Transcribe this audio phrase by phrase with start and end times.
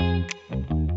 [0.00, 0.87] All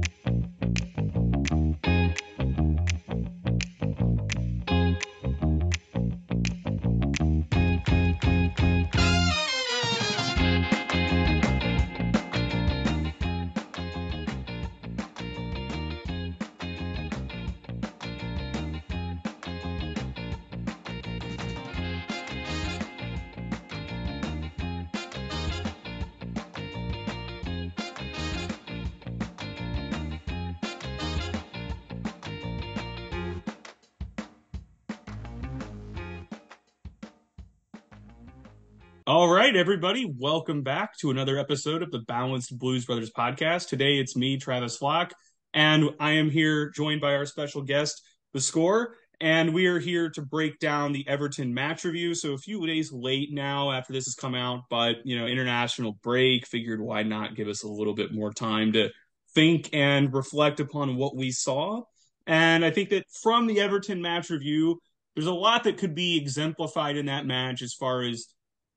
[39.51, 43.67] right, everybody, welcome back to another episode of the Balanced Blues Brothers podcast.
[43.67, 45.13] Today it's me, Travis Flock,
[45.53, 48.01] and I am here joined by our special guest,
[48.31, 52.15] The Score, and we are here to break down the Everton match review.
[52.15, 55.99] So a few days late now after this has come out, but you know, international
[56.01, 58.87] break, figured why not give us a little bit more time to
[59.35, 61.81] think and reflect upon what we saw.
[62.25, 64.79] And I think that from the Everton match review,
[65.13, 68.27] there's a lot that could be exemplified in that match as far as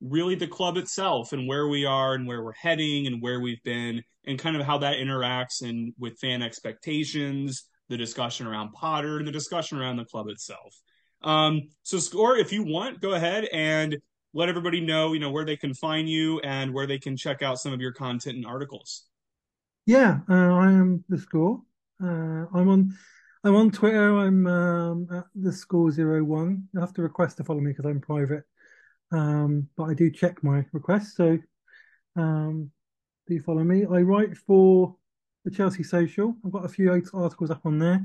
[0.05, 3.63] really the club itself and where we are and where we're heading and where we've
[3.63, 9.19] been and kind of how that interacts and with fan expectations, the discussion around Potter
[9.19, 10.75] and the discussion around the club itself.
[11.23, 13.97] Um, so score if you want, go ahead and
[14.35, 17.41] let everybody know, you know, where they can find you and where they can check
[17.43, 19.05] out some of your content and articles.
[19.87, 21.61] Yeah, uh, I am the score.
[22.03, 22.95] Uh, I'm on
[23.45, 24.19] I'm on Twitter.
[24.19, 26.69] I'm um, at the score zero one.
[26.73, 28.45] You have to request to follow me because I'm private.
[29.15, 31.39] Um, but I do check my requests, so
[32.17, 32.71] um,
[33.29, 33.85] do follow me.
[33.85, 34.97] I write for
[35.45, 36.35] the Chelsea Social.
[36.45, 38.05] I've got a few articles up on there,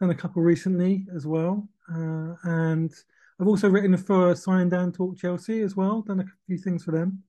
[0.00, 2.90] done a couple recently as well, uh, and
[3.38, 6.00] I've also written for Sign Down Talk Chelsea as well.
[6.00, 7.22] Done a few things for them,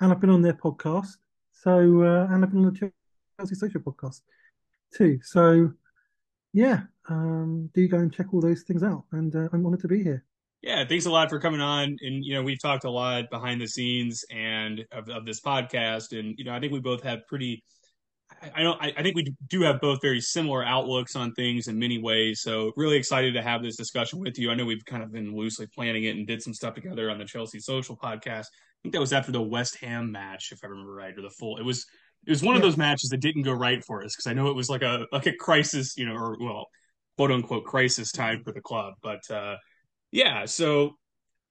[0.00, 1.16] and I've been on their podcast.
[1.52, 2.92] So uh, and I've been on the
[3.36, 4.20] Chelsea Social podcast
[4.96, 5.18] too.
[5.24, 5.72] So
[6.52, 9.88] yeah, um, do go and check all those things out, and uh, I'm honoured to
[9.88, 10.24] be here.
[10.62, 11.96] Yeah, thanks a lot for coming on.
[12.00, 16.18] And you know, we've talked a lot behind the scenes and of, of this podcast,
[16.18, 17.64] and you know, I think we both have pretty.
[18.54, 18.80] I don't.
[18.82, 22.42] I, I think we do have both very similar outlooks on things in many ways.
[22.42, 24.50] So really excited to have this discussion with you.
[24.50, 27.18] I know we've kind of been loosely planning it and did some stuff together on
[27.18, 28.44] the Chelsea Social podcast.
[28.44, 31.30] I think that was after the West Ham match, if I remember right, or the
[31.30, 31.56] full.
[31.58, 31.86] It was.
[32.26, 34.48] It was one of those matches that didn't go right for us because I know
[34.48, 36.66] it was like a like a crisis, you know, or well,
[37.16, 38.92] quote unquote crisis time for the club.
[39.02, 39.56] But uh,
[40.10, 40.96] yeah, so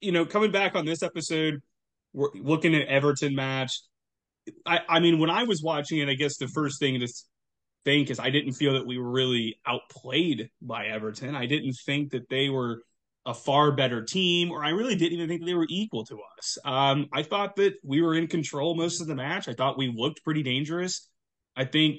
[0.02, 1.62] you know, coming back on this episode,
[2.14, 3.82] we're looking at Everton match.
[4.66, 7.08] I, I mean, when I was watching it, I guess the first thing to
[7.86, 11.36] think is I didn't feel that we were really outplayed by Everton.
[11.36, 12.82] I didn't think that they were
[13.26, 16.58] a far better team, or I really didn't even think they were equal to us.
[16.66, 19.48] Um, I thought that we were in control most of the match.
[19.48, 21.08] I thought we looked pretty dangerous.
[21.56, 21.98] I think,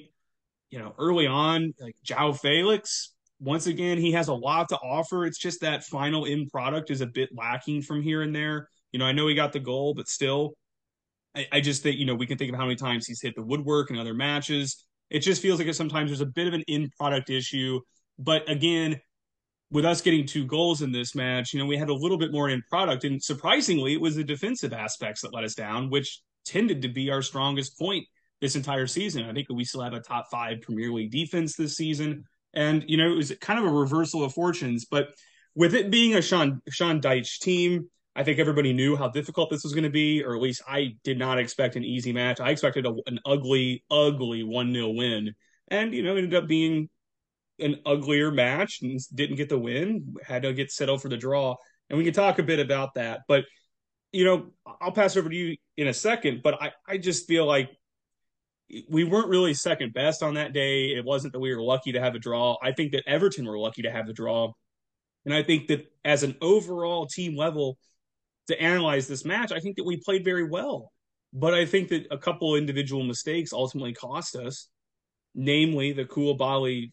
[0.71, 5.25] you know, early on, like João Felix, once again, he has a lot to offer.
[5.25, 8.69] It's just that final end product is a bit lacking from here and there.
[8.91, 10.53] You know, I know he got the goal, but still,
[11.35, 13.35] I, I just think, you know, we can think of how many times he's hit
[13.35, 14.85] the woodwork in other matches.
[15.09, 17.79] It just feels like sometimes there's a bit of an end product issue.
[18.19, 19.01] But again,
[19.71, 22.31] with us getting two goals in this match, you know, we had a little bit
[22.31, 23.05] more end product.
[23.05, 27.09] And surprisingly, it was the defensive aspects that let us down, which tended to be
[27.09, 28.05] our strongest point
[28.39, 29.23] this entire season.
[29.23, 32.25] I think we still have a top five Premier League defense this season.
[32.53, 34.85] And, you know, it was kind of a reversal of fortunes.
[34.85, 35.09] But
[35.55, 39.63] with it being a Sean, Sean Dyche team, I think everybody knew how difficult this
[39.63, 42.41] was going to be, or at least I did not expect an easy match.
[42.41, 45.33] I expected a, an ugly, ugly 1 0 win.
[45.69, 46.89] And, you know, ended up being
[47.59, 51.55] an uglier match and didn't get the win, had to get settled for the draw.
[51.89, 53.21] And we can talk a bit about that.
[53.27, 53.45] But,
[54.11, 54.47] you know,
[54.81, 57.69] I'll pass over to you in a second, but I, I just feel like
[58.89, 60.95] we weren't really second best on that day.
[60.95, 62.57] It wasn't that we were lucky to have a draw.
[62.61, 64.51] I think that Everton were lucky to have the draw.
[65.25, 67.77] And I think that as an overall team level
[68.47, 70.91] to analyze this match, I think that we played very well.
[71.33, 74.67] But I think that a couple individual mistakes ultimately cost us,
[75.35, 76.91] namely the Koulibaly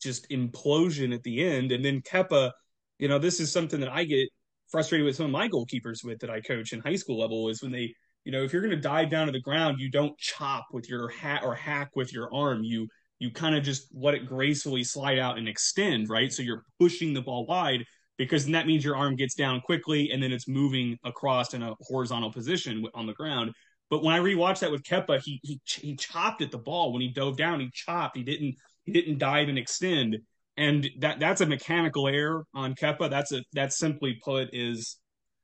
[0.00, 1.72] just implosion at the end.
[1.72, 2.52] And then Kepa,
[2.98, 4.28] you know, this is something that I get
[4.70, 7.62] frustrated with some of my goalkeepers with that I coach in high school level is
[7.62, 7.94] when they
[8.30, 10.88] you know if you're going to dive down to the ground you don't chop with
[10.88, 12.62] your hat or hack with your arm.
[12.62, 12.86] You
[13.18, 16.32] you kind of just let it gracefully slide out and extend right?
[16.32, 17.84] So you're pushing the ball wide
[18.18, 21.74] because that means your arm gets down quickly and then it's moving across in a
[21.80, 23.50] horizontal position on the ground.
[23.90, 26.92] But when i rewatched that with Kepa he he he chopped at the ball.
[26.92, 28.16] When he dove down he chopped.
[28.16, 28.54] He didn't
[28.84, 30.18] he didn't dive and extend.
[30.56, 33.10] And that that's a mechanical error on Kepa.
[33.10, 34.98] That's a that's simply put is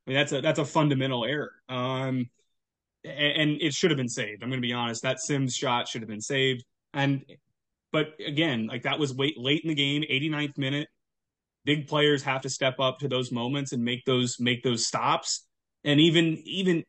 [0.05, 1.51] I mean that's a that's a fundamental error.
[1.67, 2.29] Um
[3.07, 4.43] and, it should have been saved.
[4.43, 5.03] I'm going to be honest.
[5.03, 6.63] That Simms shot should have been saved.
[6.93, 7.23] And
[7.91, 10.87] but again, like that was late late in the game, 89th minute.
[11.65, 15.45] Big players have to step up to those moments and make those make those stops.
[15.83, 16.83] And even even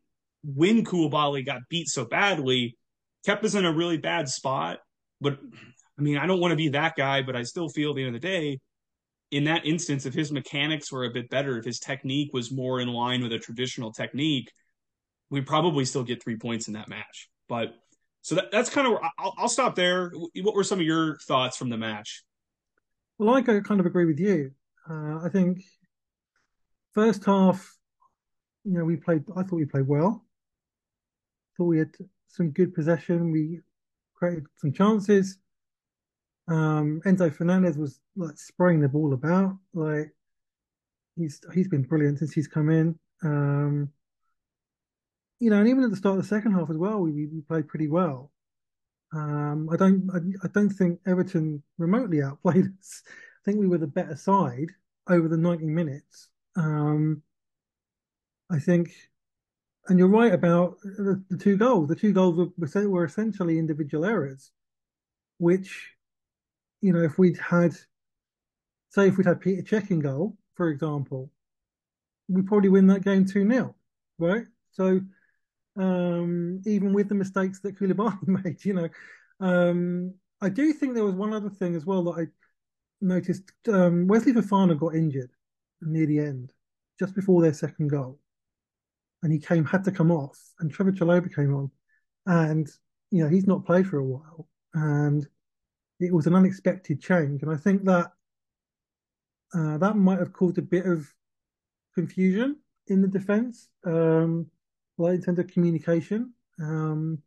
[0.45, 2.77] when Koulibaly got beat so badly,
[3.27, 4.79] kept us in a really bad spot.
[5.21, 5.39] But
[5.99, 8.05] I mean, I don't want to be that guy, but I still feel at the
[8.05, 8.61] end of the day,
[9.31, 12.81] in that instance, if his mechanics were a bit better, if his technique was more
[12.81, 14.51] in line with a traditional technique,
[15.31, 17.29] we probably still get three points in that match.
[17.49, 17.75] But
[18.23, 20.13] so that, that's kind of I'll, I'll stop there.
[20.43, 22.25] What were some of your thoughts from the match?
[23.19, 24.53] Well, I kind of agree with you.
[24.89, 25.63] Uh, I think
[26.93, 27.77] first half,
[28.65, 29.25] you know, we played.
[29.37, 30.25] I thought we played well.
[31.57, 31.91] Thought we had
[32.29, 33.31] some good possession.
[33.33, 33.61] We
[34.15, 35.39] created some chances.
[36.49, 39.57] Um, Enzo Fernandez was like spraying the ball about.
[39.75, 40.15] Like
[41.17, 42.99] he's he's been brilliant since he's come in.
[43.23, 43.91] Um,
[45.41, 47.41] you know, and even at the start of the second half as well, we, we
[47.43, 48.33] played pretty well.
[49.13, 53.03] Um, I don't I, I, don't think Everton remotely outplayed us.
[53.07, 54.69] I think we were the better side
[55.09, 56.29] over the 90 minutes.
[56.57, 57.23] Um,
[58.51, 58.91] I think,
[59.89, 61.89] and you're right about the, the two goals.
[61.89, 64.51] The two goals were, were essentially individual errors,
[65.39, 65.95] which
[66.81, 67.73] you know, if we'd had,
[68.91, 71.31] say, if we'd had Petr Cech in goal, for example,
[72.29, 73.75] we'd probably win that game 2 0,
[74.19, 74.45] right?
[74.73, 75.01] So,
[75.79, 78.89] um, even with the mistakes that Koulibaly made, you know,
[79.41, 82.27] um, I do think there was one other thing as well that I
[83.01, 83.45] noticed.
[83.69, 85.31] Um, Wesley Fofana got injured
[85.81, 86.53] near the end,
[86.99, 88.19] just before their second goal,
[89.23, 91.71] and he came had to come off, and Trevor Chalobah came on,
[92.27, 92.69] and
[93.11, 95.27] you know he's not played for a while, and
[96.01, 98.13] it was an unexpected change, and I think that
[99.55, 101.07] uh, that might have caused a bit of
[101.95, 104.47] confusion in the defence, um,
[105.07, 106.33] in terms of communication.
[106.61, 107.23] Um,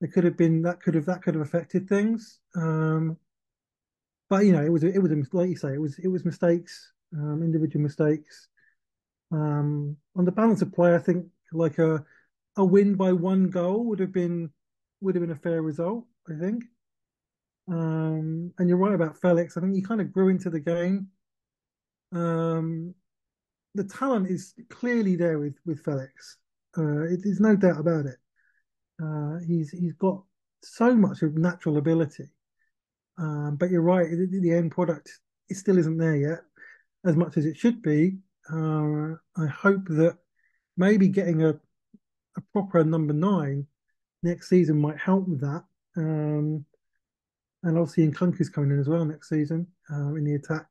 [0.00, 3.16] there could have been that could have that could have affected things, um,
[4.28, 6.24] but you know, it was it was a, like you say, it was it was
[6.24, 8.48] mistakes, um, individual mistakes.
[9.30, 12.04] Um, on the balance of play, I think like a
[12.56, 14.50] a win by one goal would have been
[15.00, 16.06] would have been a fair result.
[16.28, 16.64] I think.
[17.68, 19.56] Um, and you're right about Felix.
[19.56, 21.08] I think he kind of grew into the game.
[22.12, 22.94] Um,
[23.74, 26.38] the talent is clearly there with with Felix.
[26.76, 28.16] Uh, there's no doubt about it.
[29.02, 30.22] Uh, he's he's got
[30.62, 32.28] so much of natural ability.
[33.18, 34.08] Um, but you're right.
[34.08, 35.10] The, the, end product
[35.48, 36.38] it still isn't there yet,
[37.04, 38.16] as much as it should be.
[38.50, 40.16] Uh, I hope that
[40.76, 41.60] maybe getting a
[42.36, 43.66] a proper number nine
[44.22, 45.64] next season might help with that.
[45.96, 46.64] Um,
[47.62, 50.66] and obviously Nkunku's coming in as well next season uh, in the attack.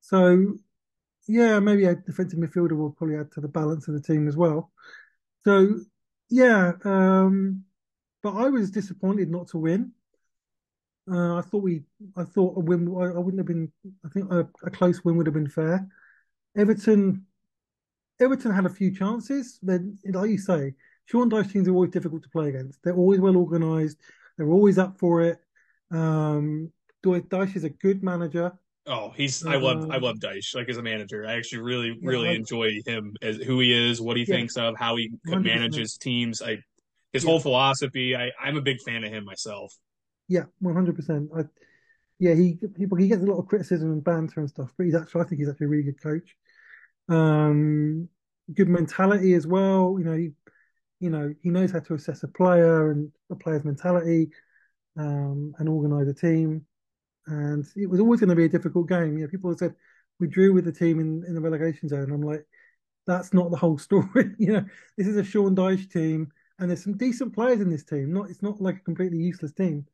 [0.00, 0.54] So
[1.28, 4.36] yeah, maybe a defensive midfielder will probably add to the balance of the team as
[4.36, 4.70] well.
[5.46, 5.78] So
[6.28, 7.62] yeah, um,
[8.20, 9.92] but I was disappointed not to win.
[11.08, 11.84] Uh, I thought we,
[12.16, 12.88] I thought a win.
[12.88, 13.70] I, wouldn't have been.
[14.04, 15.86] I think a, a, close win would have been fair.
[16.56, 17.26] Everton,
[18.18, 19.60] Everton had a few chances.
[19.62, 22.80] Then, like you say, Sean Dyche teams are always difficult to play against.
[22.82, 23.98] They're always well organised.
[24.36, 25.38] They're always up for it.
[25.92, 26.72] Um,
[27.04, 28.52] Dyche is a good manager.
[28.86, 31.26] Oh, he's I love I um, love Dyche like as a manager.
[31.26, 34.76] I actually really really enjoy him as who he is, what he yeah, thinks of,
[34.78, 35.44] how he 100%.
[35.44, 36.40] manages teams.
[36.40, 36.58] I
[37.12, 37.30] his yeah.
[37.30, 38.14] whole philosophy.
[38.14, 39.74] I I'm a big fan of him myself.
[40.28, 41.30] Yeah, one hundred percent.
[41.36, 41.42] I
[42.18, 44.94] yeah he people he gets a lot of criticism and banter and stuff, but he's
[44.94, 46.36] actually I think he's actually a really good coach.
[47.08, 48.08] Um,
[48.54, 49.96] good mentality as well.
[49.98, 50.30] You know he
[51.00, 54.30] you know he knows how to assess a player and a player's mentality
[54.96, 56.64] um, and organise a team.
[57.26, 59.18] And it was always going to be a difficult game.
[59.18, 59.74] You know, people said
[60.20, 62.12] we drew with the team in, in the relegation zone.
[62.12, 62.46] I'm like,
[63.06, 64.34] that's not the whole story.
[64.38, 64.64] you know,
[64.96, 68.12] this is a Sean Dyche team, and there's some decent players in this team.
[68.12, 69.86] Not it's not like a completely useless team.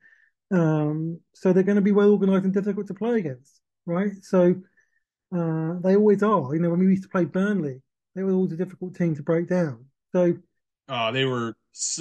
[0.51, 4.13] Um, so they're going to be well organised and difficult to play against, right?
[4.23, 4.55] So
[5.35, 6.55] uh, they always are.
[6.55, 7.81] You know, when we used to play Burnley,
[8.15, 9.87] they were always a difficult team to break down.
[10.13, 10.35] So,
[10.89, 11.55] uh, they were.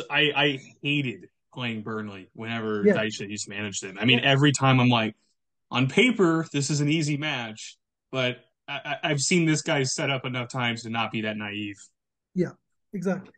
[0.09, 2.93] I I hated playing Burnley whenever yeah.
[2.93, 3.97] Dyche used to manage them.
[3.99, 4.29] I mean, yeah.
[4.29, 5.15] every time I'm like,
[5.69, 7.77] on paper, this is an easy match,
[8.11, 11.77] but I, have seen this guy set up enough times to not be that naive.
[12.33, 12.51] Yeah,
[12.93, 13.33] exactly.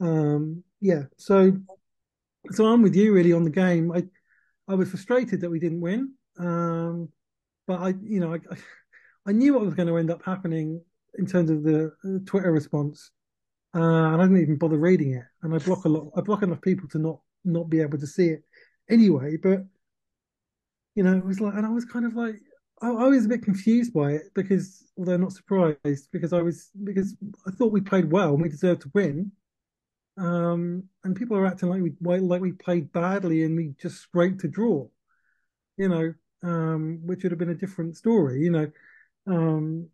[0.00, 1.52] Um, yeah, so
[2.50, 3.92] so I'm with you really on the game.
[3.92, 4.04] I
[4.68, 7.08] I was frustrated that we didn't win, um,
[7.66, 8.40] but I you know I
[9.26, 10.82] I knew what was going to end up happening
[11.16, 13.10] in terms of the, the Twitter response,
[13.74, 15.24] uh, and I didn't even bother reading it.
[15.42, 16.10] And I block a lot.
[16.16, 18.44] I block enough people to not not be able to see it
[18.90, 19.36] anyway.
[19.36, 19.64] But
[20.94, 22.36] you know, it was like, and I was kind of like,
[22.82, 26.70] I, I was a bit confused by it because, although not surprised, because I was
[26.84, 29.32] because I thought we played well and we deserved to win.
[30.18, 34.40] um, and people are acting like we like we played badly and we just scraped
[34.42, 34.86] to draw,
[35.76, 38.70] you know, um, which would have been a different story, you know.
[39.26, 39.88] Um,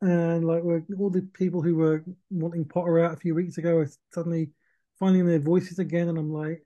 [0.00, 0.62] and like
[0.98, 4.50] all the people who were wanting Potter out a few weeks ago are suddenly
[4.98, 6.64] finding their voices again, and I'm like,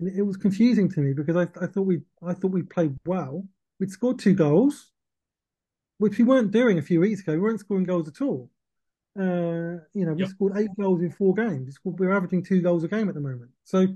[0.00, 3.44] it was confusing to me because I, I thought we I thought we played well.
[3.80, 4.92] We'd scored two goals,
[5.98, 7.32] which we weren't doing a few weeks ago.
[7.32, 8.50] We weren't scoring goals at all.
[9.18, 10.30] Uh, you know, we yep.
[10.30, 11.76] scored eight goals in four games.
[11.84, 13.50] We're averaging two goals a game at the moment.
[13.64, 13.86] So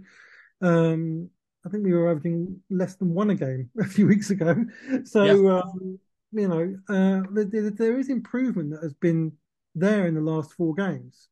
[0.60, 1.30] um,
[1.64, 4.56] I think we were averaging less than one a game a few weeks ago.
[5.04, 5.60] So yeah.
[5.60, 5.98] um,
[6.32, 9.32] you know, uh, there, there is improvement that has been
[9.74, 11.28] there in the last four games.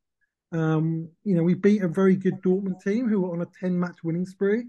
[0.52, 3.78] Um, you know, we beat a very good Dortmund team who were on a 10
[3.78, 4.64] match winning spree,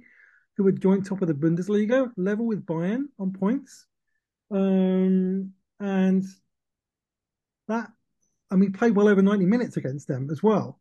[0.55, 3.87] who were joint top of the Bundesliga, level with Bayern on points.
[4.51, 6.23] Um, and
[7.67, 7.89] that,
[8.51, 10.79] and we played well over 90 minutes against them as well.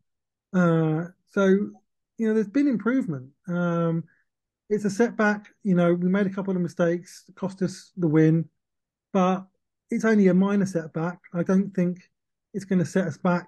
[0.53, 1.45] Uh, so,
[2.17, 3.29] you know, there's been improvement.
[3.47, 4.03] Um,
[4.69, 5.47] it's a setback.
[5.63, 8.49] You know, we made a couple of mistakes, cost us the win,
[9.13, 9.45] but
[9.89, 11.19] it's only a minor setback.
[11.33, 12.09] I don't think
[12.53, 13.47] it's going to set us back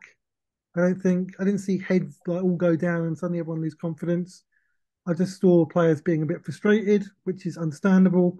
[0.75, 3.75] I don't think I didn't see heads like all go down and suddenly everyone lose
[3.75, 4.44] confidence.
[5.08, 8.39] I just saw players being a bit frustrated, which is understandable.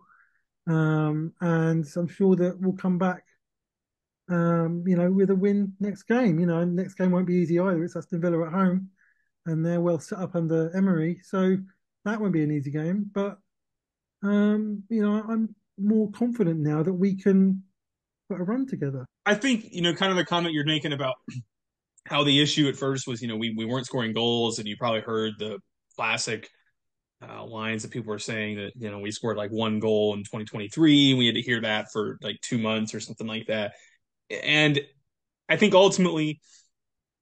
[0.68, 3.24] Um, and I'm sure that we'll come back,
[4.30, 6.40] um, you know, with a win next game.
[6.40, 7.84] You know, next game won't be easy either.
[7.84, 8.90] It's Aston Villa at home,
[9.46, 11.58] and they're well set up under Emery, so
[12.06, 13.12] that won't be an easy game.
[13.14, 13.38] But
[14.24, 17.64] um, you know, I'm more confident now that we can
[18.30, 19.06] put a run together.
[19.26, 21.16] I think you know, kind of the comment you're making about
[22.06, 24.76] how the issue at first was, you know, we, we weren't scoring goals, and you
[24.78, 25.60] probably heard the
[25.96, 26.50] classic
[27.22, 30.20] uh, lines that people were saying that, you know, we scored like one goal in
[30.20, 33.74] 2023, and we had to hear that for like two months or something like that.
[34.30, 34.82] And
[35.48, 36.42] I think ultimately,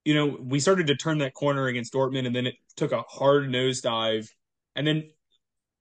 [0.04, 3.02] you know, we started to turn that corner against Dortmund, and then it took a
[3.02, 4.28] hard nosedive.
[4.76, 5.10] And then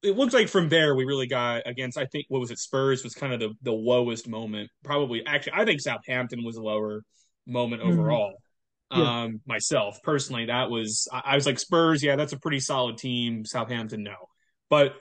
[0.03, 3.05] it looked like from there we really got against I think what was it Spurs
[3.05, 4.71] was kind of the the lowest moment.
[4.85, 7.03] Probably actually I think Southampton was a lower
[7.47, 7.93] moment mm-hmm.
[7.93, 8.35] overall
[8.93, 9.23] yeah.
[9.23, 10.47] um, myself personally.
[10.47, 13.45] That was I, I was like Spurs, yeah, that's a pretty solid team.
[13.45, 14.17] Southampton, no,
[14.69, 14.95] but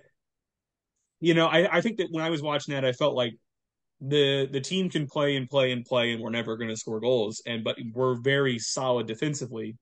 [1.22, 3.34] you know, I, I think that when I was watching that, I felt like
[4.02, 7.00] the the team can play and play and play, and we're never going to score
[7.00, 7.42] goals.
[7.46, 9.76] And but we're very solid defensively.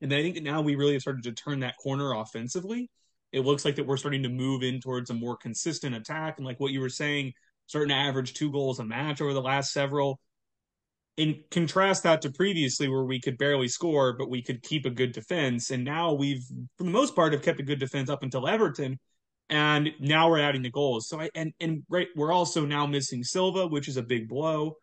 [0.00, 2.90] And I think that now we really have started to turn that corner offensively.
[3.32, 6.34] It looks like that we're starting to move in towards a more consistent attack.
[6.36, 7.32] And like what you were saying,
[7.66, 10.20] starting to average two goals a match over the last several
[11.16, 14.90] in contrast that to previously where we could barely score but we could keep a
[14.90, 15.70] good defense.
[15.70, 16.44] And now we've
[16.76, 18.98] for the most part have kept a good defense up until everton.
[19.48, 21.08] And now we're adding the goals.
[21.08, 24.76] So i and and right we're also now missing silva which is a big blow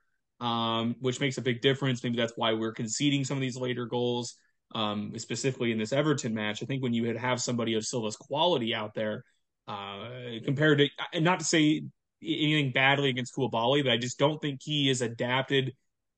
[0.44, 2.04] um, which makes a big difference.
[2.04, 4.36] Maybe that's why we're conceding some of these later goals
[4.76, 6.62] um, specifically in this everton match.
[6.62, 9.24] I think when you had have somebody of silva's quality out there
[9.68, 10.10] uh,
[10.44, 11.84] compared to and not to say
[12.22, 15.74] anything badly against Koulibaly, but I just don't think he is adapted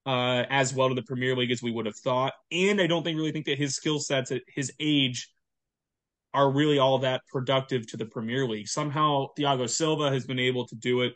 [0.06, 2.34] uh, as well to the Premier League as we would have thought.
[2.52, 5.30] And I don't think really think that his skill sets at his age
[6.34, 8.68] are really all that productive to the Premier League.
[8.68, 11.14] Somehow Thiago Silva has been able to do it,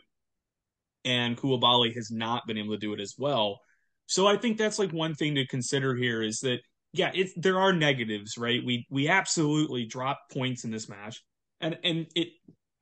[1.04, 3.60] and Koulibaly has not been able to do it as well.
[4.06, 6.58] So I think that's like one thing to consider here is that
[6.92, 8.60] yeah, it's there are negatives, right?
[8.64, 11.22] We we absolutely dropped points in this match,
[11.60, 12.28] and and it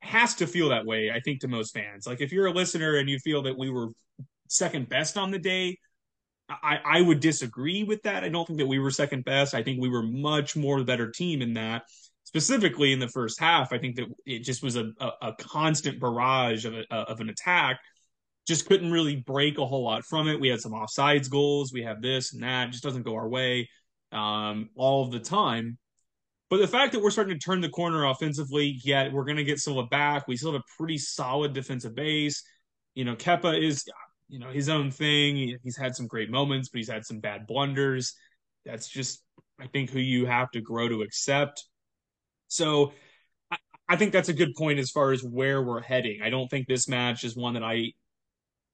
[0.01, 1.11] has to feel that way.
[1.11, 3.69] I think to most fans, like if you're a listener and you feel that we
[3.69, 3.89] were
[4.47, 5.77] second best on the day,
[6.49, 8.23] I, I would disagree with that.
[8.23, 9.53] I don't think that we were second best.
[9.53, 11.83] I think we were much more the better team in that.
[12.23, 15.99] Specifically in the first half, I think that it just was a, a, a constant
[15.99, 17.79] barrage of, a, of an attack.
[18.47, 20.39] Just couldn't really break a whole lot from it.
[20.39, 21.71] We had some offsides goals.
[21.73, 22.69] We have this and that.
[22.69, 23.69] It just doesn't go our way
[24.11, 25.77] um, all of the time.
[26.49, 29.43] But the fact that we're starting to turn the corner offensively, yet we're going to
[29.43, 30.27] get Silva back.
[30.27, 32.43] We still have a pretty solid defensive base.
[32.95, 33.85] You know, Kepa is
[34.29, 35.57] you know his own thing.
[35.63, 38.13] He's had some great moments, but he's had some bad blunders.
[38.65, 39.23] That's just
[39.59, 41.65] I think who you have to grow to accept.
[42.47, 42.93] So
[43.51, 43.57] I,
[43.89, 46.21] I think that's a good point as far as where we're heading.
[46.23, 47.91] I don't think this match is one that I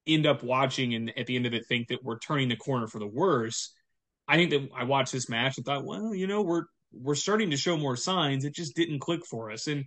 [0.06, 2.88] end up watching and at the end of it think that we're turning the corner
[2.88, 3.74] for the worse.
[4.28, 7.50] I think that I watched this match and thought, well, you know, we're we're starting
[7.52, 8.46] to show more signs.
[8.46, 9.68] It just didn't click for us.
[9.68, 9.86] And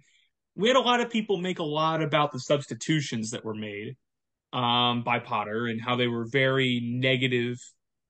[0.56, 3.96] we had a lot of people make a lot about the substitutions that were made
[4.52, 7.58] um, by Potter and how they were very negative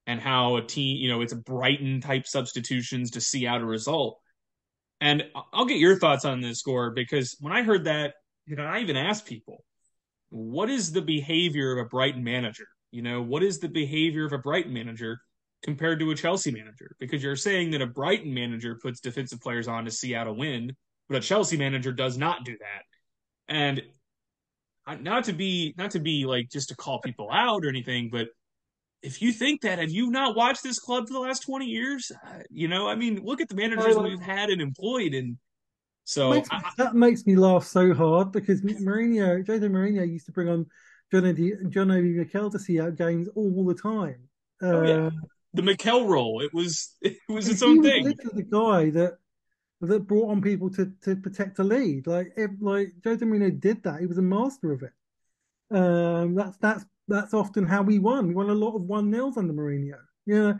[0.06, 3.66] and how a team, you know, it's a Brighton type substitutions to see out a
[3.66, 4.18] result.
[5.00, 8.14] And I'll get your thoughts on this score because when I heard that,
[8.46, 9.64] you know, I even asked people,
[10.30, 12.66] what is the behavior of a Brighton manager?
[12.90, 15.18] You know, what is the behavior of a Brighton manager?
[15.62, 19.68] compared to a Chelsea manager because you're saying that a Brighton manager puts defensive players
[19.68, 20.72] on to see out a win,
[21.08, 22.82] but a Chelsea manager does not do that.
[23.52, 23.82] And
[24.96, 28.28] not to be not to be like just to call people out or anything, but
[29.02, 32.10] if you think that, have you not watched this club for the last 20 years?
[32.26, 35.14] Uh, you know, I mean, look at the managers oh, we've had and employed.
[35.14, 35.36] And
[36.04, 40.32] so makes, I, that makes me laugh so hard because Mourinho, Jose Mourinho used to
[40.32, 40.66] bring on
[41.12, 44.28] John Eddie, John Obi Mikel to see out games all the time.
[44.62, 45.06] Oh, yeah.
[45.06, 45.10] Uh,
[45.54, 48.04] the Mikel role, it was it was its own thing.
[48.04, 49.14] the guy that
[49.80, 52.06] that brought on people to to protect the lead.
[52.06, 54.92] Like if, like Jose Mourinho did that, he was a master of it.
[55.70, 58.28] Um, that's that's that's often how we won.
[58.28, 59.98] We won a lot of one nils under Mourinho.
[60.26, 60.54] Yeah,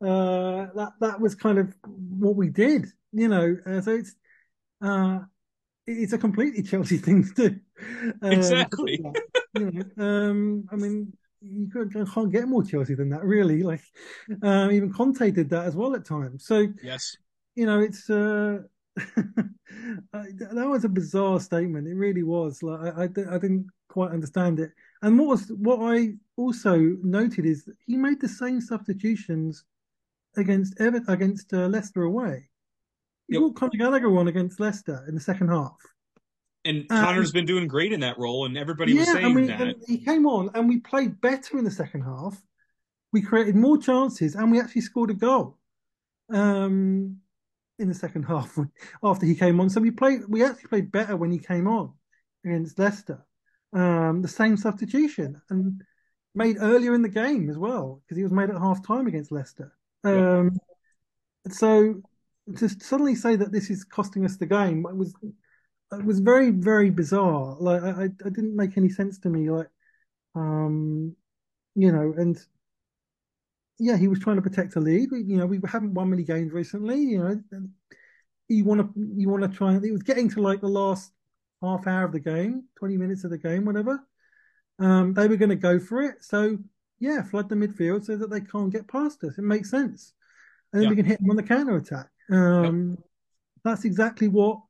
[0.00, 2.86] uh, that that was kind of what we did.
[3.12, 4.14] You know, uh, so it's
[4.80, 5.20] uh,
[5.86, 7.60] it's a completely Chelsea thing to do.
[8.22, 9.00] Um, exactly.
[9.54, 13.62] you know, um, I mean, you can't get more Chelsea than that, really.
[13.62, 13.82] Like,
[14.42, 16.46] uh, even Conte did that as well at times.
[16.46, 17.16] So, yes,
[17.54, 18.58] you know, it's uh,
[18.96, 21.88] that was a bizarre statement.
[21.88, 22.62] It really was.
[22.62, 24.70] Like, I, I, I, didn't quite understand it.
[25.02, 29.64] And what was what I also noted is that he made the same substitutions
[30.36, 32.48] against Ever against uh, Leicester away.
[33.28, 33.40] He yep.
[33.40, 35.76] brought Conor Gallagher on against Leicester in the second half.
[36.66, 39.76] And Conor's been doing great in that role, and everybody yeah, was saying we, that.
[39.86, 42.40] he came on, and we played better in the second half.
[43.12, 45.58] We created more chances, and we actually scored a goal
[46.30, 47.18] um,
[47.78, 48.58] in the second half
[49.02, 49.70] after he came on.
[49.70, 50.22] So we played.
[50.28, 51.92] We actually played better when he came on
[52.44, 53.24] against Leicester.
[53.72, 55.82] Um, the same substitution and
[56.34, 59.32] made earlier in the game as well because he was made at half time against
[59.32, 59.72] Leicester.
[60.04, 60.52] Um,
[61.48, 62.02] So
[62.58, 65.14] to suddenly say that this is costing us the game it was
[65.92, 67.56] it was very very bizarre.
[67.58, 69.50] Like I, I didn't make any sense to me.
[69.50, 69.68] Like,
[70.34, 71.14] um,
[71.74, 72.38] you know, and
[73.78, 75.10] yeah, he was trying to protect the lead.
[75.10, 77.00] We, you know, we haven't won many games recently.
[77.00, 77.68] You know,
[78.48, 79.74] you want to you want to try.
[79.74, 81.12] It was getting to like the last
[81.62, 84.00] half hour of the game, twenty minutes of the game, whatever.
[84.78, 86.22] Um, they were going to go for it.
[86.22, 86.58] So
[86.98, 89.38] yeah, flood the midfield so that they can't get past us.
[89.38, 90.12] It makes sense,
[90.72, 90.90] and then yeah.
[90.90, 92.08] we can hit them on the counter attack.
[92.30, 92.98] Um, yep.
[93.64, 94.60] That's exactly what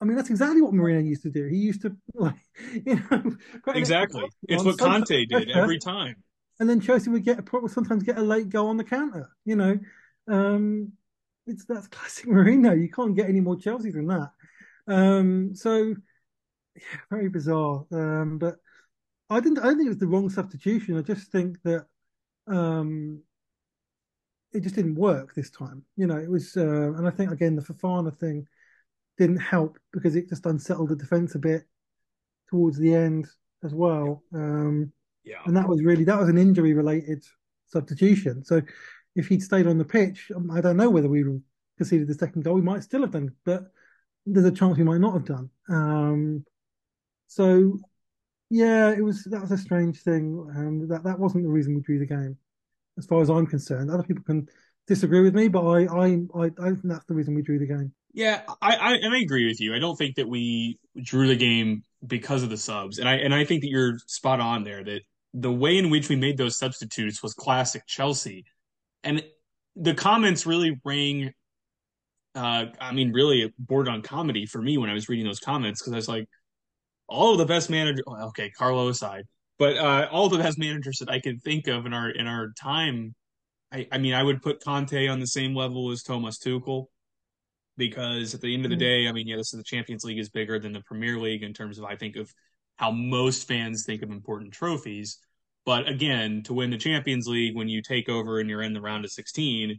[0.00, 1.46] I mean, that's exactly what Mourinho used to do.
[1.46, 2.34] He used to like,
[2.72, 3.36] you know,
[3.74, 4.24] exactly.
[4.48, 6.16] It's what Conte did every time.
[6.58, 9.28] And then Chelsea would get a, sometimes get a late goal on the counter.
[9.44, 9.78] You know,
[10.28, 10.92] um,
[11.46, 12.80] it's that's classic Mourinho.
[12.80, 14.30] You can't get any more Chelsea than that.
[14.88, 15.94] Um, so
[16.74, 17.84] yeah, very bizarre.
[17.92, 18.56] Um, but
[19.30, 19.58] I didn't.
[19.58, 20.96] I don't think it was the wrong substitution.
[20.96, 21.86] I just think that
[22.46, 23.22] um,
[24.52, 25.84] it just didn't work this time.
[25.96, 28.46] You know, it was, uh, and I think again the Fofana thing
[29.18, 31.64] didn't help because it just unsettled the defense a bit
[32.48, 33.26] towards the end
[33.64, 34.22] as well.
[34.34, 34.92] Um,
[35.26, 35.40] yeah.
[35.44, 37.24] And that was really that was an injury related
[37.66, 38.44] substitution.
[38.44, 38.62] So
[39.16, 41.24] if he'd stayed on the pitch, um, I don't know whether we
[41.76, 42.54] conceded the second goal.
[42.54, 43.64] We might still have done, but
[44.24, 45.50] there's a chance we might not have done.
[45.68, 46.44] Um,
[47.26, 47.78] so
[48.50, 50.46] yeah, it was that was a strange thing.
[50.56, 52.38] Um, that that wasn't the reason we drew the game,
[52.96, 53.90] as far as I'm concerned.
[53.90, 54.48] Other people can
[54.86, 57.66] disagree with me, but I I I, I think that's the reason we drew the
[57.66, 57.92] game.
[58.12, 59.74] Yeah, I, I and I agree with you.
[59.74, 63.34] I don't think that we drew the game because of the subs, and I and
[63.34, 64.84] I think that you're spot on there.
[64.84, 65.02] That
[65.38, 68.44] the way in which we made those substitutes was classic Chelsea,
[69.04, 69.22] and
[69.76, 71.32] the comments really rang.
[72.34, 75.80] Uh, I mean, really bordered on comedy for me when I was reading those comments
[75.80, 76.28] because I was like,
[77.08, 78.02] all of the best manager.
[78.08, 79.24] Okay, Carlo aside,
[79.58, 82.52] but uh, all the best managers that I can think of in our in our
[82.58, 83.14] time.
[83.72, 86.86] I, I mean, I would put Conte on the same level as Thomas Tuchel
[87.76, 89.04] because at the end of the mm-hmm.
[89.04, 91.42] day, I mean, yeah, this is the Champions League is bigger than the Premier League
[91.42, 92.32] in terms of I think of
[92.76, 95.18] how most fans think of important trophies.
[95.66, 98.80] But again, to win the Champions League when you take over and you're in the
[98.80, 99.78] round of 16,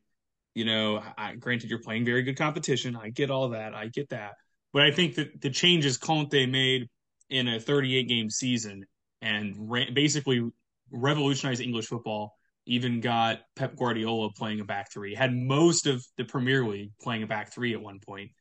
[0.53, 2.95] you know, I, granted you're playing very good competition.
[2.95, 3.73] I get all that.
[3.73, 4.33] I get that.
[4.73, 6.89] But I think that the changes Conte made
[7.29, 8.85] in a 38 game season
[9.21, 9.55] and
[9.93, 10.47] basically
[10.91, 16.25] revolutionized English football even got Pep Guardiola playing a back three, had most of the
[16.25, 18.31] Premier League playing a back three at one point.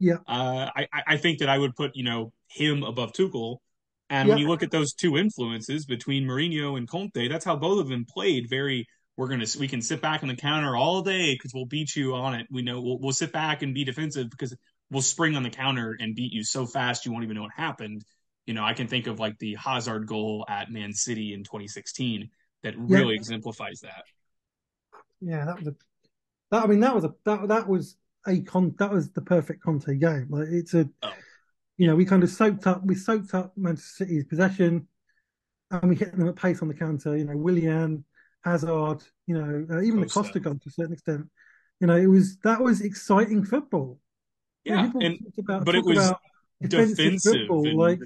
[0.00, 0.16] Yeah.
[0.26, 3.58] Uh, I, I think that I would put, you know, him above Tuchel.
[4.10, 4.34] And yeah.
[4.34, 7.88] when you look at those two influences between Mourinho and Conte, that's how both of
[7.88, 8.48] them played.
[8.48, 8.86] Very,
[9.16, 12.14] we're gonna we can sit back on the counter all day because we'll beat you
[12.14, 12.46] on it.
[12.50, 14.54] We know we'll, we'll sit back and be defensive because
[14.90, 17.52] we'll spring on the counter and beat you so fast you won't even know what
[17.56, 18.04] happened.
[18.46, 22.28] You know, I can think of like the Hazard goal at Man City in 2016
[22.62, 23.20] that really yeah.
[23.20, 24.04] exemplifies that.
[25.20, 25.74] Yeah, that was a
[26.50, 29.62] that I mean that was a that that was a con that was the perfect
[29.62, 30.26] Conte game.
[30.28, 31.12] Like it's a oh.
[31.76, 34.88] You know, we kind of soaked up we soaked up Manchester City's possession
[35.70, 38.04] and we hit them at pace on the counter, you know, Willian
[38.44, 40.18] Hazard, you know, uh, even Costa.
[40.18, 41.26] the Costa goal to a certain extent.
[41.80, 43.98] You know, it was that was exciting football.
[44.64, 46.20] Yeah, people and about, but it was about
[46.62, 48.00] defensive, defensive football, and- like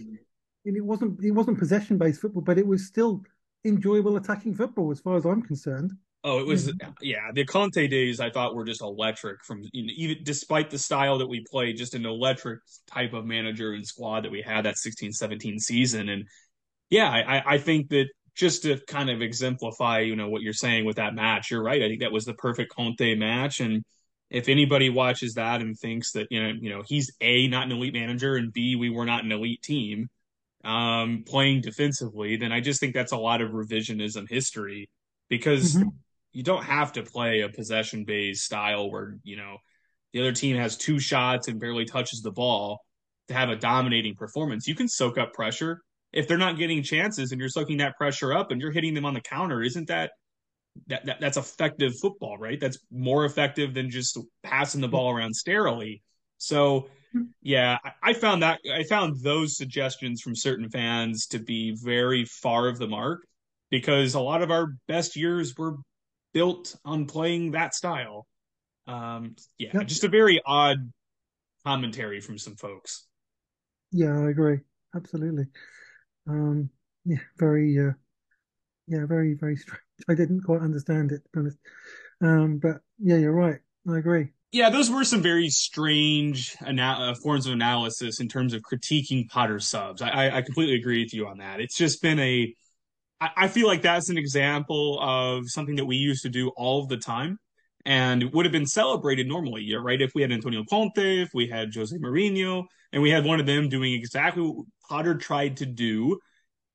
[0.65, 3.23] and it wasn't it wasn't possession based football, but it was still
[3.65, 5.93] enjoyable attacking football as far as I'm concerned.
[6.25, 6.95] Oh, it was Mhm.
[7.01, 7.31] yeah.
[7.33, 9.45] The Conte days I thought were just electric.
[9.45, 13.25] From you know, even despite the style that we played, just an electric type of
[13.25, 16.09] manager and squad that we had that 16-17 season.
[16.09, 16.25] And
[16.91, 20.85] yeah, I, I think that just to kind of exemplify, you know, what you're saying
[20.87, 21.83] with that match, you're right.
[21.83, 23.61] I think that was the perfect Conte match.
[23.61, 23.85] And
[24.31, 27.73] if anybody watches that and thinks that you know, you know, he's a not an
[27.73, 30.09] elite manager and b we were not an elite team
[30.65, 34.91] um, playing defensively, then I just think that's a lot of revisionism history
[35.29, 35.93] because Mhm.
[36.39, 39.57] You don't have to play a possession based style where, you know,
[40.13, 42.79] the other team has two shots and barely touches the ball
[43.27, 44.69] to have a dominating performance.
[44.69, 45.83] You can soak up pressure.
[46.13, 49.05] If they're not getting chances and you're soaking that pressure up and you're hitting them
[49.05, 50.13] on the counter, isn't that
[50.87, 52.61] that, that that's effective football, right?
[52.61, 56.03] That's more effective than just passing the ball around sterilely.
[56.37, 56.87] So
[57.43, 62.27] yeah, I, I found that I found those suggestions from certain fans to be very
[62.27, 63.23] far of the mark
[63.71, 65.79] because a lot of our best years were
[66.33, 68.27] built on playing that style.
[68.87, 69.87] Um, yeah, Yep.
[69.87, 70.93] just a very odd
[71.65, 73.07] commentary from some folks.
[73.93, 74.61] Yeah, I agree.
[74.95, 75.47] Absolutely.
[76.27, 76.71] Um,
[77.05, 77.93] yeah, very, uh,
[78.87, 79.81] yeah, very, very strange.
[80.09, 81.59] I didn't quite understand it, to be honest.
[82.21, 83.59] Um, but yeah, you're right.
[83.89, 84.29] I agree.
[84.51, 89.29] Yeah, those were some very strange ana- uh, forms of analysis in terms of critiquing
[89.29, 90.01] Potter subs.
[90.01, 91.61] I, I, I completely agree with you on that.
[91.61, 92.55] It's just been a,
[93.21, 96.97] I, feel like that's an example of something that we used to do all the
[96.97, 97.39] time
[97.85, 100.01] and would have been celebrated normally, right?
[100.01, 103.47] If we had Antonio Conte, if we had Jose Mourinho, and we had one of
[103.47, 106.19] them doing exactly what Potter tried to do,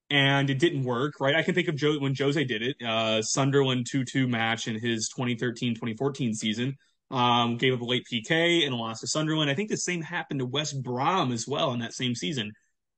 [0.10, 1.36] and it didn't work, right?
[1.36, 5.12] I can think of Joe when Jose did it, uh, Sunderland 2-2 match in his
[5.18, 6.76] 2013-2014 season.
[7.10, 9.50] Um, gave up a late PK and lost to Sunderland.
[9.50, 12.52] I think the same happened to West Brom as well in that same season.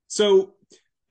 [0.08, 0.54] So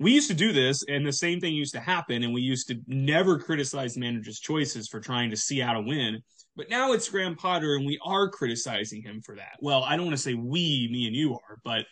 [0.01, 2.69] we used to do this, and the same thing used to happen, and we used
[2.69, 6.21] to never criticize manager's choices for trying to see out a win.
[6.57, 9.57] But now it's Graham Potter, and we are criticizing him for that.
[9.61, 11.87] Well, I don't want to say we, me and you are, but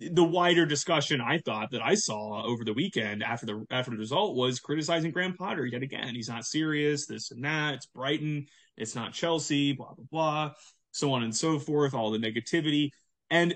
[0.00, 3.98] the wider discussion I thought that I saw over the weekend after the after the
[3.98, 6.14] result was criticizing Graham Potter yet again.
[6.14, 7.74] He's not serious, this and that.
[7.74, 10.52] It's Brighton, it's not Chelsea, blah blah blah,
[10.92, 11.94] so on and so forth.
[11.94, 12.90] All the negativity,
[13.30, 13.54] and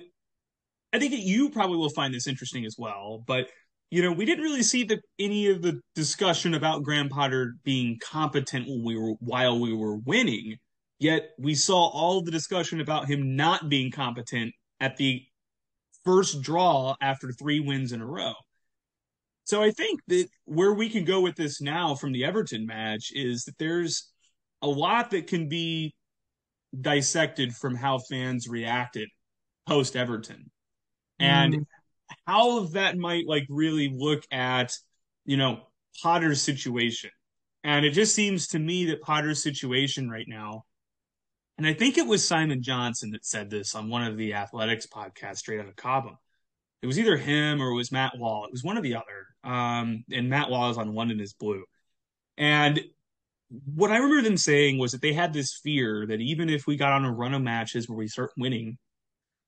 [0.92, 3.22] I think that you probably will find this interesting as well.
[3.26, 3.48] But
[3.90, 7.98] you know, we didn't really see the any of the discussion about Graham Potter being
[8.02, 10.56] competent when we were while we were winning.
[10.98, 15.22] Yet we saw all the discussion about him not being competent at the
[16.04, 18.34] first draw after three wins in a row.
[19.44, 23.10] So I think that where we can go with this now from the Everton match
[23.14, 24.10] is that there's
[24.60, 25.94] a lot that can be
[26.78, 29.08] dissected from how fans reacted
[29.66, 30.50] post Everton.
[31.18, 31.66] And Mm,
[32.28, 34.76] how that might like really look at,
[35.24, 35.60] you know,
[36.02, 37.10] Potter's situation.
[37.64, 40.66] And it just seems to me that Potter's situation right now,
[41.56, 44.86] and I think it was Simon Johnson that said this on one of the athletics
[44.86, 46.18] podcasts straight out of Cobham.
[46.82, 48.44] It was either him or it was Matt Law.
[48.44, 49.26] It was one or the other.
[49.42, 51.64] Um, and Matt Law is on London is Blue.
[52.36, 52.78] And
[53.74, 56.76] what I remember them saying was that they had this fear that even if we
[56.76, 58.76] got on a run of matches where we start winning,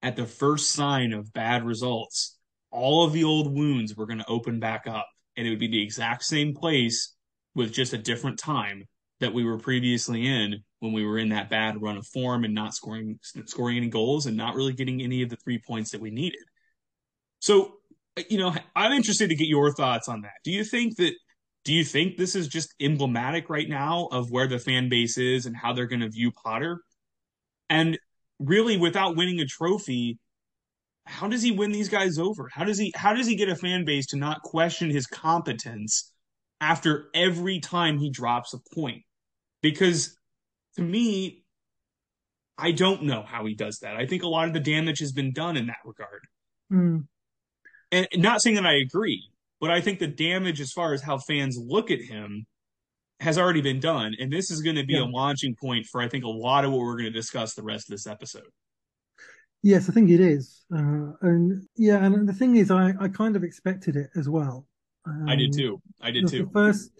[0.02, 2.38] at the first sign of bad results,
[2.70, 5.06] all of the old wounds were going to open back up.
[5.36, 7.14] And it would be the exact same place
[7.54, 8.84] with just a different time
[9.20, 12.54] that we were previously in when we were in that bad run of form and
[12.54, 16.00] not scoring scoring any goals and not really getting any of the three points that
[16.00, 16.40] we needed.
[17.40, 17.74] So,
[18.28, 20.32] you know, I'm interested to get your thoughts on that.
[20.44, 21.12] Do you think that
[21.64, 25.44] do you think this is just emblematic right now of where the fan base is
[25.44, 26.80] and how they're going to view Potter?
[27.68, 27.98] And
[28.38, 30.18] really without winning a trophy,
[31.06, 32.48] how does he win these guys over?
[32.52, 36.12] How does he how does he get a fan base to not question his competence
[36.60, 39.02] after every time he drops a point?
[39.62, 40.16] Because
[40.76, 41.44] to me,
[42.58, 43.96] I don't know how he does that.
[43.96, 46.20] I think a lot of the damage has been done in that regard.
[46.72, 47.04] mm,
[47.90, 49.22] And not saying that I agree,
[49.60, 52.46] but I think the damage as far as how fans look at him
[53.20, 54.14] has already been done.
[54.18, 55.02] And this is going to be Yeah.
[55.02, 57.62] a launching point for I think a lot of what we're going to discuss the
[57.62, 58.48] rest of this episode.
[59.62, 60.64] Yes, I think it is.
[60.74, 64.66] Uh, and yeah, and the thing is, I, I kind of expected it as well.
[65.26, 65.82] I did Um, too.
[66.00, 66.44] I did too.
[66.44, 66.90] the first,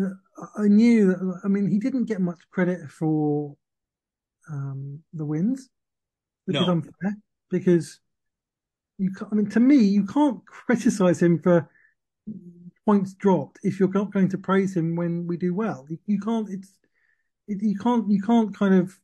[0.00, 0.10] uh,
[0.56, 1.40] I knew that.
[1.44, 3.56] I mean, he didn't get much credit for
[4.50, 5.68] um, the wins,
[6.44, 7.16] which is unfair
[7.50, 8.00] because
[8.98, 9.12] you.
[9.12, 11.68] Can't, I mean, to me, you can't criticize him for
[12.84, 15.86] points dropped if you're not going to praise him when we do well.
[15.88, 16.48] You, you can't.
[16.48, 16.78] It's
[17.48, 18.08] it, you can't.
[18.10, 18.98] You can't kind of.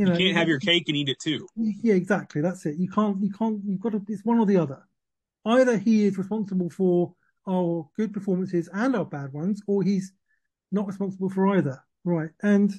[0.00, 1.46] You, know, you can't have your cake and eat it too.
[1.56, 2.40] Yeah, exactly.
[2.40, 2.76] That's it.
[2.78, 3.22] You can't.
[3.22, 3.60] You can't.
[3.66, 4.02] You've got to.
[4.08, 4.82] It's one or the other.
[5.44, 7.14] Either he is responsible for
[7.46, 10.14] our good performances and our bad ones, or he's
[10.72, 11.84] not responsible for either.
[12.02, 12.30] Right.
[12.42, 12.72] And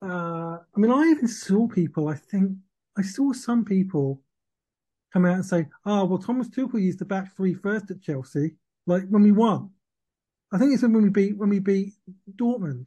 [0.00, 2.06] uh, I mean, I even saw people.
[2.06, 2.52] I think
[2.96, 4.22] I saw some people
[5.12, 8.54] come out and say, "Oh, well, Thomas Tuchel used the back three first at Chelsea,
[8.86, 9.70] like when we won."
[10.52, 11.94] I think it's when we beat when we beat
[12.36, 12.86] Dortmund,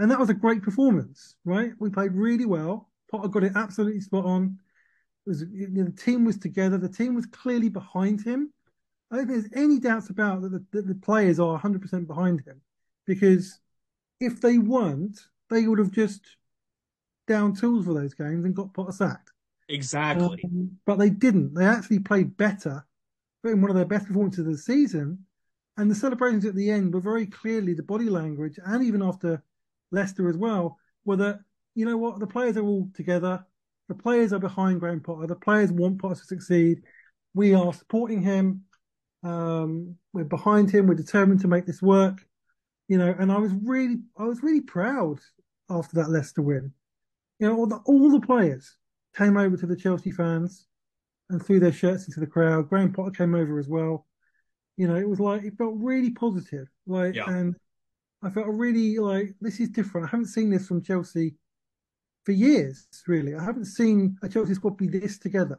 [0.00, 1.72] and that was a great performance, right?
[1.78, 2.88] We played really well.
[3.10, 4.58] Potter got it absolutely spot on.
[5.26, 6.78] It was you know, the team was together.
[6.78, 8.50] The team was clearly behind him.
[9.10, 12.40] I don't think there's any doubts about that the, that the players are 100% behind
[12.46, 12.62] him,
[13.06, 13.60] because
[14.20, 16.22] if they weren't, they would have just
[17.28, 19.32] down tools for those games and got Potter sacked.
[19.68, 20.40] Exactly.
[20.44, 21.54] Um, but they didn't.
[21.54, 22.86] They actually played better,
[23.44, 25.26] in one of their best performances of the season.
[25.76, 29.42] And the celebrations at the end were very clearly the body language, and even after
[29.90, 31.40] Leicester as well, were that,
[31.74, 33.44] you know what, the players are all together.
[33.88, 35.26] The players are behind Graham Potter.
[35.26, 36.82] The players want Potter to succeed.
[37.34, 38.64] We are supporting him.
[39.22, 40.86] Um, we're behind him.
[40.86, 42.24] We're determined to make this work.
[42.88, 45.18] You know, and I was really, I was really proud
[45.68, 46.72] after that Leicester win.
[47.38, 48.76] You know, all the, all the players
[49.16, 50.66] came over to the Chelsea fans
[51.28, 52.68] and threw their shirts into the crowd.
[52.68, 54.06] Graham Potter came over as well.
[54.76, 56.68] You know, it was like it felt really positive.
[56.86, 57.28] Like, yeah.
[57.28, 57.54] and
[58.22, 60.08] I felt really like this is different.
[60.08, 61.34] I haven't seen this from Chelsea
[62.24, 62.86] for years.
[63.06, 65.58] Really, I haven't seen a Chelsea squad be this together.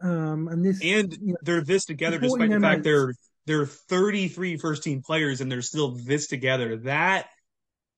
[0.00, 2.84] Um, and this, and you know, they're this together despite the fact mates.
[2.84, 3.14] they're
[3.46, 6.76] they're 33 first team players and they're still this together.
[6.78, 7.28] That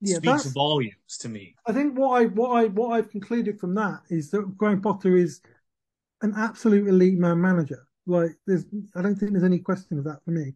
[0.01, 1.55] yeah, speaks volumes to me.
[1.66, 5.16] I think what I what I what I've concluded from that is that Graham Potter
[5.16, 5.40] is
[6.22, 7.87] an absolute elite man manager.
[8.07, 8.64] Like there's
[8.96, 10.55] I don't think there's any question of that for me.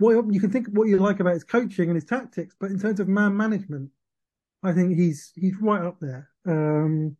[0.00, 2.80] What you can think what you like about his coaching and his tactics, but in
[2.80, 3.90] terms of man management,
[4.62, 6.30] I think he's he's right up there.
[6.46, 7.16] Um,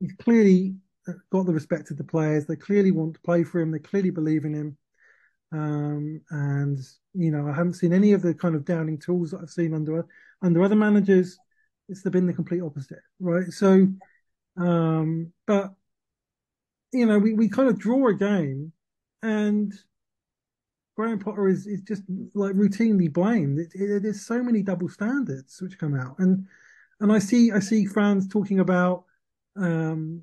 [0.00, 0.74] he's clearly
[1.30, 2.46] got the respect of the players.
[2.46, 3.70] They clearly want to play for him.
[3.70, 4.76] They clearly believe in him.
[5.52, 6.78] Um, and
[7.14, 9.72] you know, I haven't seen any of the kind of downing tools that I've seen
[9.72, 10.04] under
[10.42, 11.38] under other managers.
[11.88, 13.52] It's been the complete opposite, right?
[13.52, 13.86] So,
[14.56, 15.74] um, but
[16.92, 18.72] you know, we, we kind of draw a game,
[19.22, 19.72] and
[20.96, 22.02] Graham Potter is is just
[22.34, 23.58] like routinely blamed.
[23.58, 26.46] It, it, there's so many double standards which come out, and
[27.00, 29.04] and I see I see fans talking about,
[29.56, 30.22] um,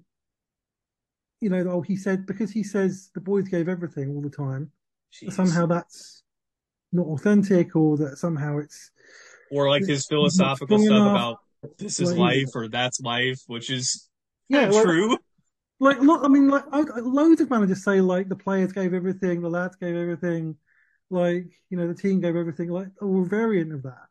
[1.42, 4.72] you know, oh he said because he says the boys gave everything all the time,
[5.14, 5.34] Jeez.
[5.34, 6.24] somehow that's
[6.92, 8.92] not authentic, or that somehow it's
[9.52, 11.12] or like his philosophical stuff enough.
[11.12, 11.38] about
[11.78, 14.08] this is life or that's life, which is
[14.50, 15.12] yeah, true.
[15.12, 15.20] Like,
[15.80, 19.50] look, I mean, like, I, loads of managers say like the players gave everything, the
[19.50, 20.56] lads gave everything,
[21.10, 24.08] like you know the team gave everything, like a variant of that.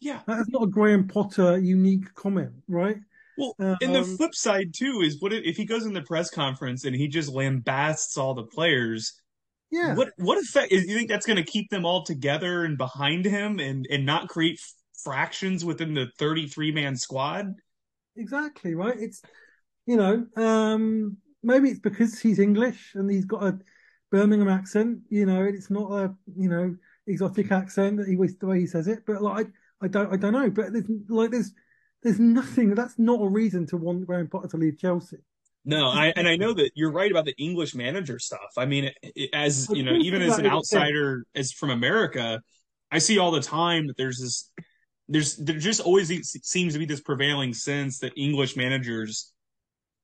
[0.00, 2.96] Yeah, that's not a Graham Potter unique comment, right?
[3.36, 6.30] Well, um, and the flip side too is what if he goes in the press
[6.30, 9.20] conference and he just lambasts all the players?
[9.70, 9.94] Yeah.
[9.94, 10.72] What what effect?
[10.72, 14.28] You think that's going to keep them all together and behind him and and not
[14.28, 14.58] create
[15.04, 17.54] fractions within the 33 man squad.
[18.16, 18.96] Exactly, right?
[18.98, 19.22] It's,
[19.90, 23.58] you know, um, maybe it's because he's English and he's got a
[24.12, 26.76] Birmingham accent, you know, it's not a, you know,
[27.08, 29.48] exotic accent that he was the way he says it, but like,
[29.80, 31.52] I, I don't, I don't know, but there's like, there's,
[32.04, 35.18] there's nothing, that's not a reason to want Graham Potter to leave Chelsea.
[35.64, 38.52] No, I and I know that you're right about the English manager stuff.
[38.56, 38.90] I mean,
[39.34, 42.40] as you know, even as an outsider, as from America,
[42.90, 44.50] I see all the time that there's this
[45.08, 46.08] there's there just always
[46.42, 49.34] seems to be this prevailing sense that English managers,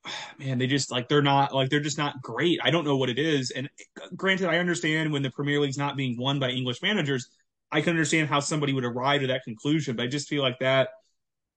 [0.38, 2.60] man, they just like they're not like they're just not great.
[2.62, 3.50] I don't know what it is.
[3.50, 3.68] And
[4.14, 7.28] granted, I understand when the Premier League's not being won by English managers,
[7.70, 9.96] I can understand how somebody would arrive to that conclusion.
[9.96, 10.88] But I just feel like that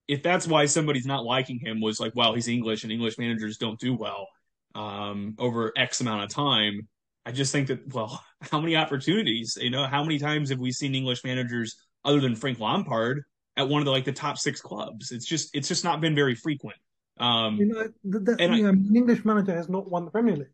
[0.07, 3.57] if that's why somebody's not liking him was like, well, he's English and English managers
[3.57, 4.27] don't do well
[4.73, 6.87] um, over X amount of time.
[7.25, 9.57] I just think that well, how many opportunities?
[9.59, 13.23] You know, how many times have we seen English managers other than Frank Lampard
[13.57, 15.11] at one of the like the top six clubs.
[15.11, 16.77] It's just it's just not been very frequent.
[17.19, 20.11] Um, you know, the, the, and you know, an English manager has not won the
[20.11, 20.47] Premier League.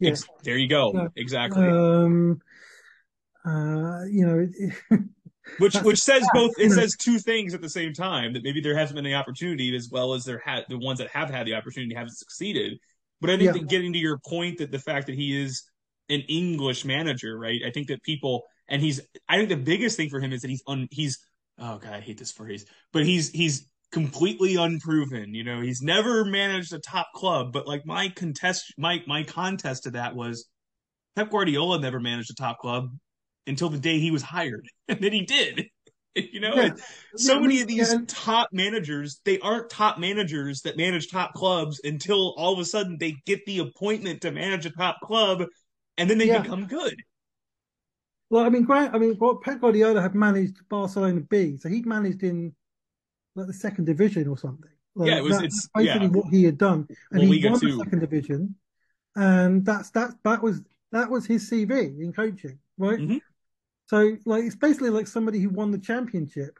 [0.00, 0.14] Yeah.
[0.42, 0.92] there you go.
[0.94, 1.08] Yeah.
[1.16, 1.66] Exactly.
[1.66, 2.40] Um,
[3.44, 4.72] uh, you know, it,
[5.58, 6.52] which which says both.
[6.58, 9.74] It says two things at the same time that maybe there hasn't been the opportunity
[9.76, 12.78] as well as there had the ones that have had the opportunity haven't succeeded.
[13.20, 13.52] But I think yeah.
[13.52, 15.62] that getting to your point that the fact that he is
[16.08, 17.60] an English manager, right?
[17.66, 19.00] I think that people and he's.
[19.28, 21.18] I think the biggest thing for him is that he's un, he's
[21.58, 25.34] oh god, I hate this phrase, but he's he's completely unproven.
[25.34, 29.84] You know, he's never managed a top club, but like my contest, my my contest
[29.84, 30.48] to that was
[31.14, 32.88] Pep Guardiola never managed a top club
[33.46, 35.66] until the day he was hired, and then he did.
[36.16, 36.70] You know, yeah.
[37.16, 37.98] so yeah, many of these yeah.
[38.06, 42.98] top managers, they aren't top managers that manage top clubs until all of a sudden
[43.00, 45.42] they get the appointment to manage a top club,
[45.98, 46.94] and then they become good.
[48.30, 51.84] Well, I mean, Grant, I mean, what Pep Guardiola had managed Barcelona B, so he'd
[51.84, 52.54] managed in
[53.34, 54.70] like the second division or something.
[54.94, 55.42] Like, yeah, it was.
[55.42, 58.54] it's basically what he had done, and well, he won the second division,
[59.16, 60.12] and that's that.
[60.22, 63.00] That was that was his CV in coaching, right?
[63.00, 63.18] Mm-hmm.
[63.86, 66.58] So like it's basically like somebody who won the championship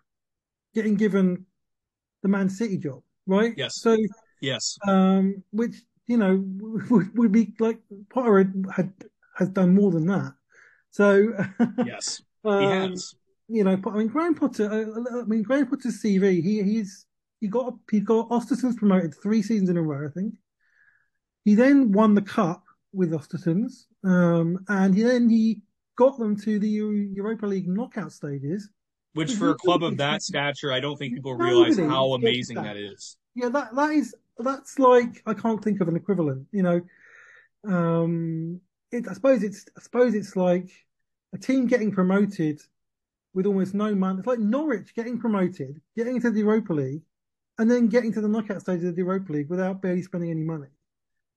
[0.75, 1.47] getting given
[2.23, 3.55] the Man City job, right?
[3.57, 3.81] Yes.
[3.81, 3.97] So
[4.41, 6.45] yes, um, which you know
[6.91, 7.79] would, would be like
[8.11, 8.93] Potter had, had
[9.37, 10.35] has done more than that.
[10.91, 11.33] So
[11.87, 13.15] yes, um, he has.
[13.49, 14.71] You know, I mean, Graham Potter.
[14.71, 16.43] Uh, I mean, Graham Potter's CV.
[16.43, 17.07] He he's
[17.41, 20.35] he got he got Ostersunds promoted three seasons in a row, I think.
[21.45, 25.61] He then won the cup with Ostersunds, um, and he, then he
[25.97, 28.71] got them to the Europa League knockout stages.
[29.13, 32.75] Which, for a club of that stature, I don't think people realize how amazing that.
[32.75, 33.17] that is.
[33.35, 36.47] Yeah, that that is that's like I can't think of an equivalent.
[36.51, 36.81] You know,
[37.69, 40.71] um, it, I suppose it's I suppose it's like
[41.33, 42.61] a team getting promoted
[43.35, 44.19] with almost no money.
[44.19, 47.03] It's like Norwich getting promoted, getting into the Europa League,
[47.59, 50.43] and then getting to the knockout stage of the Europa League without barely spending any
[50.43, 50.69] money.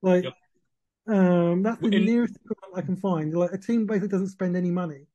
[0.02, 0.34] Like yep.
[1.08, 3.34] Um, that's the nearest equivalent I can find.
[3.34, 5.08] Like a team basically doesn't spend any money,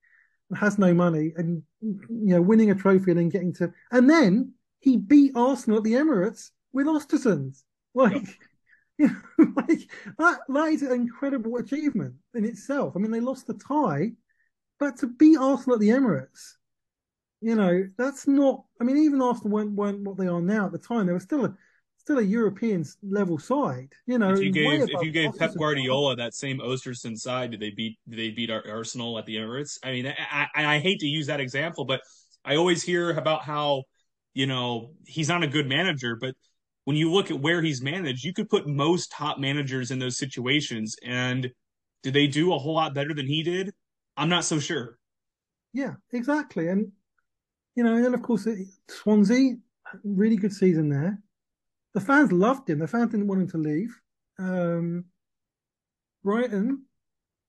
[0.56, 4.54] has no money, and you know, winning a trophy and then getting to, and then
[4.80, 7.62] he beat Arsenal at the Emirates with Ostersunds.
[7.94, 8.26] Like, yep.
[8.98, 9.06] you
[9.38, 9.80] know, like
[10.18, 12.94] that, that is an incredible achievement in itself.
[12.96, 14.12] I mean, they lost the tie,
[14.80, 16.54] but to beat Arsenal at the Emirates,
[17.42, 18.64] you know, that's not.
[18.80, 21.06] I mean, even Arsenal weren't, weren't what they are now at the time.
[21.06, 21.54] They were still a
[21.98, 23.92] still a European level side.
[24.06, 27.60] You know, if you gave if you gave Pep Guardiola that same Ostersund side, did
[27.60, 29.78] they beat did they beat Arsenal at the Emirates?
[29.84, 32.00] I mean, I, I, I hate to use that example, but
[32.44, 33.84] I always hear about how
[34.34, 36.34] you know he's not a good manager, but
[36.84, 40.18] when you look at where he's managed, you could put most top managers in those
[40.18, 41.50] situations, and
[42.02, 43.72] did they do a whole lot better than he did?
[44.16, 44.98] I'm not so sure.
[45.72, 46.92] Yeah, exactly, and
[47.74, 48.46] you know, and then of course
[48.88, 49.56] Swansea,
[50.04, 51.18] really good season there
[51.94, 52.78] the fans loved him.
[52.78, 54.00] The fans didn't want him to leave.
[54.38, 55.04] Um,
[56.24, 56.84] Brighton,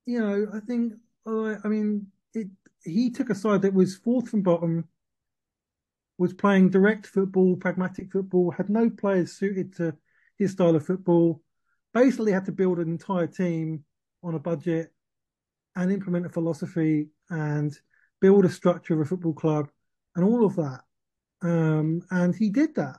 [0.06, 0.94] you know, I think,
[1.26, 2.48] uh, I mean, it.
[2.84, 4.90] He took a side that was fourth from bottom,
[6.18, 9.96] was playing direct football, pragmatic football, had no players suited to
[10.38, 11.42] his style of football.
[11.94, 13.86] Basically, had to build an entire team
[14.22, 14.92] on a budget
[15.78, 17.74] and implement a philosophy and
[18.20, 19.70] build a structure of a football club
[20.16, 20.82] and all of that.
[21.42, 22.98] Um, and he did that.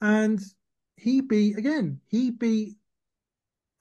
[0.00, 0.40] And
[0.96, 2.00] he beat again.
[2.08, 2.76] He beat.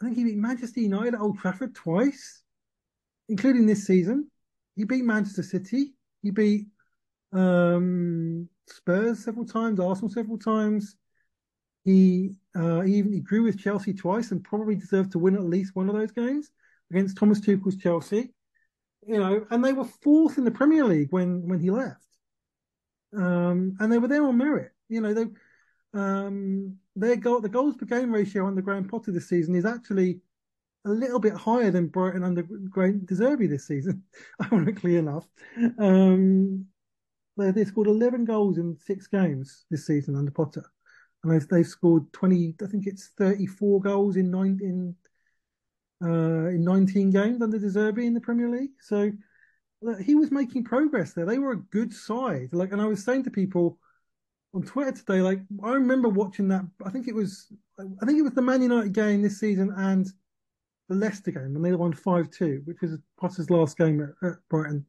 [0.02, 2.41] I think he beat Manchester United at Old Trafford twice,
[3.30, 4.30] including this season.
[4.76, 5.93] He beat Manchester City.
[6.24, 6.67] He beat
[7.34, 10.95] um, Spurs several times, Arsenal several times.
[11.84, 15.76] He uh, even he grew with Chelsea twice and probably deserved to win at least
[15.76, 16.52] one of those games
[16.91, 18.34] against Thomas Tuchel's Chelsea.
[19.06, 22.06] You know, and they were fourth in the Premier League when when he left.
[23.15, 24.71] Um, and they were there on merit.
[24.89, 25.26] You know, they
[25.93, 30.21] um, their goal, the goals per game ratio under Graham Potter this season is actually
[30.86, 34.04] a little bit higher than Brighton under Graham De Zerbi this season,
[34.43, 35.28] ironically enough.
[35.78, 36.65] Um,
[37.38, 40.65] they, they scored 11 goals in six games this season under Potter.
[41.24, 44.95] And they've, they've scored 20, I think it's 34 goals in in,
[46.04, 48.71] uh, in 19 games under De Zerbi in the Premier League.
[48.82, 49.12] So
[50.04, 51.26] he was making progress there.
[51.26, 52.50] They were a good side.
[52.52, 53.80] Like, and I was saying to people,
[54.54, 55.22] on Twitter today.
[55.22, 56.65] Like I remember watching that.
[56.86, 60.08] I think it was I think it was the Man United game this season and
[60.89, 64.38] the Leicester game when they won five two, which was Potter's last game at, at,
[64.50, 64.86] Brighton.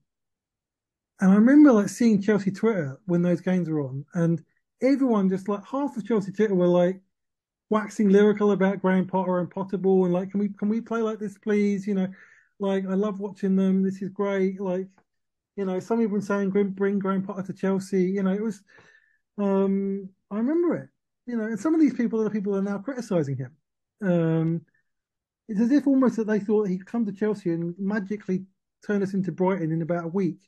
[1.21, 4.43] And I remember like seeing Chelsea Twitter when those games were on, and
[4.83, 7.01] everyone just like half of Chelsea Twitter were like
[7.71, 11.19] waxing lyrical about Graham Potter and Potterball and like, can we can we play like
[11.21, 11.87] this, please?
[11.87, 12.09] You know,
[12.63, 13.83] like I love watching them.
[13.83, 14.61] This is great.
[14.61, 14.87] Like,
[15.57, 18.05] you know, some people were saying bring Graham Potter to Chelsea.
[18.05, 18.63] You know, it was
[19.39, 20.89] um, I remember it.
[21.27, 23.57] You know, and some of these people are the people are now criticizing him.
[24.03, 24.63] Um,
[25.49, 28.45] it's as if almost that they thought he'd come to Chelsea and magically
[28.87, 30.39] turn us into Brighton in about a week,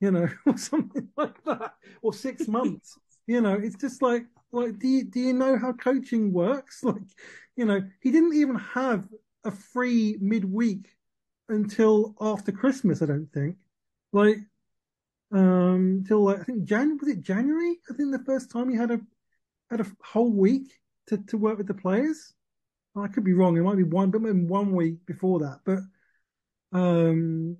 [0.00, 2.98] you know, or something like that, or six months.
[3.26, 6.82] you know, it's just like, like, do you, do you know how coaching works?
[6.84, 7.02] Like,
[7.56, 9.08] you know, he didn't even have
[9.44, 10.88] a free midweek
[11.50, 13.56] until after Christmas, I don't think.
[14.12, 14.38] Like,
[15.32, 17.78] um till like I think Jan was it January?
[17.90, 19.00] I think the first time he had a
[19.70, 20.72] had a whole week
[21.08, 22.34] to, to work with the players.
[22.96, 23.56] I could be wrong.
[23.56, 25.60] It might be one, but maybe one week before that.
[25.64, 25.80] But
[26.72, 27.58] Um,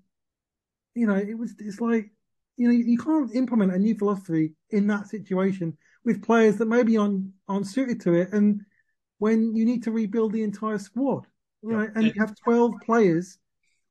[0.95, 2.11] you know, it was it's like
[2.57, 6.97] you know you can't implement a new philosophy in that situation with players that maybe
[6.97, 8.63] aren't aren't suited to it, and
[9.19, 11.27] when you need to rebuild the entire squad,
[11.63, 11.91] right?
[11.95, 13.39] And you have twelve players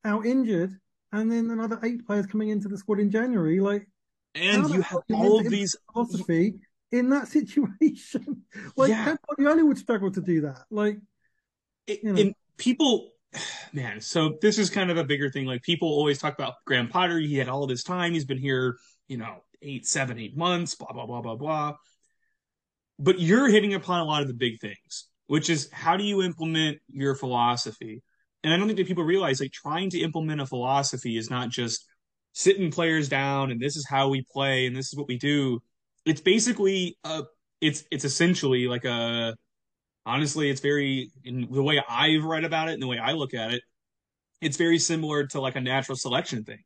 [0.04, 0.78] out injured,
[1.12, 3.88] and then another eight players coming into the squad in January, like.
[4.36, 6.54] And you have all of these philosophy
[6.92, 8.44] in that situation.
[8.76, 9.16] like yeah.
[9.28, 10.64] Guardiola would struggle to do that.
[10.70, 10.98] Like,
[11.88, 12.22] it, you know.
[12.22, 13.12] and people,
[13.74, 14.02] man.
[14.02, 15.46] So this is kind of a bigger thing.
[15.46, 17.18] Like people always talk about Graham Potter.
[17.20, 18.14] He had all of this time.
[18.14, 18.78] He's been here,
[19.08, 20.76] you know, eight, seven, eight months.
[20.76, 21.76] Blah blah blah blah blah.
[22.98, 26.22] But you're hitting upon a lot of the big things, which is how do you
[26.22, 28.04] implement your philosophy?
[28.44, 31.50] And I don't think that people realize like trying to implement a philosophy is not
[31.50, 31.86] just
[32.34, 35.60] sitting players down and this is how we play and this is what we do
[36.06, 37.24] it's basically uh
[37.60, 39.36] it's it's essentially like a
[40.06, 43.34] honestly it's very in the way I've read about it and the way I look
[43.34, 43.64] at it
[44.42, 46.60] it's very similar to like a natural selection thing.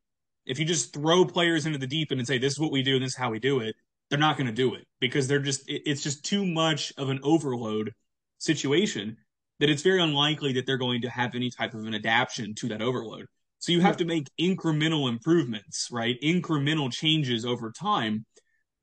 [0.45, 2.83] If you just throw players into the deep end and say this is what we
[2.83, 3.75] do and this is how we do it,
[4.09, 7.09] they're not going to do it because they're just it, it's just too much of
[7.09, 7.93] an overload
[8.37, 9.17] situation
[9.63, 12.67] that it's very unlikely that they're going to have any type of an adaptation to
[12.67, 13.25] that overload.
[13.59, 16.17] So you have to make incremental improvements, right?
[16.21, 18.25] Incremental changes over time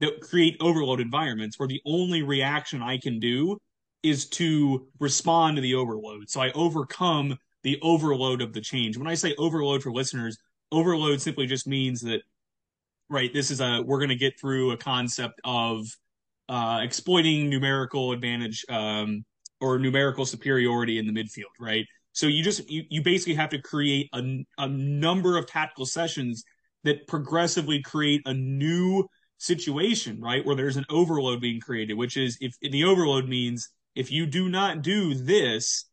[0.00, 3.58] that create overload environments where the only reaction I can do
[4.02, 6.30] is to respond to the overload.
[6.30, 8.96] So I overcome the overload of the change.
[8.96, 10.38] When I say overload for listeners,
[10.72, 12.22] overload simply just means that,
[13.10, 15.84] right, this is a, we're going to get through a concept of
[16.48, 19.26] uh, exploiting numerical advantage um,
[19.60, 21.84] or numerical superiority in the midfield, right?
[22.12, 26.42] So you just, you, you basically have to create a, a number of tactical sessions
[26.84, 29.06] that progressively create a new
[29.38, 30.44] situation, right?
[30.44, 34.48] Where there's an overload being created, which is if the overload means if you do
[34.48, 35.86] not do this,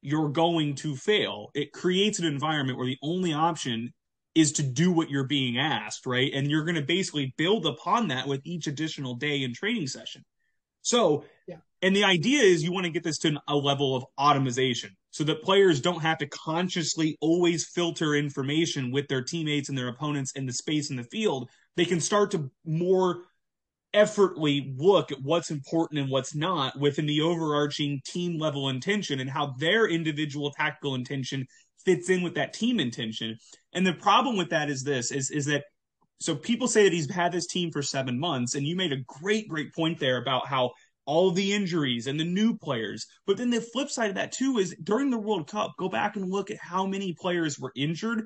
[0.00, 1.50] you're going to fail.
[1.54, 3.92] It creates an environment where the only option
[4.34, 6.30] is to do what you're being asked, right?
[6.34, 10.24] And you're going to basically build upon that with each additional day and training session.
[10.82, 11.56] So, yeah.
[11.84, 15.22] And the idea is you want to get this to a level of automation so
[15.24, 20.32] that players don't have to consciously always filter information with their teammates and their opponents
[20.32, 23.24] in the space in the field they can start to more
[23.94, 29.30] effortly look at what's important and what's not within the overarching team level intention and
[29.30, 31.46] how their individual tactical intention
[31.84, 33.36] fits in with that team intention.
[33.72, 35.64] And the problem with that is this is is that
[36.20, 39.02] so people say that he's had this team for 7 months and you made a
[39.06, 40.72] great great point there about how
[41.06, 43.06] all the injuries and the new players.
[43.26, 46.16] But then the flip side of that too is during the World Cup, go back
[46.16, 48.24] and look at how many players were injured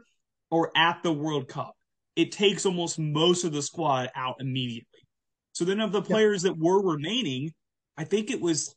[0.51, 1.75] or at the World Cup
[2.19, 5.07] it takes almost most of the squad out immediately.
[5.53, 7.53] So then of the players that were remaining,
[7.97, 8.75] I think it was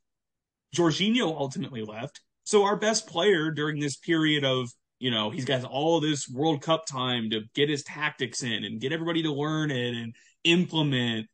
[0.76, 2.22] Jorginho ultimately left.
[2.44, 6.62] So our best player during this period of, you know, he's got all this World
[6.62, 11.26] Cup time to get his tactics in and get everybody to learn it and implement.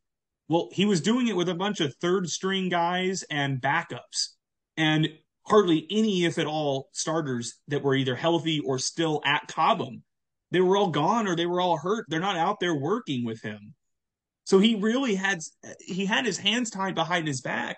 [0.48, 4.28] Well, he was doing it with a bunch of third string guys and backups
[4.76, 5.08] and
[5.46, 10.02] hardly any, if at all, starters that were either healthy or still at Cobham
[10.50, 12.06] they were all gone or they were all hurt.
[12.08, 13.74] They're not out there working with him.
[14.44, 15.40] So he really had
[15.80, 17.76] he had his hands tied behind his back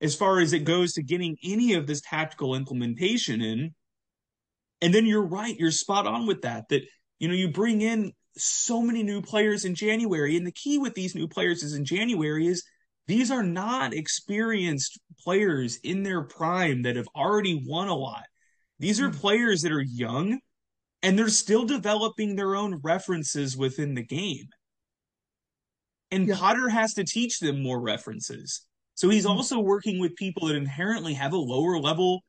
[0.00, 3.74] as far as it goes to getting any of this tactical implementation in.
[4.80, 6.68] And then you're right, you're spot on with that.
[6.68, 6.82] That
[7.18, 10.94] you know you bring in so many new players in January, and the key with
[10.94, 12.64] these new players is in January is
[13.06, 18.24] these are not experienced players in their prime that have already won a lot.
[18.78, 19.16] These are hmm.
[19.16, 20.40] players that are young
[21.02, 24.48] and they're still developing their own references within the game.
[26.10, 26.36] And yeah.
[26.36, 28.62] Potter has to teach them more references.
[28.94, 29.36] So he's mm-hmm.
[29.36, 32.24] also working with people that inherently have a lower level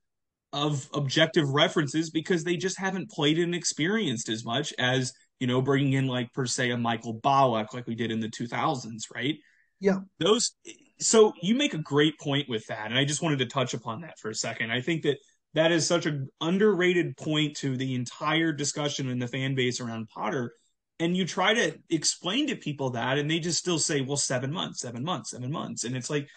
[0.53, 5.61] of objective references because they just haven't played and experienced as much as, you know,
[5.61, 9.35] bringing in like per se a Michael Ballack like we did in the 2000s, right?
[9.79, 9.99] Yeah.
[10.19, 10.53] Those
[10.99, 14.01] so you make a great point with that and I just wanted to touch upon
[14.01, 14.71] that for a second.
[14.71, 15.17] I think that
[15.53, 20.09] that is such an underrated point to the entire discussion in the fan base around
[20.09, 20.53] Potter.
[20.99, 24.51] And you try to explain to people that, and they just still say, well, seven
[24.51, 25.83] months, seven months, seven months.
[25.83, 26.27] And it's like,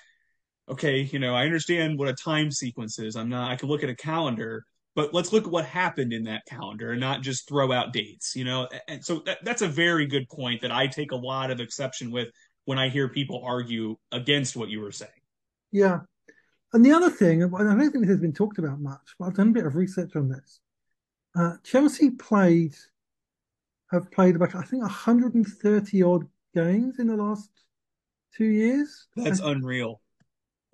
[0.71, 3.17] okay, you know, I understand what a time sequence is.
[3.17, 4.65] I'm not, I can look at a calendar,
[5.01, 8.37] but let's look at what happened in that calendar and not just throw out dates,
[8.37, 8.69] you know?
[8.87, 12.11] And so that, that's a very good point that I take a lot of exception
[12.11, 12.29] with
[12.67, 15.11] when I hear people argue against what you were saying.
[15.73, 16.01] Yeah.
[16.75, 19.35] And the other thing, I don't think this has been talked about much, but I've
[19.35, 20.61] done a bit of research on this.
[21.35, 22.75] Uh, Chelsea played,
[23.91, 27.49] have played about, I think, 130 odd games in the last
[28.37, 29.07] two years.
[29.17, 30.03] That's and, unreal.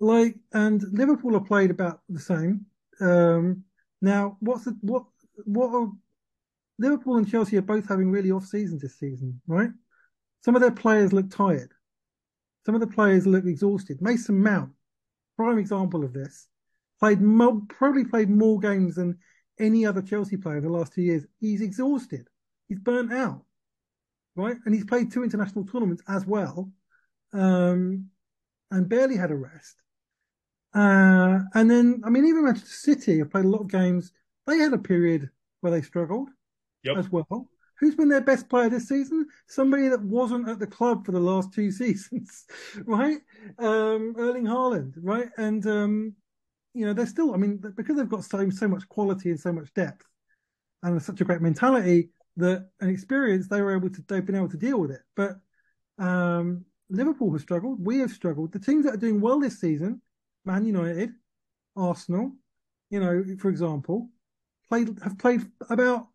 [0.01, 2.65] Like, and Liverpool have played about the same.
[2.99, 3.63] Um,
[4.01, 5.05] now, what's the, what,
[5.45, 5.91] what are,
[6.79, 9.69] Liverpool and Chelsea are both having really off seasons this season, right?
[10.41, 11.71] Some of their players look tired.
[12.65, 14.01] Some of the players look exhausted.
[14.01, 14.71] Mason Mount,
[15.35, 16.47] prime example of this,
[16.99, 17.19] played
[17.69, 19.17] probably played more games than
[19.59, 21.25] any other Chelsea player in the last two years.
[21.39, 22.27] He's exhausted.
[22.67, 23.43] He's burnt out,
[24.35, 24.57] right?
[24.65, 26.71] And he's played two international tournaments as well,
[27.33, 28.07] um,
[28.69, 29.75] and barely had a rest.
[30.77, 34.11] Uh, and then, I mean, even Manchester City have played a lot of games.
[34.45, 35.29] They had a period
[35.61, 36.29] where they struggled
[36.83, 36.97] Yep.
[36.97, 37.49] as well.
[37.79, 39.27] Who's been their best player this season?
[39.47, 42.45] Somebody that wasn't at the club for the last two seasons,
[42.85, 43.17] right?
[43.57, 45.29] Um, Erling Haaland, right?
[45.37, 46.15] And um,
[46.75, 47.33] you know they're still.
[47.33, 50.05] I mean, because they've got so so much quality and so much depth,
[50.83, 54.03] and such a great mentality that and experience, they were able to.
[54.07, 55.01] They've been able to deal with it.
[55.15, 55.39] But
[55.97, 57.83] um, Liverpool have struggled.
[57.83, 58.51] We have struggled.
[58.53, 60.01] The teams that are doing well this season,
[60.47, 61.11] Man United,
[61.75, 62.31] Arsenal,
[62.89, 64.09] you know, for example,
[64.69, 66.07] played have played about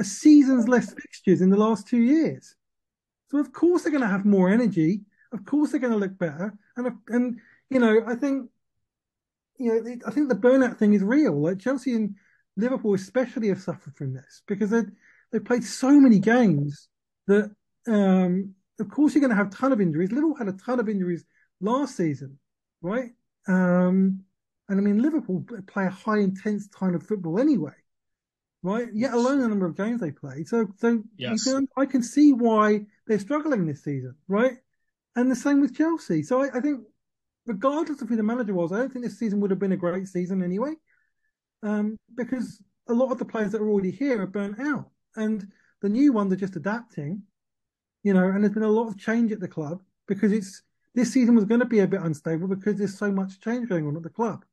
[0.00, 2.56] a season's less fixtures in the last two years.
[3.30, 5.02] So of course they're going to have more energy.
[5.32, 6.54] Of course they're going to look better.
[6.76, 8.50] And and you know I think
[9.58, 11.38] you know I think the burnout thing is real.
[11.40, 12.16] Like Chelsea and
[12.56, 14.82] Liverpool especially have suffered from this because they
[15.30, 16.88] they've played so many games
[17.26, 17.54] that
[17.86, 20.10] um, of course you're going to have a ton of injuries.
[20.10, 21.24] Liverpool had a ton of injuries
[21.60, 22.38] last season,
[22.80, 23.10] right?
[23.46, 24.24] Um,
[24.68, 27.74] and I mean Liverpool play a high intense kind of football anyway
[28.64, 28.88] right?
[28.94, 30.42] Yet alone the number of games they play.
[30.44, 31.44] So, so yes.
[31.44, 34.54] can, I can see why they're struggling this season, right?
[35.14, 36.22] And the same with Chelsea.
[36.22, 36.80] So I, I, think,
[37.46, 39.76] regardless of who the manager was, I don't think this season would have been a
[39.76, 40.72] great season anyway,
[41.62, 45.46] um, because a lot of the players that are already here are burnt out, and
[45.82, 47.22] the new ones are just adapting,
[48.02, 48.24] you know.
[48.24, 50.62] And there's been a lot of change at the club because it's
[50.94, 53.86] this season was going to be a bit unstable because there's so much change going
[53.86, 54.44] on at the club.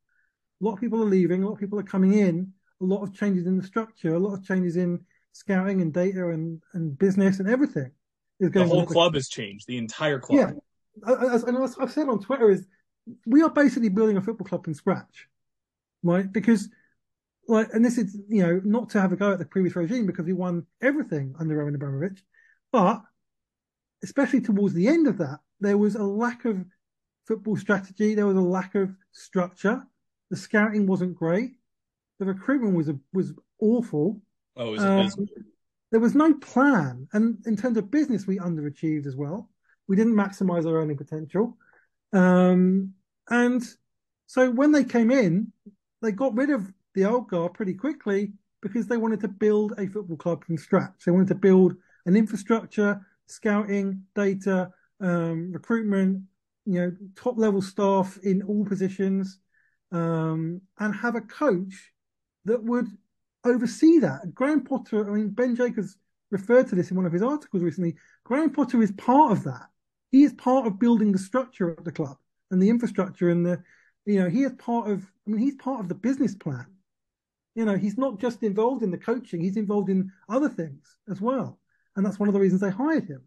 [0.61, 3.03] A lot of people are leaving, a lot of people are coming in a lot
[3.03, 4.99] of changes in the structure, a lot of changes in
[5.33, 7.91] scouting and data and, and business and everything.
[8.39, 9.67] Is going the whole club has changed.
[9.67, 10.39] The entire club.
[11.05, 12.65] Yeah, as, and as I've said on Twitter, is
[13.25, 15.27] we are basically building a football club from scratch,
[16.01, 16.31] right?
[16.31, 16.67] Because
[17.47, 20.07] like, and this is you know not to have a go at the previous regime
[20.07, 22.23] because we won everything under Roman Abramovich,
[22.71, 23.03] but
[24.03, 26.65] especially towards the end of that, there was a lack of
[27.27, 28.15] football strategy.
[28.15, 29.83] There was a lack of structure.
[30.29, 31.51] The scouting wasn't great.
[32.19, 34.21] The recruitment was a, was awful.
[34.55, 35.27] Oh, was um,
[35.91, 39.49] there was no plan, and in terms of business, we underachieved as well.
[39.87, 41.57] We didn't maximize our earning potential,
[42.13, 42.93] um,
[43.29, 43.63] and
[44.27, 45.51] so when they came in,
[46.01, 49.87] they got rid of the old guard pretty quickly because they wanted to build a
[49.87, 51.03] football club from scratch.
[51.05, 51.75] They wanted to build
[52.05, 56.23] an infrastructure, scouting, data, um, recruitment,
[56.65, 59.39] you know, top level staff in all positions,
[59.91, 61.91] um, and have a coach
[62.45, 62.87] that would
[63.43, 64.33] oversee that.
[64.33, 65.97] Graham Potter, I mean, Ben Jacobs
[66.29, 67.95] referred to this in one of his articles recently.
[68.23, 69.67] Graham Potter is part of that.
[70.11, 72.17] He is part of building the structure of the club
[72.51, 73.61] and the infrastructure and the,
[74.05, 76.65] you know, he is part of, I mean, he's part of the business plan.
[77.55, 81.19] You know, he's not just involved in the coaching, he's involved in other things as
[81.19, 81.59] well.
[81.95, 83.21] And that's one of the reasons they hired him.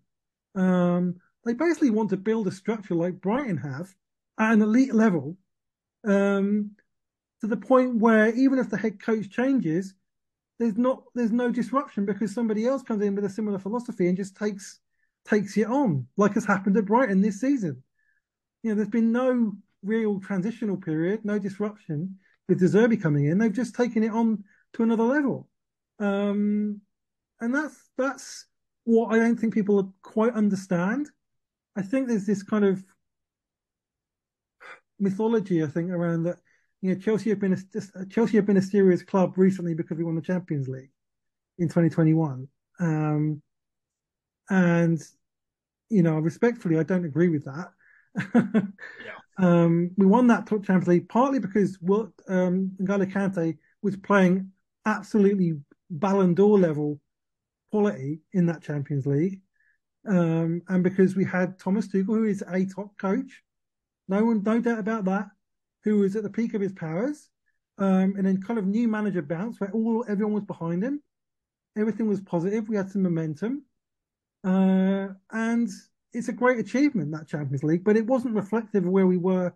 [0.54, 3.94] Um, they basically want to build a structure like Brighton have
[4.38, 5.36] at an elite level
[6.06, 6.70] um,
[7.40, 9.94] to the point where even if the head coach changes,
[10.58, 14.16] there's not there's no disruption because somebody else comes in with a similar philosophy and
[14.16, 14.78] just takes
[15.28, 17.82] takes it on, like has happened at Brighton this season.
[18.62, 19.52] You know, there's been no
[19.82, 23.38] real transitional period, no disruption with De Zerbi coming in.
[23.38, 24.44] They've just taken it on
[24.74, 25.48] to another level,
[25.98, 26.80] um,
[27.40, 28.46] and that's that's
[28.84, 31.08] what I don't think people quite understand.
[31.76, 32.84] I think there's this kind of
[34.98, 36.38] mythology, I think, around that
[36.84, 40.04] you know, Chelsea have been a Chelsea have been a serious club recently because we
[40.04, 40.90] won the Champions League
[41.58, 42.46] in 2021.
[42.78, 43.42] Um,
[44.50, 45.00] and
[45.88, 47.72] you know, respectfully, I don't agree with that.
[48.34, 49.14] yeah.
[49.38, 54.50] um, we won that Champions League partly because what um, N'Golo Kante was playing
[54.84, 55.54] absolutely
[55.90, 57.00] Ballon d'Or level
[57.74, 59.40] quality in that Champions League,
[60.06, 63.42] um, and because we had Thomas Tuchel, who is a top coach,
[64.06, 65.26] no one, no doubt about that
[65.82, 67.28] who was at the peak of his powers,
[67.78, 71.02] um, and then kind of new manager bounce where all everyone was behind him.
[71.76, 72.68] Everything was positive.
[72.68, 73.64] We had some momentum,
[74.44, 75.68] uh, and
[76.12, 77.82] it's a great achievement that Champions League.
[77.82, 79.52] But it wasn't reflective of where we were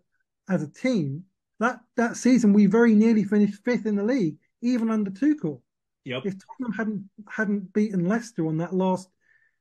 [0.48, 1.22] as a team.
[1.60, 5.60] That that season, we very nearly finished fifth in the league, even under Tuchel.
[6.08, 6.22] Yep.
[6.24, 9.08] If Tottenham hadn't hadn't beaten Leicester on that last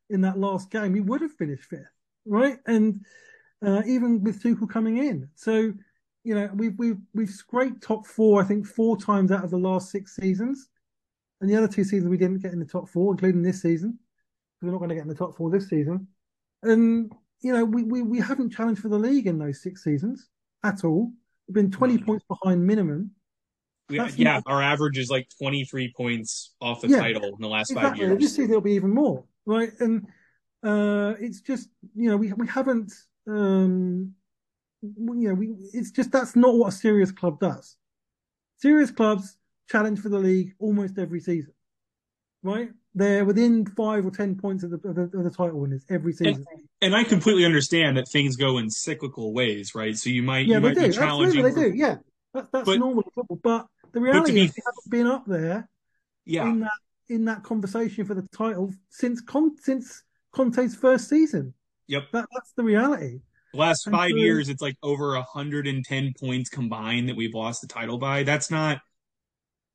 [0.09, 1.91] in that last game, we would have finished fifth,
[2.25, 2.57] right?
[2.65, 3.05] And
[3.65, 5.73] uh, even with Tuchel coming in, so
[6.23, 9.57] you know, we've we've we've scraped top four, I think, four times out of the
[9.57, 10.69] last six seasons.
[11.41, 13.99] and the other two seasons we didn't get in the top four, including this season.
[14.61, 16.07] We're not going to get in the top four this season,
[16.63, 20.29] and you know we we, we haven't challenged for the league in those six seasons
[20.63, 21.11] at all.
[21.47, 23.11] We've been twenty points behind minimum.
[23.89, 27.47] We, yeah, our average is like twenty three points off the yeah, title in the
[27.47, 27.89] last exactly.
[27.89, 28.19] five years.
[28.19, 29.71] This season there'll be even more, right?
[29.79, 30.07] And
[30.63, 32.91] uh, it's just you know we we haven't
[33.27, 34.13] um,
[34.81, 37.77] you know we it's just that's not what a serious club does.
[38.57, 39.37] Serious clubs
[39.69, 41.53] challenge for the league almost every season,
[42.43, 42.69] right?
[42.95, 46.13] They're within five or ten points of the of the, of the title winners every
[46.13, 46.45] season.
[46.51, 49.95] And, and, I completely understand that things go in cyclical ways, right?
[49.95, 50.87] So you might yeah, you they might do.
[50.87, 51.45] be challenging.
[51.45, 51.77] Absolutely, they do.
[51.77, 51.95] Yeah,
[52.33, 53.39] that, that's but, normal football.
[53.43, 55.69] But the reality but is, they haven't been up there.
[56.25, 56.49] Yeah.
[56.49, 56.71] In that
[57.09, 61.53] in that conversation for the title since Con- since Conte's first season.
[61.87, 62.03] Yep.
[62.11, 63.19] That, that's the reality.
[63.53, 67.61] The last and five so, years, it's like over 110 points combined that we've lost
[67.61, 68.23] the title by.
[68.23, 68.79] That's not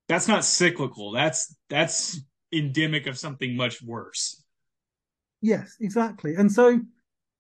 [0.09, 1.13] that's not cyclical.
[1.13, 2.21] That's that's
[2.53, 4.43] endemic of something much worse.
[5.41, 6.35] Yes, exactly.
[6.35, 6.81] And so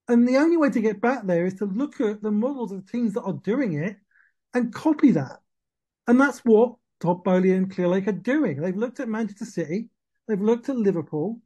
[0.08, 2.90] and the only way to get back there is to look at the models of
[2.90, 3.96] teams that are doing it
[4.54, 5.41] and copy that.
[6.06, 8.60] And that's what Todd Boehly and Clearlake are doing.
[8.60, 9.88] They've looked at Manchester City,
[10.28, 11.40] they've looked at Liverpool,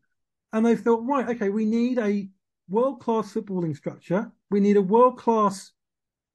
[0.52, 2.28] and they've thought, right, okay, we need a
[2.68, 4.30] world class footballing structure.
[4.50, 5.72] We need a world class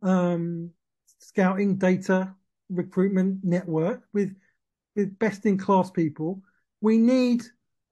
[0.01, 0.71] um,
[1.19, 2.33] scouting data
[2.69, 4.35] recruitment network with
[4.95, 6.41] with best in class people.
[6.81, 7.43] We need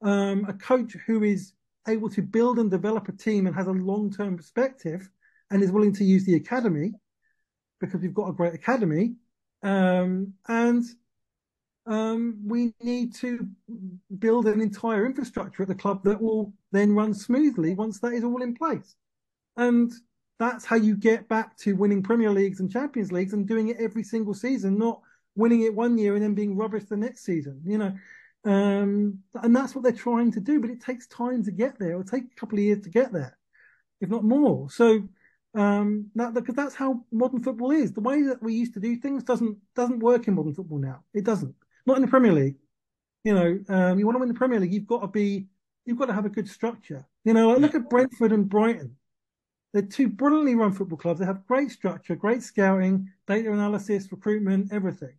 [0.01, 1.53] um, a coach who is
[1.87, 5.09] able to build and develop a team and has a long term perspective
[5.51, 6.93] and is willing to use the academy
[7.79, 9.15] because we've got a great academy.
[9.61, 10.83] Um, and
[11.85, 13.47] um, we need to
[14.19, 18.23] build an entire infrastructure at the club that will then run smoothly once that is
[18.23, 18.95] all in place.
[19.57, 19.91] And
[20.37, 23.77] that's how you get back to winning Premier Leagues and Champions Leagues and doing it
[23.79, 25.01] every single season, not
[25.35, 27.93] winning it one year and then being rubbish the next season, you know.
[28.45, 31.91] Um, and that's what they're trying to do, but it takes time to get there.
[31.91, 33.37] It'll take a couple of years to get there,
[33.99, 34.69] if not more.
[34.69, 35.09] So
[35.55, 37.93] um, that because that's how modern football is.
[37.93, 41.03] The way that we used to do things doesn't doesn't work in modern football now.
[41.13, 41.55] It doesn't.
[41.85, 42.55] Not in the Premier League.
[43.23, 45.47] You know, um, you want to win the Premier League, you've got to be
[45.85, 47.05] you've got to have a good structure.
[47.25, 48.95] You know, look at Brentford and Brighton.
[49.73, 51.19] They're two brilliantly run football clubs.
[51.19, 55.13] They have great structure, great scouting, data analysis, recruitment, everything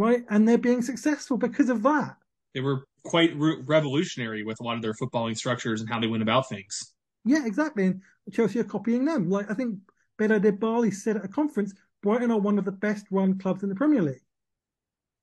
[0.00, 0.24] right?
[0.30, 2.16] And they're being successful because of that.
[2.54, 6.06] They were quite re- revolutionary with a lot of their footballing structures and how they
[6.06, 6.94] went about things.
[7.24, 7.86] Yeah, exactly.
[7.86, 8.02] And
[8.32, 9.28] Chelsea are copying them.
[9.28, 9.78] Like I think
[10.18, 13.68] Behdad Eghbali said at a conference, Brighton are one of the best run clubs in
[13.68, 14.22] the Premier League.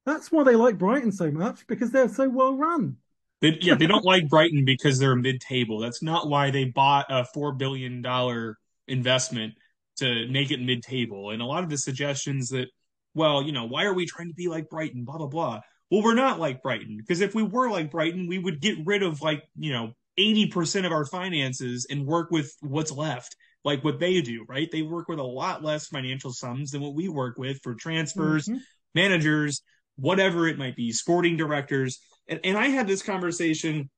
[0.05, 2.97] That's why they like Brighton so much because they're so well run.
[3.41, 5.79] They, yeah, they don't like Brighton because they're mid-table.
[5.79, 9.53] That's not why they bought a four billion dollar investment
[9.97, 11.29] to make it mid-table.
[11.31, 12.67] And a lot of the suggestions that
[13.13, 15.03] well, you know, why are we trying to be like Brighton?
[15.03, 15.61] Blah blah blah.
[15.91, 19.03] Well, we're not like Brighton because if we were like Brighton, we would get rid
[19.03, 23.83] of like you know eighty percent of our finances and work with what's left, like
[23.83, 24.45] what they do.
[24.47, 24.69] Right?
[24.71, 28.47] They work with a lot less financial sums than what we work with for transfers,
[28.47, 28.59] mm-hmm.
[28.95, 29.61] managers,
[29.95, 31.99] whatever it might be, sporting directors.
[32.27, 33.89] And and I had this conversation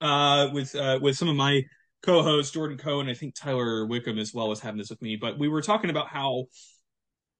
[0.00, 1.62] uh, with uh, with some of my
[2.02, 5.16] co-hosts, Jordan Cohen, I think Tyler Wickham as well was having this with me.
[5.16, 6.46] But we were talking about how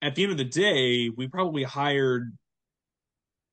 [0.00, 2.32] at the end of the day, we probably hired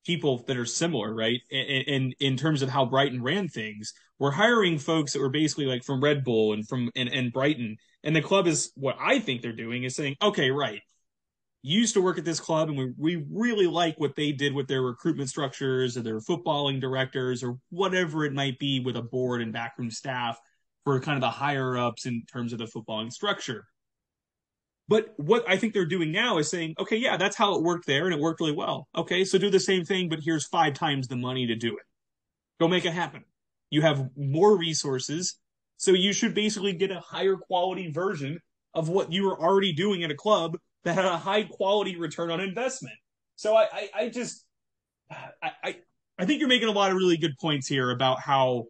[0.04, 1.40] people that are similar, right?
[1.50, 5.66] And, in, in terms of how Brighton ran things, we're hiring folks that were basically
[5.66, 9.18] like from Red Bull and from and, and Brighton, and the club is what I
[9.18, 10.80] think they're doing is saying, okay, right,
[11.62, 14.54] you used to work at this club, and we we really like what they did
[14.54, 19.02] with their recruitment structures or their footballing directors or whatever it might be with a
[19.02, 20.38] board and backroom staff
[20.84, 23.66] for kind of the higher ups in terms of the footballing structure.
[24.90, 27.86] But what I think they're doing now is saying, okay, yeah, that's how it worked
[27.86, 28.88] there and it worked really well.
[28.96, 31.84] Okay, so do the same thing, but here's five times the money to do it.
[32.58, 33.24] Go make it happen.
[33.70, 35.38] You have more resources,
[35.76, 38.40] so you should basically get a higher quality version
[38.74, 42.32] of what you were already doing at a club that had a high quality return
[42.32, 42.96] on investment.
[43.36, 44.44] So I, I, I just,
[45.08, 45.76] I, I,
[46.18, 48.64] I think you're making a lot of really good points here about how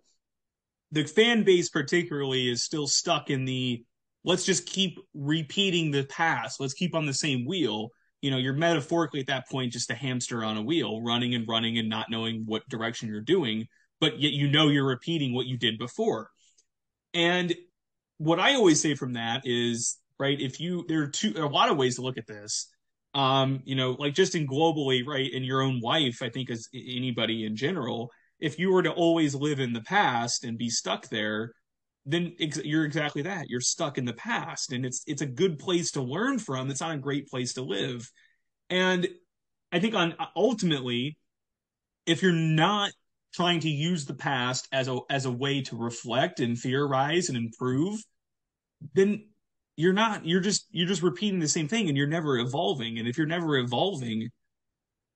[0.92, 3.82] the fan base, particularly, is still stuck in the
[4.24, 6.60] let's just keep repeating the past.
[6.60, 7.90] Let's keep on the same wheel.
[8.20, 11.48] You know, you're metaphorically at that point just a hamster on a wheel, running and
[11.48, 13.66] running and not knowing what direction you're doing,
[14.00, 16.30] but yet you know you're repeating what you did before.
[17.14, 17.54] And
[18.18, 21.70] what I always say from that is, right, if you, there are two, a lot
[21.70, 22.68] of ways to look at this.
[23.12, 26.68] Um, you know, like just in globally, right, in your own life, I think as
[26.72, 31.08] anybody in general, if you were to always live in the past and be stuck
[31.08, 31.52] there,
[32.06, 33.48] then ex- you're exactly that.
[33.48, 36.70] You're stuck in the past, and it's it's a good place to learn from.
[36.70, 38.10] It's not a great place to live,
[38.68, 39.08] and
[39.72, 41.18] I think on ultimately,
[42.06, 42.92] if you're not
[43.32, 47.36] trying to use the past as a as a way to reflect and theorize and
[47.36, 48.02] improve,
[48.94, 49.26] then
[49.76, 52.98] you're not you're just you're just repeating the same thing and you're never evolving.
[52.98, 54.30] And if you're never evolving,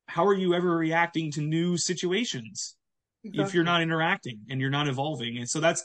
[0.07, 2.76] how are you ever reacting to new situations
[3.24, 3.45] exactly.
[3.45, 5.39] if you're not interacting and you're not evolving?
[5.39, 5.82] And so that's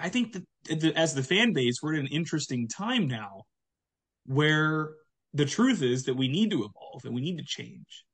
[0.00, 3.42] I think that as the fan base, we're in an interesting time now
[4.26, 4.90] where
[5.34, 8.04] the truth is that we need to evolve and we need to change.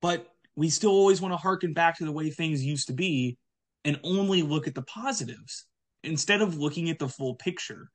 [0.00, 3.36] But we still always want to harken back to the way things used to be
[3.84, 5.66] and only look at the positives
[6.02, 7.90] instead of looking at the full picture.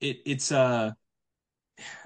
[0.00, 0.92] It it's uh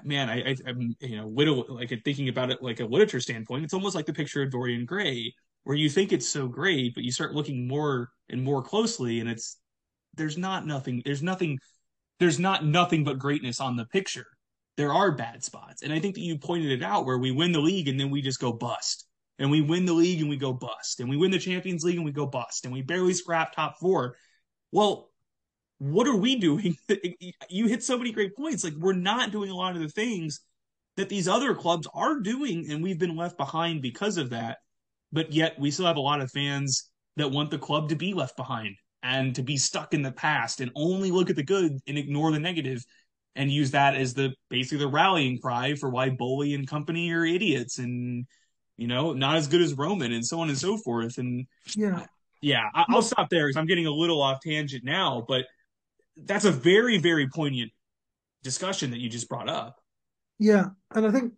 [0.03, 3.63] man, I, I am you know widow like thinking about it like a literature standpoint.
[3.63, 7.03] It's almost like the picture of Dorian Gray, where you think it's so great, but
[7.03, 9.57] you start looking more and more closely, and it's
[10.15, 11.01] there's not nothing.
[11.03, 11.59] There's nothing.
[12.19, 14.27] There's not nothing but greatness on the picture.
[14.77, 17.51] There are bad spots, and I think that you pointed it out where we win
[17.51, 19.05] the league and then we just go bust
[19.41, 21.95] and we win the league and we go bust, and we win the Champions League
[21.95, 24.15] and we go bust, and we barely scrap top four.
[24.71, 25.09] Well,
[25.79, 26.75] what are we doing?
[27.49, 28.63] you hit so many great points.
[28.63, 30.41] Like we're not doing a lot of the things
[30.95, 34.59] that these other clubs are doing, and we've been left behind because of that.
[35.11, 38.13] But yet we still have a lot of fans that want the club to be
[38.13, 41.77] left behind and to be stuck in the past and only look at the good
[41.87, 42.83] and ignore the negative
[43.35, 47.25] and use that as the basically the rallying cry for why Boehly and company are
[47.25, 48.25] idiots and
[48.81, 51.19] you know, not as good as Roman and so on and so forth.
[51.19, 51.45] And
[51.75, 52.05] yeah,
[52.41, 55.45] yeah, I, will stop there because I'm getting a little off tangent now, but
[56.17, 57.71] that's a very, very poignant
[58.41, 59.75] discussion that you just brought up.
[60.39, 61.33] Yeah, and I think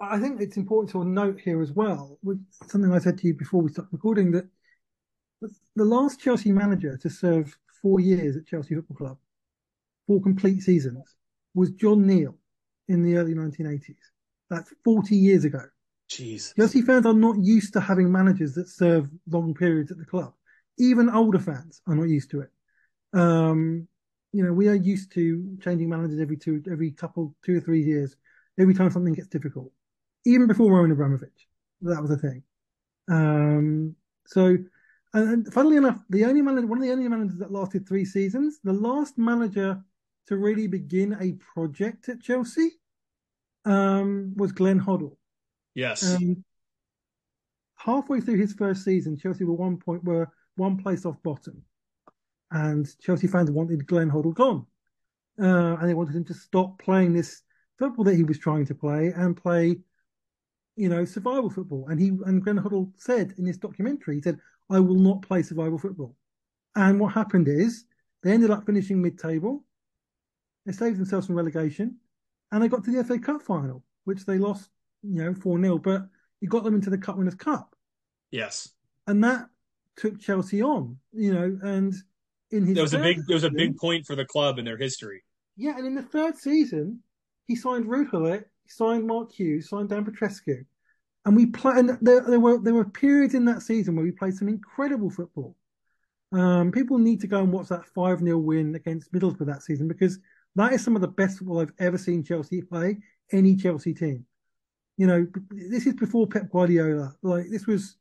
[0.00, 3.34] I think it's important to note here as well, with something I said to you
[3.34, 4.46] before we started recording, that
[5.76, 9.18] the last Chelsea manager to serve four years at Chelsea Football Club,
[10.06, 11.16] four complete seasons,
[11.54, 12.34] was John Neal
[12.88, 13.96] in the early 1980s.
[14.50, 15.62] That's 40 years ago.
[16.10, 16.54] Jeez.
[16.54, 20.34] Chelsea fans are not used to having managers that serve long periods at the club.
[20.78, 22.50] Even older fans are not used to it.
[23.14, 23.88] Um,
[24.32, 27.82] you know, we are used to changing managers every two, every couple, two or three
[27.82, 28.16] years,
[28.58, 29.70] every time something gets difficult.
[30.24, 31.48] Even before Roman Abramovich,
[31.82, 32.42] that was a thing.
[33.10, 34.56] Um, so,
[35.14, 38.60] and, funnily enough, the only manager, one of the only managers that lasted three seasons,
[38.64, 39.82] the last manager
[40.28, 42.70] to really begin a project at Chelsea,
[43.64, 45.16] um, was Glenn Hoddle.
[45.74, 46.14] Yes.
[46.14, 46.44] Um,
[47.76, 51.62] halfway through his first season, Chelsea were one point were one place off bottom,
[52.50, 54.66] and Chelsea fans wanted Glenn Hoddle gone,
[55.40, 57.42] uh, and they wanted him to stop playing this
[57.78, 59.76] football that he was trying to play and play,
[60.76, 61.86] you know, survival football.
[61.88, 64.38] And he and Glenn Hoddle said in this documentary, he said,
[64.72, 66.16] "I will not play survival football."
[66.74, 67.84] And what happened is
[68.22, 69.64] they ended up finishing mid-table.
[70.66, 71.96] They saved themselves from relegation,
[72.50, 74.70] and they got to the FA Cup final, which they lost
[75.02, 76.08] you know, 4 0, but
[76.40, 77.74] he got them into the Cup Winners' Cup.
[78.30, 78.70] Yes.
[79.06, 79.48] And that
[79.96, 81.94] took Chelsea on, you know, and
[82.50, 82.78] in his.
[82.78, 85.22] It was a big, it was a big point for the club in their history.
[85.56, 87.02] Yeah, and in the third season,
[87.46, 90.64] he signed Ruud he signed Mark Hughes, signed Dan Petrescu.
[91.24, 94.10] And we played, and there, there were there were periods in that season where we
[94.10, 95.56] played some incredible football.
[96.32, 99.86] Um, people need to go and watch that 5 0 win against Middlesbrough that season
[99.86, 100.18] because
[100.56, 102.98] that is some of the best football I've ever seen Chelsea play,
[103.32, 104.26] any Chelsea team
[104.96, 107.12] you know, this is before Pep Guardiola.
[107.22, 107.96] Like this was,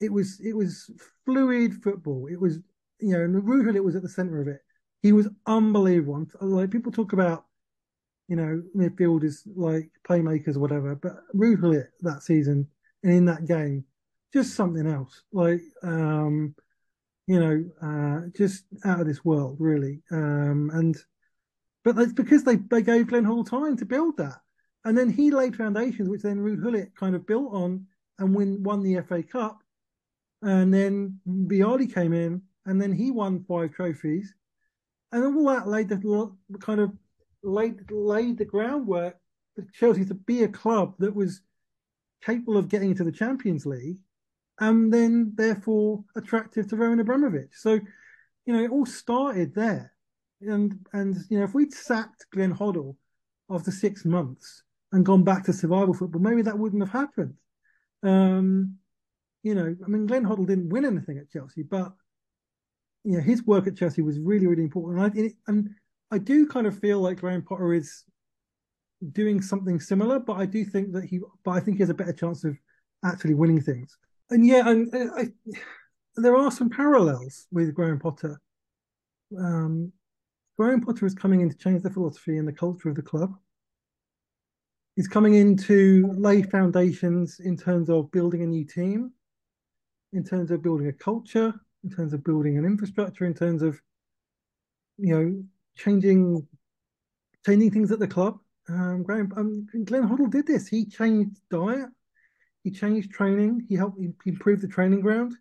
[0.00, 0.90] it was, it was
[1.24, 2.28] fluid football.
[2.30, 2.58] It was,
[3.00, 4.60] you know, and Ruud was at the center of it.
[5.02, 6.26] He was unbelievable.
[6.40, 7.46] Like people talk about,
[8.28, 12.68] you know, midfielders like playmakers or whatever, but Ruud that season
[13.02, 13.84] and in that game,
[14.32, 15.22] just something else.
[15.32, 16.54] Like, um,
[17.26, 20.02] you know, uh, just out of this world, really.
[20.10, 20.96] Um, and
[21.84, 24.40] but it's because they they gave Glenn Hoddle time to build that.
[24.84, 27.86] And then he laid foundations, which then Ruud Gullit kind of built on
[28.18, 29.60] and win, won the FA Cup.
[30.42, 34.34] And then Vialli came in and then he won five trophies.
[35.10, 36.92] And all that laid the kind of
[37.42, 39.16] laid, laid the groundwork
[39.54, 41.42] for Chelsea to be a club that was
[42.22, 43.98] capable of getting into the Champions League
[44.60, 47.50] and then therefore attractive to Roman Abramovich.
[47.52, 47.74] So,
[48.44, 49.92] you know, it all started there.
[50.40, 52.96] And, and, you know, if we'd sacked Glenn Hoddle
[53.50, 54.62] after six months,
[54.92, 57.34] and gone back to survival football, maybe that wouldn't have happened.
[58.02, 58.76] Um,
[59.42, 61.92] you know, I mean, Glenn Hoddle didn't win anything at Chelsea, but
[63.04, 65.16] you know, his work at Chelsea was really, really important.
[65.16, 65.70] And I, and
[66.10, 68.04] I do kind of feel like Graham Potter is
[69.12, 71.94] doing something similar, but I do think that he, but I think he has a
[71.94, 72.56] better chance of
[73.04, 73.96] actually winning things.
[74.30, 75.28] And yeah, and uh, I,
[76.16, 78.40] there are some parallels with Graham Potter.
[79.38, 79.92] Um,
[80.58, 83.34] Graham Potter is coming in to change the philosophy and the culture of the club.
[84.96, 89.12] He's coming in to lay foundations in terms of building a new team.
[90.12, 91.54] in terms of building a culture,
[91.84, 93.80] in terms of building an infrastructure, in terms of
[94.98, 95.44] you know
[95.78, 96.46] changing
[97.46, 98.38] changing things at the club.
[98.68, 100.68] Um, Graham, um, Glenn Hoddle did this.
[100.68, 101.88] He changed diet,
[102.64, 105.34] he changed training, he helped he improve the training ground.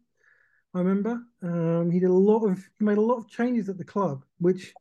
[0.74, 3.78] I remember um, he did a lot of he made a lot of changes at
[3.78, 4.74] the club, which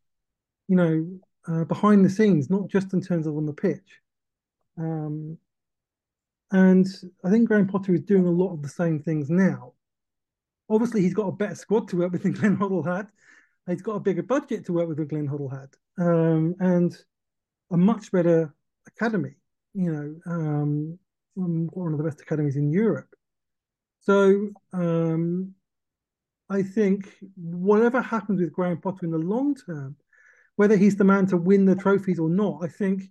[0.69, 1.07] you know
[1.49, 4.01] uh, behind the scenes, not just in terms of on the pitch.
[4.79, 5.39] Um,
[6.53, 6.87] and
[7.25, 9.73] I think Graham Potter is doing a lot of the same things now.
[10.69, 13.09] Obviously, he's got a better squad to work with than Glenn Hoddle had.
[13.69, 16.97] He's got a bigger budget to work with than Glenn Hoddle had, um, and
[17.73, 18.55] a much better
[18.87, 19.35] academy.
[19.75, 20.99] You know, um,
[21.35, 23.09] one of the best academies in Europe.
[24.01, 25.55] So um,
[26.49, 29.97] I think whatever happens with Graham Potter in the long term,
[30.55, 33.11] whether he's the man to win the trophies or not, I think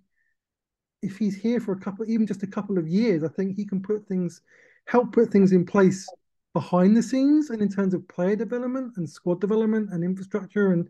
[1.02, 3.66] if he's here for a couple, even just a couple of years, I think he
[3.66, 4.40] can put things,
[4.86, 6.08] help put things in place
[6.56, 10.88] behind the scenes and in terms of player development and squad development and infrastructure and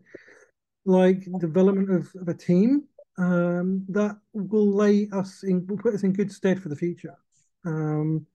[0.85, 2.83] like development of, of a team
[3.17, 7.17] um, that will lay us in, will put us in good stead for the future.
[7.65, 8.25] Um,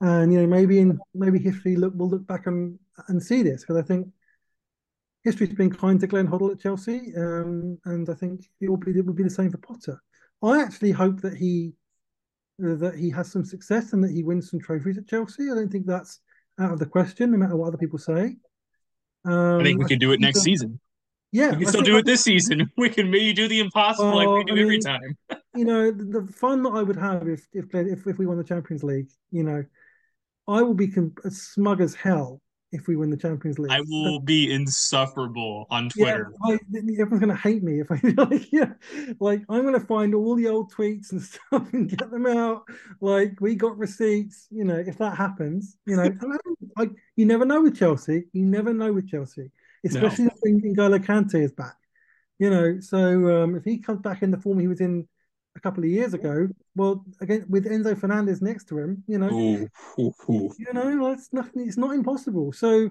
[0.00, 3.60] and you know, maybe in maybe history look we'll look back and and see this
[3.60, 4.08] because I think
[5.22, 8.92] history's been kind to Glenn Hoddle at Chelsea, um, and I think it will be
[8.92, 10.00] it will be the same for Potter.
[10.42, 11.74] I actually hope that he
[12.58, 15.50] that he has some success and that he wins some trophies at Chelsea.
[15.50, 16.20] I don't think that's
[16.58, 18.36] out of the question, no matter what other people say.
[19.24, 20.80] Um, I think we um, can do it next season.
[21.32, 22.70] Yeah, we can still do it this season.
[22.76, 25.18] We can maybe do the impossible like we do I mean, every time.
[25.56, 28.38] you know, the, the, fun that I would have if if if if we won
[28.38, 29.64] the Champions League, you know,
[30.46, 30.92] I will be
[31.24, 32.40] as smug as hell
[32.74, 33.70] if we win the Champions League.
[33.70, 36.32] I will but, be insufferable on Twitter.
[36.44, 38.52] Yeah, I, everyone's going to hate me if I like.
[38.52, 38.72] Yeah,
[39.20, 42.64] like I'm going to find all the old tweets and stuff and get them out.
[43.00, 44.48] Like we got receipts.
[44.50, 46.10] You know, if that happens, you know,
[46.76, 48.24] like you never know with Chelsea.
[48.32, 49.50] You never know with Chelsea,
[49.84, 50.30] especially no.
[50.42, 51.76] if N'Golo Kante is back.
[52.38, 55.06] You know, so um, if he comes back in the form he was in
[55.56, 56.48] a couple of years ago.
[56.74, 60.52] Well, again with Enzo Fernandez next to him, you know, ooh, ooh, ooh.
[60.58, 61.66] you know, it's nothing.
[61.66, 62.52] It's not impossible.
[62.52, 62.90] So,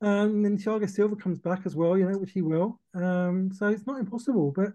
[0.00, 2.80] um, then Thiago Silva comes back as well, you know, which he will.
[2.94, 4.52] Um, so it's not impossible.
[4.54, 4.72] But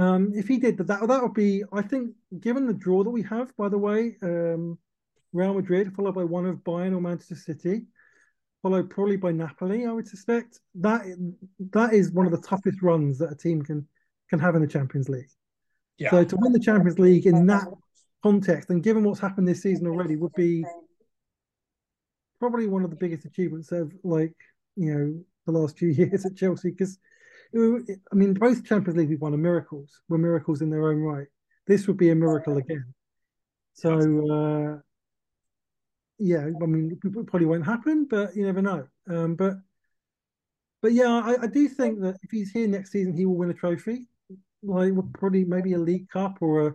[0.00, 3.22] um, if he did that, that would be, I think, given the draw that we
[3.22, 4.78] have, by the way, um,
[5.32, 7.86] Real Madrid followed by one of Bayern or Manchester City,
[8.62, 10.60] followed probably by Napoli, I would suspect.
[10.76, 11.02] That
[11.72, 13.86] that is one of the toughest runs that a team can
[14.30, 15.30] can have in the Champions League.
[15.98, 16.10] Yeah.
[16.10, 17.66] So to win the Champions League in that
[18.22, 20.64] context, and given what's happened this season already, would be
[22.38, 24.34] probably one of the biggest achievements of like
[24.76, 26.70] you know the last few years at Chelsea.
[26.70, 26.98] Because
[27.54, 30.00] I mean, both Champions League we've won are miracles.
[30.08, 31.26] Were miracles in their own right.
[31.66, 32.94] This would be a miracle again.
[33.74, 34.78] So uh,
[36.18, 38.86] yeah, I mean, it probably won't happen, but you never know.
[39.08, 39.54] Um, but
[40.80, 43.50] but yeah, I, I do think that if he's here next season, he will win
[43.50, 44.06] a trophy
[44.62, 46.74] like probably maybe a League Cup or a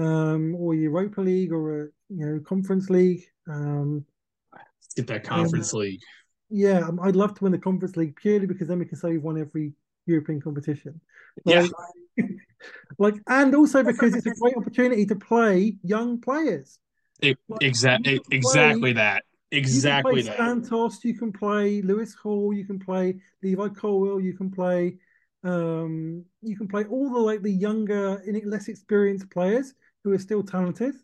[0.00, 3.24] um or Europa League or a you know Conference League.
[3.48, 4.04] Um,
[4.52, 6.00] Let's get that Conference League.
[6.50, 9.10] Yeah, um, I'd love to win the Conference League purely because then we can say
[9.10, 9.72] we've won every
[10.06, 11.00] European competition.
[11.44, 11.70] Like,
[12.16, 12.26] yeah.
[12.98, 16.78] like, and also because it's a great opportunity to play young players.
[17.22, 19.24] It, like, exactly, exactly that.
[19.50, 20.48] Exactly you can play that.
[20.48, 24.96] Santos, you can play Lewis Hall, you can play Levi Colwill, you can play
[25.44, 29.74] um, you can play all the like the younger, less experienced players
[30.04, 30.94] who are still talented,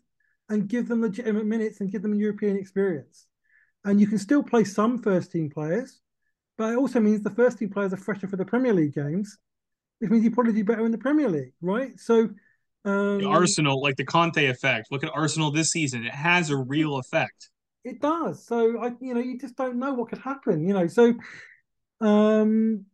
[0.49, 3.27] and give them legitimate minutes and give them European experience.
[3.85, 5.99] And you can still play some first team players,
[6.57, 9.37] but it also means the first team players are fresher for the Premier League games,
[9.99, 11.99] which means you probably do better in the Premier League, right?
[11.99, 12.29] So.
[12.85, 14.87] Um, Arsenal, like the Conte effect.
[14.89, 17.49] Look at Arsenal this season; it has a real effect.
[17.83, 18.45] It does.
[18.45, 20.65] So I, you know, you just don't know what could happen.
[20.65, 21.13] You know, so
[21.99, 22.85] um,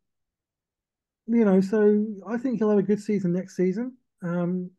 [1.28, 3.97] you know, so I think he'll have a good season next season.
[4.21, 4.71] Um,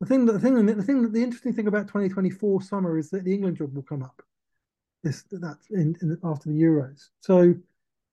[0.00, 3.10] the thing that the thing the thing that the interesting thing about 2024 summer is
[3.10, 4.22] that the England job will come up.
[5.02, 7.08] This that in, in after the Euros.
[7.20, 7.54] So,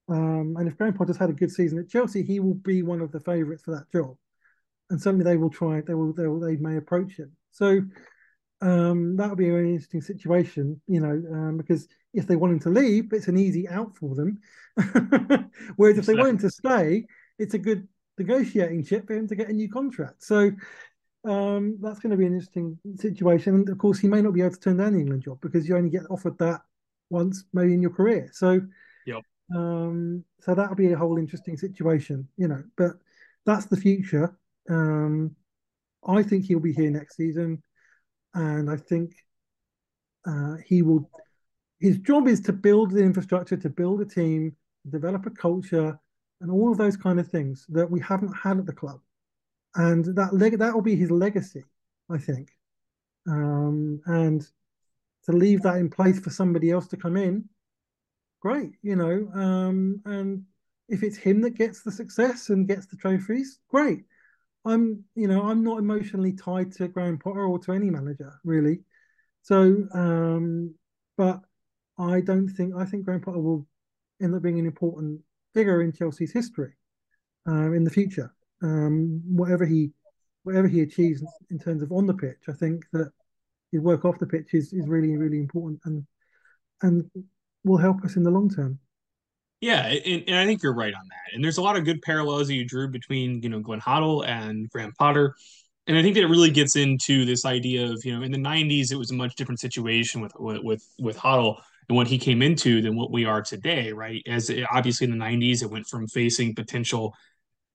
[0.10, 3.02] um, and if Graham Potter's had a good season at Chelsea, he will be one
[3.02, 4.16] of the favourites for that job.
[4.90, 5.82] And certainly they will try.
[5.82, 6.14] They will.
[6.14, 6.40] They will.
[6.40, 7.32] They may approach him.
[7.52, 7.82] So.
[8.62, 12.54] Um, that would be a very interesting situation, you know, um, because if they want
[12.54, 14.40] him to leave, it's an easy out for them.
[15.76, 17.06] Whereas if they want him to stay,
[17.38, 20.24] it's a good negotiating chip for him to get a new contract.
[20.24, 20.52] So
[21.26, 23.56] um, that's going to be an interesting situation.
[23.56, 25.68] And of course, he may not be able to turn down the England job because
[25.68, 26.62] you only get offered that
[27.10, 28.30] once, maybe in your career.
[28.32, 28.62] So,
[29.06, 29.22] yep.
[29.56, 32.64] um, so that'll be a whole interesting situation, you know.
[32.78, 32.94] But
[33.46, 34.38] that's the future.
[34.70, 35.36] Um,
[36.08, 37.62] I think he'll be here next season,
[38.34, 39.14] and I think
[40.28, 41.10] uh, he will
[41.80, 44.56] his job is to build the infrastructure, to build a team,
[44.90, 46.00] develop a culture,
[46.42, 49.00] and all of those kind of things that we haven't had at the club.
[49.76, 51.64] And that leg- that will be his legacy,
[52.10, 52.50] I think.
[53.28, 54.46] Um, and
[55.26, 57.50] to leave that in place for somebody else to come in,
[58.40, 59.28] great, you know.
[59.34, 60.44] Um, and
[60.88, 64.04] if it's him that gets the success and gets the trophies, great.
[64.66, 68.80] I'm, you know, I'm not emotionally tied to Graham Potter or to any manager really.
[69.44, 70.74] So, um,
[71.18, 71.42] but
[72.00, 73.68] I don't think I think Graham Potter will
[74.22, 75.22] end up being an important
[75.56, 76.74] figure in Chelsea's history
[77.48, 78.34] uh, in the future.
[78.62, 79.92] Um, whatever he
[80.44, 83.12] whatever he achieves in terms of on the pitch, I think that
[83.72, 86.06] his work off the pitch is, is really really important and
[86.82, 87.10] and
[87.64, 88.80] will help us in the long term.
[89.62, 91.34] Yeah, and, and, I think you're right on that.
[91.34, 94.28] And there's a lot of good parallels that you drew between, you know, Glenn Hoddle
[94.28, 95.34] and Graham Potter.
[95.88, 98.38] And I think that it really gets into this idea of, you know, in the
[98.38, 102.42] 90s, it was a much different situation with with with Hoddle and what he came
[102.42, 104.22] into than what we are today, right?
[104.28, 107.14] As it, obviously in the 90s, it went from facing potential,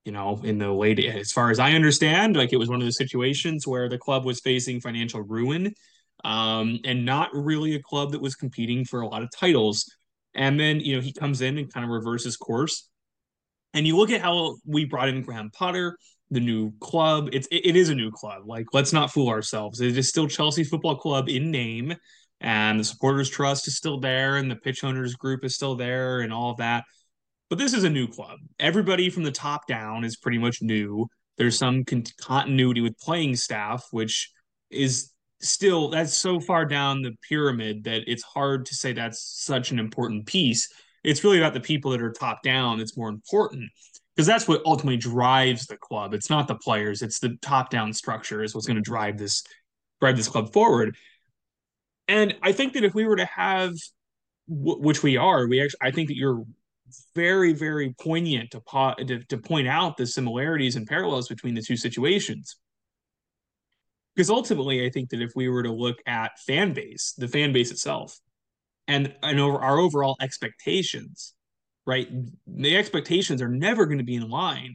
[0.05, 2.87] you know, in the late, as far as I understand, like it was one of
[2.87, 5.73] those situations where the club was facing financial ruin
[6.25, 9.87] um, and not really a club that was competing for a lot of titles
[10.35, 12.89] and then, you know, he comes in and kind of reverses course.
[13.75, 15.97] And you look at how we brought in Graham Potter,
[16.31, 17.31] the new club.
[17.33, 18.43] It's it, it is a new club.
[18.47, 19.81] Like, let's not fool ourselves.
[19.81, 21.95] It is still Chelsea Football Club in name,
[22.41, 26.21] and the supporters trust is still there, and the pitch owners group is still there,
[26.21, 26.85] and all of that.
[27.49, 28.39] But this is a new club.
[28.59, 31.09] Everybody from the top down is pretty much new.
[31.37, 34.31] There's some con- continuity with playing staff, which
[34.71, 35.11] is
[35.41, 39.79] still that's so far down the pyramid that it's hard to say that's such an
[39.79, 40.69] important piece.
[41.03, 43.71] It's really about the people that are top down that's more important
[44.15, 46.15] because that's what ultimately drives the club.
[46.15, 49.43] It's not the players; it's the top down structure is what's going to drive this
[50.01, 50.95] drive this club forward.
[52.11, 53.73] And I think that if we were to have,
[54.49, 56.45] which we are, we actually, I think that you're
[57.15, 61.63] very, very poignant to, po- to, to point out the similarities and parallels between the
[61.63, 62.57] two situations.
[64.17, 67.53] Because ultimately i think that if we were to look at fan base the fan
[67.53, 68.19] base itself
[68.89, 71.33] and and over our overall expectations
[71.87, 72.09] right
[72.47, 74.75] the expectations are never going to be in line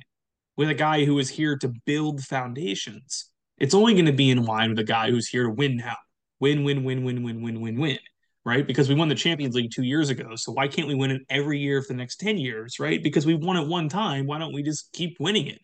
[0.56, 3.30] with a guy who is here to build foundations.
[3.58, 5.98] It's only going to be in line with a guy who's here to win now
[6.40, 8.00] win win win win win win win win
[8.46, 11.12] right because we won the champions league two years ago so why can't we win
[11.12, 14.26] it every year for the next 10 years right because we won it one time
[14.26, 15.60] why don't we just keep winning it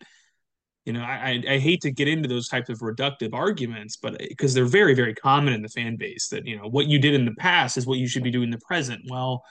[0.84, 4.26] you know, I, I hate to get into those types of reductive arguments, but eh,
[4.28, 7.14] because they're very, very common in the fan base that, you know, what you did
[7.14, 9.02] in the past is what you should be doing in the present.
[9.08, 9.44] Well,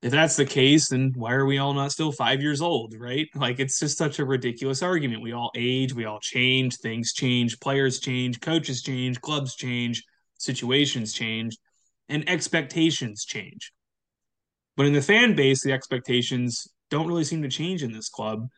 [0.00, 3.26] if that's the case, then why are we all not still five years old, right?
[3.34, 5.22] Like it's just such a ridiculous argument.
[5.22, 10.04] We all age, we all change, things change, players change, coaches change, clubs change,
[10.44, 11.56] situations change,
[12.08, 13.72] and expectations change.
[14.76, 18.48] But in the fan base, the expectations don't really seem to change in this club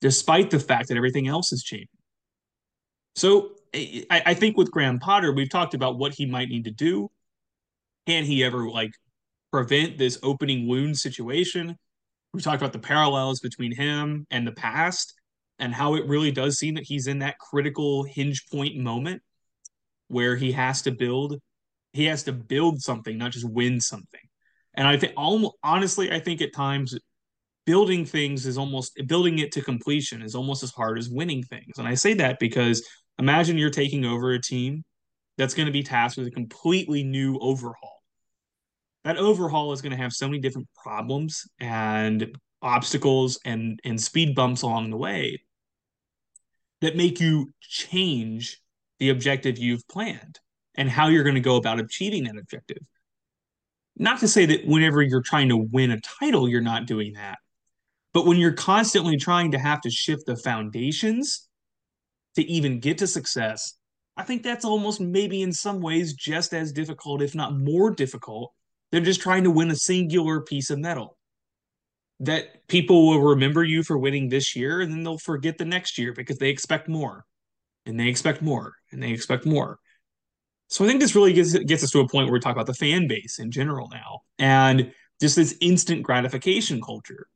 [0.00, 1.88] despite the fact that everything else is changing.
[3.16, 6.70] So I, I think with Graham Potter, we've talked about what he might need to
[6.70, 7.10] do.
[8.06, 8.92] Can he ever like
[9.50, 11.76] prevent this opening wound situation?
[12.32, 15.14] We talked about the parallels between him and the past
[15.58, 19.22] and how it really does seem that he's in that critical hinge point moment
[20.08, 21.38] where he has to build
[21.92, 24.20] he has to build something not just win something
[24.74, 26.98] and i think almost honestly i think at times
[27.68, 31.76] building things is almost building it to completion is almost as hard as winning things.
[31.76, 32.82] And I say that because
[33.18, 34.82] imagine you're taking over a team
[35.36, 38.02] that's going to be tasked with a completely new overhaul.
[39.04, 44.34] That overhaul is going to have so many different problems and obstacles and and speed
[44.34, 45.42] bumps along the way
[46.80, 48.62] that make you change
[48.98, 50.40] the objective you've planned
[50.74, 52.78] and how you're going to go about achieving that objective.
[53.96, 57.38] Not to say that whenever you're trying to win a title, you're not doing that.
[58.14, 61.48] But when you're constantly trying to have to shift the foundations
[62.36, 63.74] to even get to success,
[64.16, 68.52] I think that's almost maybe in some ways just as difficult, if not more difficult,
[68.92, 71.16] than just trying to win a singular piece of metal.
[72.20, 75.98] That people will remember you for winning this year and then they'll forget the next
[75.98, 77.24] year because they expect more
[77.88, 79.78] and they expect more and they expect more.
[80.68, 82.66] So I think this really gets, gets us to a point where we talk about
[82.66, 87.26] the fan base in general now and just this instant gratification culture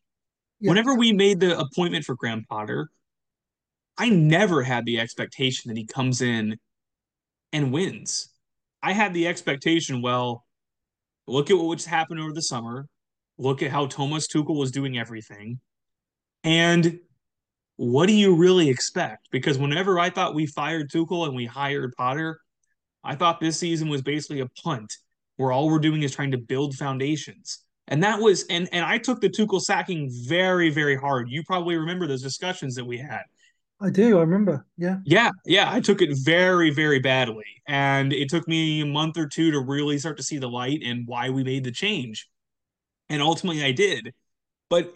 [0.63, 0.69] yeah.
[0.71, 2.89] Whenever we made the appointment for Graham Potter,
[3.99, 6.57] I never had the expectation that he comes in
[7.53, 8.29] and wins.
[8.81, 10.45] I had the expectation, well,
[11.27, 12.87] look at what's happened over the summer.
[13.39, 15.59] Look at how Thomas Tuchel was doing everything.
[16.45, 17.01] And
[17.83, 19.29] what do you really expect?
[19.33, 22.41] Because whenever I thought we fired Tuchel and we hired Potter,
[23.03, 24.93] I thought this season was basically a punt
[25.35, 27.65] where all we're doing is trying to build foundations.
[27.89, 31.29] And that was and and I took the Tuchel sacking very very hard.
[31.29, 33.23] You probably remember those discussions that we had.
[33.81, 34.19] I do.
[34.19, 34.65] I remember.
[34.79, 34.99] Yeah.
[35.05, 35.69] Yeah, yeah.
[35.69, 39.59] I took it very very badly, and it took me a month or two to
[39.59, 42.29] really start to see the light and why we made the change.
[43.09, 44.15] And ultimately, I did.
[44.71, 44.95] But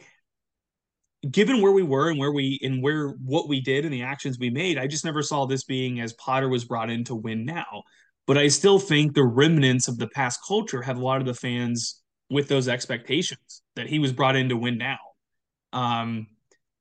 [1.30, 4.38] given where we were and where we and where what we did and the actions
[4.38, 7.44] we made, I just never saw this being as Potter was brought in to win
[7.44, 7.82] now.
[8.26, 11.34] But I still think the remnants of the past culture have a lot of the
[11.34, 14.98] fans with those expectations that he was brought in to win now.
[15.72, 16.26] Um,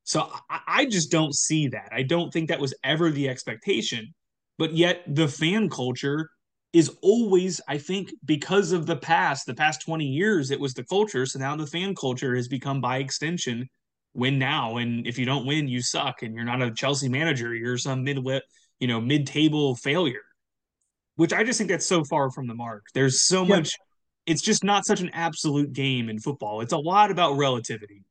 [0.03, 1.89] so I, I just don't see that.
[1.91, 4.13] I don't think that was ever the expectation.
[4.57, 6.29] But yet the fan culture
[6.73, 10.83] is always, I think, because of the past, the past 20 years, it was the
[10.83, 11.25] culture.
[11.25, 13.69] So now the fan culture has become by extension
[14.15, 14.77] win now.
[14.77, 16.23] And if you don't win, you suck.
[16.23, 17.53] And you're not a Chelsea manager.
[17.53, 18.19] You're some mid
[18.79, 20.23] you know, mid table failure.
[21.17, 22.87] Which I just think that's so far from the mark.
[22.93, 23.57] There's so yeah.
[23.57, 23.75] much
[24.25, 26.61] it's just not such an absolute game in football.
[26.61, 28.03] It's a lot about relativity.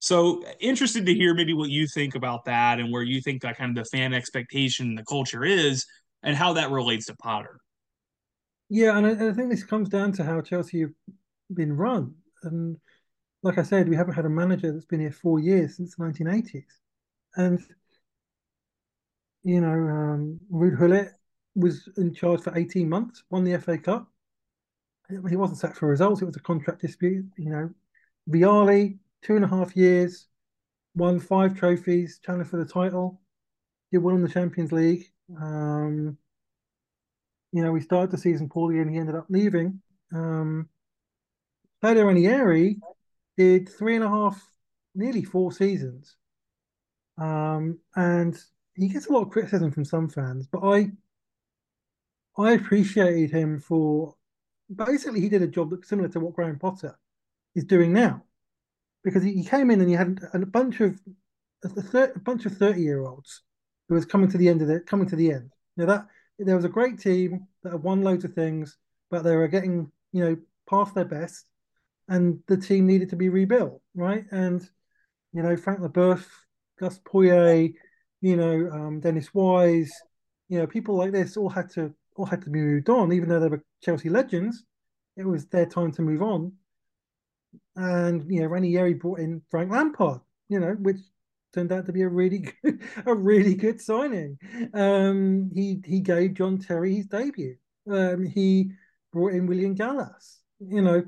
[0.00, 3.56] So interested to hear maybe what you think about that and where you think that
[3.56, 5.86] kind of the fan expectation, the culture is,
[6.22, 7.58] and how that relates to Potter.
[8.68, 10.92] Yeah, and I, I think this comes down to how Chelsea have
[11.52, 12.14] been run.
[12.42, 12.78] And
[13.42, 16.04] like I said, we haven't had a manager that's been here four years since the
[16.04, 16.64] 1980s.
[17.36, 17.60] And,
[19.42, 21.12] you know, um, Ruud Gullit
[21.54, 24.12] was in charge for 18 months, won the FA Cup,
[25.28, 26.22] he wasn't sacked for results.
[26.22, 27.26] It was a contract dispute.
[27.36, 27.70] You know,
[28.30, 30.26] Vialli, two and a half years,
[30.94, 33.20] won five trophies, challenged for the title,
[33.90, 35.06] did well in the Champions League.
[35.40, 36.16] Um,
[37.52, 39.80] you know, we started the season poorly and he ended up leaving.
[40.14, 40.68] Um,
[41.80, 42.78] Claudio Ranieri
[43.36, 44.42] did three and a half,
[44.94, 46.16] nearly four seasons.
[47.18, 48.38] Um, and
[48.74, 50.90] he gets a lot of criticism from some fans, but I
[52.38, 54.16] I appreciated him for
[54.74, 56.98] basically he did a job that's similar to what Graham Potter
[57.54, 58.22] is doing now,
[59.04, 60.98] because he, came in and he had a, bunch of
[61.62, 63.42] a, thir- a bunch of thirty year olds
[63.88, 65.52] who was coming to the end of it, coming to the end.
[65.76, 66.06] Know that
[66.38, 68.78] there was a great team that had won loads of things,
[69.10, 70.36] but they were getting you know
[70.68, 71.46] past their best,
[72.12, 74.24] and the team needed to be rebuilt, right?
[74.30, 74.62] And
[75.32, 76.24] you know Frank Leboeuf,
[76.78, 77.74] Gus Poyet,
[78.20, 79.92] you know um, Dennis Wise,
[80.48, 83.28] you know people like this all had to all had to be moved on, even
[83.28, 84.64] though they were Chelsea legends.
[85.16, 86.52] It was their time to move on.
[87.76, 90.98] And you know, Ranieri brought in Frank Lampard, you know, which
[91.54, 94.38] turned out to be a really good, a really good signing.
[94.74, 97.56] Um, he he gave John Terry his debut.
[97.90, 98.72] Um, he
[99.14, 101.02] brought in William Gallas, you know,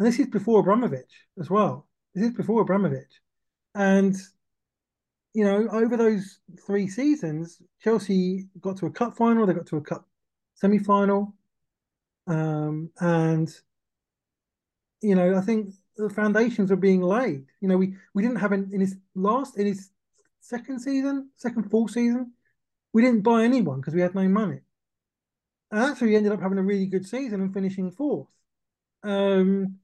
[0.00, 1.86] and this is before Abramovich as well.
[2.14, 3.20] This is before Abramovich,
[3.76, 4.16] and
[5.34, 9.46] you know, over those three seasons, Chelsea got to a cup final.
[9.46, 10.08] They got to a cup
[10.54, 11.34] semi final.
[12.26, 13.48] Um, and,
[15.02, 17.46] you know, I think the foundations are being laid.
[17.60, 19.90] You know, we, we didn't have in, in his last, in his
[20.40, 22.32] second season, second full season,
[22.92, 24.60] we didn't buy anyone because we had no money.
[25.70, 28.28] And actually, we ended up having a really good season and finishing fourth.
[29.04, 29.78] Um,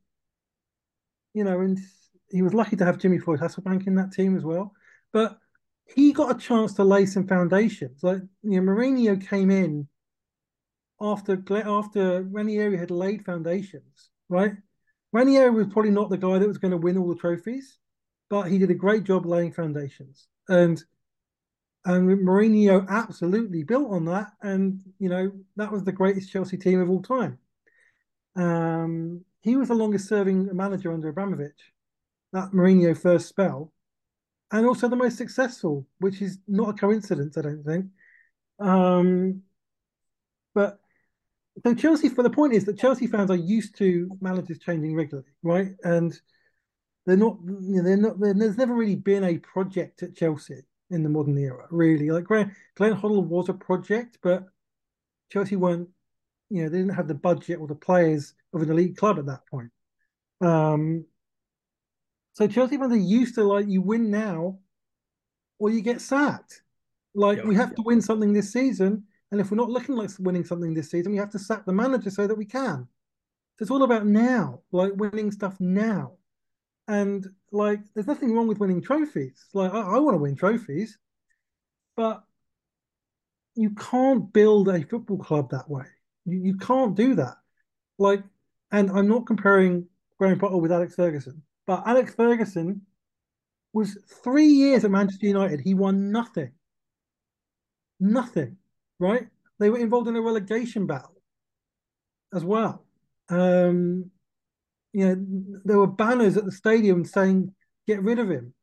[1.36, 1.78] you know, and
[2.30, 4.72] he was lucky to have Jimmy Floyd Hasselbaink in that team as well.
[5.12, 5.38] But
[5.84, 8.02] he got a chance to lay some foundations.
[8.02, 9.86] Like, you know, Mourinho came in
[10.98, 14.54] after after Ranieri had laid foundations, right?
[15.12, 17.78] Ranieri was probably not the guy that was going to win all the trophies,
[18.30, 20.28] but he did a great job laying foundations.
[20.48, 20.82] And
[21.84, 24.28] and Mourinho absolutely built on that.
[24.40, 27.38] And you know, that was the greatest Chelsea team of all time.
[28.36, 31.72] Um, he was the longest serving manager under Abramovich,
[32.32, 33.72] that Mourinho first spell,
[34.50, 37.86] and also the most successful, which is not a coincidence, I don't think.
[38.58, 39.42] Um,
[40.52, 40.80] but
[41.64, 45.30] so Chelsea, for the point is that Chelsea fans are used to managers changing regularly,
[45.44, 45.76] right?
[45.84, 46.20] And
[47.06, 48.18] they're not, they're not.
[48.18, 52.10] They're, there's never really been a project at Chelsea in the modern era, really.
[52.10, 54.44] Like Glenn, Glenn Hoddle was a project, but
[55.30, 55.88] Chelsea weren't,
[56.50, 59.26] you know, they didn't have the budget or the players of an elite club at
[59.26, 59.70] that point.
[60.40, 61.04] Um,
[62.34, 64.58] so Chelsea fans are used to like you win now,
[65.58, 66.62] or you get sacked.
[67.14, 70.44] Like we have to win something this season and if we're not looking like winning
[70.44, 72.86] something this season, we have to sack the manager so that we can.
[73.58, 76.12] So it's all about now, like winning stuff now.
[76.88, 79.46] And like, there's nothing wrong with winning trophies.
[79.52, 80.98] Like, I, I want to win trophies,
[81.96, 82.22] but
[83.56, 85.86] you can't build a football club that way.
[86.26, 87.36] You, you can't do that.
[87.98, 88.22] Like,
[88.70, 89.86] and I'm not comparing
[90.18, 92.82] Graham Potter with Alex Ferguson, but Alex Ferguson
[93.72, 95.60] was three years at Manchester United.
[95.60, 96.52] He won nothing.
[97.98, 98.58] Nothing
[98.98, 99.26] right?
[99.58, 101.14] They were involved in a relegation battle
[102.34, 102.84] as well.
[103.28, 104.10] Um,
[104.92, 107.54] you know, there were banners at the stadium saying,
[107.86, 108.54] "Get rid of him.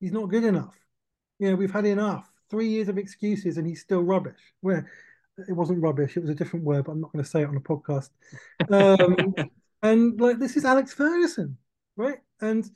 [0.00, 0.76] He's not good enough."
[1.38, 2.30] You know, we've had enough.
[2.50, 4.40] Three years of excuses, and he's still rubbish.
[4.60, 4.90] Where
[5.46, 7.48] it wasn't rubbish; it was a different word, but I'm not going to say it
[7.48, 8.10] on a podcast.
[8.70, 9.34] Um,
[9.82, 11.56] and like, this is Alex Ferguson,
[11.96, 12.18] right?
[12.40, 12.68] And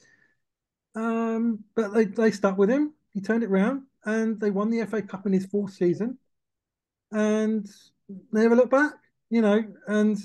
[0.95, 2.95] um, but they they stuck with him.
[3.13, 6.19] He turned it around, and they won the FA Cup in his fourth season,
[7.11, 7.67] and
[8.33, 8.93] they never looked back.
[9.31, 10.19] You know, and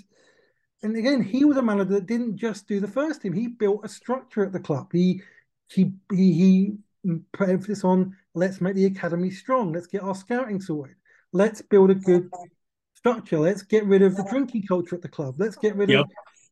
[0.84, 3.34] and again, he was a manager that didn't just do the first team.
[3.34, 4.90] He built a structure at the club.
[4.92, 5.22] He
[5.70, 6.78] he he, he
[7.34, 9.74] put emphasis on let's make the academy strong.
[9.74, 10.96] Let's get our scouting sorted.
[11.34, 12.30] Let's build a good
[12.96, 13.40] structure.
[13.40, 15.36] Let's get rid of the drinking culture at the club.
[15.38, 16.06] Let's get rid yep.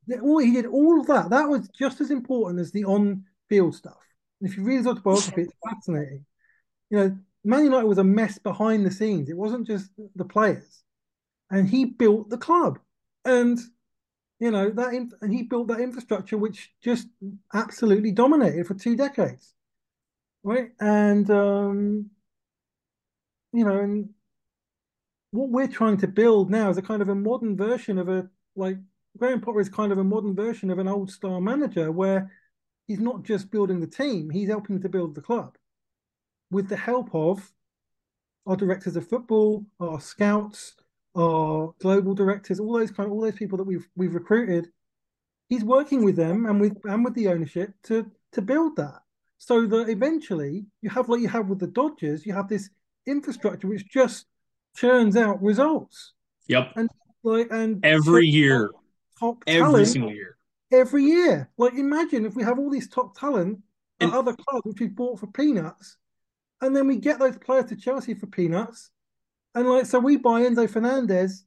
[0.09, 1.29] of all he did all of that.
[1.29, 3.97] That was just as important as the on-field stuff.
[4.39, 6.25] And if you read his autobiography, it's fascinating.
[6.89, 9.29] You know, Man United was a mess behind the scenes.
[9.29, 10.83] It wasn't just the players,
[11.49, 12.79] and he built the club.
[13.23, 13.57] And
[14.39, 17.07] you know that, and he built that infrastructure, which just
[17.53, 19.53] absolutely dominated for two decades,
[20.43, 20.71] right?
[20.79, 22.09] And um,
[23.53, 24.09] you know, and
[25.35, 28.29] what we're trying to build now is a kind of a modern version of a
[28.55, 28.77] like
[29.17, 32.31] Graham Potter is kind of a modern version of an old style manager where
[32.87, 35.57] he's not just building the team, he's helping to build the club
[36.51, 37.51] with the help of
[38.45, 40.75] our directors of football, our scouts,
[41.15, 44.69] our global directors, all those kind of all those people that we've we've recruited,
[45.49, 49.01] he's working with them and with and with the ownership to to build that.
[49.37, 52.69] So that eventually you have like you have with the Dodgers, you have this
[53.05, 54.25] infrastructure which just
[54.75, 56.13] churns out results.
[56.47, 56.73] Yep.
[56.75, 56.89] And
[57.23, 58.71] like and every year.
[59.19, 60.37] Top every single year.
[60.71, 61.49] Every year.
[61.57, 63.59] Like imagine if we have all these top talent
[64.01, 65.97] at other clubs which we bought for peanuts,
[66.61, 68.91] and then we get those players to Chelsea for peanuts,
[69.55, 71.45] and like, so we buy Enzo Fernandez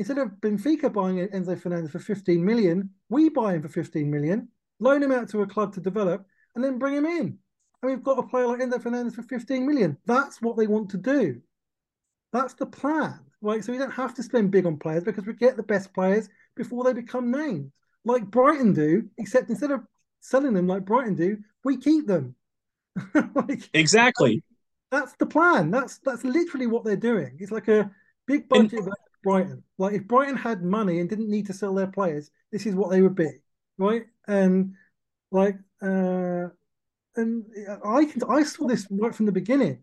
[0.00, 4.48] instead of Benfica buying Enzo Fernandez for 15 million, we buy him for 15 million,
[4.78, 6.24] loan him out to a club to develop,
[6.54, 7.36] and then bring him in.
[7.82, 9.98] And we've got a player like Enzo Fernandez for 15 million.
[10.06, 11.42] That's what they want to do.
[12.32, 13.20] That's the plan.
[13.42, 13.64] Right.
[13.64, 16.28] So we don't have to spend big on players because we get the best players
[16.56, 17.72] before they become names.
[18.04, 19.80] Like Brighton do, except instead of
[20.20, 22.34] selling them like Brighton do, we keep them.
[23.34, 24.42] like, exactly
[24.90, 25.70] that's the plan.
[25.70, 27.36] That's that's literally what they're doing.
[27.38, 27.90] It's like a
[28.26, 28.92] big budget and,
[29.22, 29.62] Brighton.
[29.78, 32.90] Like if Brighton had money and didn't need to sell their players, this is what
[32.90, 33.30] they would be,
[33.78, 34.04] right?
[34.26, 34.74] And
[35.30, 36.48] like, uh,
[37.16, 37.44] and
[37.84, 39.82] I can I saw this right from the beginning.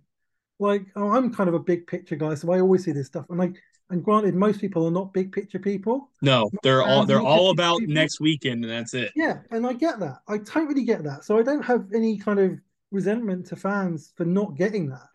[0.59, 3.25] Like oh, I'm kind of a big picture guy, so I always see this stuff.
[3.29, 3.55] And like,
[3.89, 6.09] and granted, most people are not big picture people.
[6.21, 7.93] No, they're all they're all about people.
[7.93, 9.11] next weekend, and that's it.
[9.15, 10.19] Yeah, and I get that.
[10.27, 11.23] I totally get that.
[11.23, 12.59] So I don't have any kind of
[12.91, 15.09] resentment to fans for not getting that.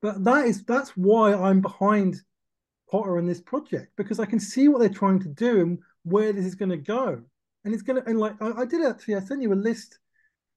[0.00, 2.22] But that is that's why I'm behind
[2.90, 6.32] Potter and this project because I can see what they're trying to do and where
[6.32, 7.22] this is going to go.
[7.64, 9.98] And it's going to and like I, I did actually I sent you a list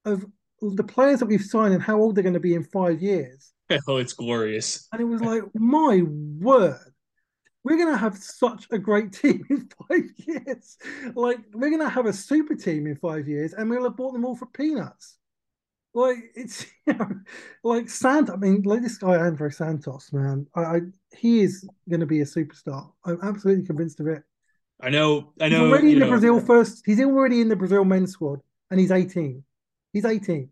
[0.05, 0.25] of
[0.61, 3.51] the players that we've signed and how old they're going to be in five years.
[3.87, 4.87] Oh, it's glorious.
[4.91, 6.79] And it was like, my word,
[7.63, 10.77] we're going to have such a great team in five years.
[11.15, 14.13] Like, we're going to have a super team in five years, and we'll have bought
[14.13, 15.17] them all for peanuts
[15.93, 17.09] like it's you know,
[17.63, 18.33] like Santos.
[18.33, 20.47] I mean, like this guy Andrey Santos, man.
[20.55, 20.79] I, I
[21.15, 22.91] he is going to be a superstar.
[23.05, 24.23] I'm absolutely convinced of it.
[24.79, 25.33] I know.
[25.39, 25.65] I know.
[25.65, 26.83] He's already in know, the Brazil first.
[26.85, 28.39] He's already in the Brazil men's squad,
[28.69, 29.43] and he's 18.
[29.93, 30.49] He's 18.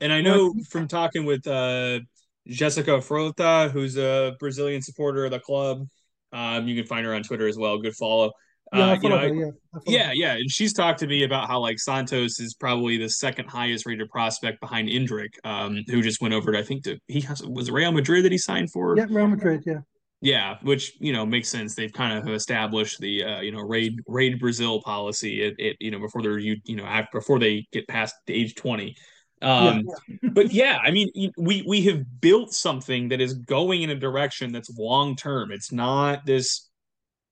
[0.00, 2.00] And I know like, from talking with uh,
[2.48, 5.86] Jessica Frota, who's a Brazilian supporter of the club.
[6.32, 7.78] Um, you can find her on Twitter as well.
[7.78, 8.32] Good follow.
[8.72, 9.50] Yeah, uh, you know, yeah,
[9.86, 13.48] yeah, yeah, and she's talked to me about how like Santos is probably the second
[13.48, 17.22] highest rated prospect behind Endrick, um, who just went over to I think to he
[17.22, 18.94] has was Real Madrid that he signed for.
[18.96, 19.80] Yeah, Real Madrid, yeah.
[20.20, 21.74] Yeah, which you know makes sense.
[21.74, 25.42] They've kind of established the uh, you know raid raid Brazil policy.
[25.42, 28.34] It, it you know before they're you you know after, before they get past the
[28.34, 28.96] age twenty.
[29.40, 30.30] Um, yeah.
[30.32, 34.52] but yeah, I mean, we we have built something that is going in a direction
[34.52, 35.52] that's long term.
[35.52, 36.68] It's not this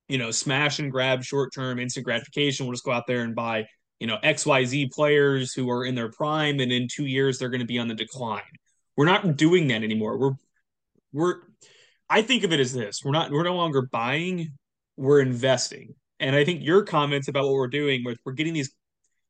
[0.08, 2.66] you know, smash and grab short term instant gratification.
[2.66, 3.66] We'll just go out there and buy,
[3.98, 7.60] you know, XYZ players who are in their prime and in two years they're going
[7.60, 8.42] to be on the decline.
[8.96, 10.18] We're not doing that anymore.
[10.18, 10.34] We're,
[11.12, 11.34] we're,
[12.08, 14.52] I think of it as this we're not, we're no longer buying,
[14.96, 15.94] we're investing.
[16.20, 18.72] And I think your comments about what we're doing, with we're getting these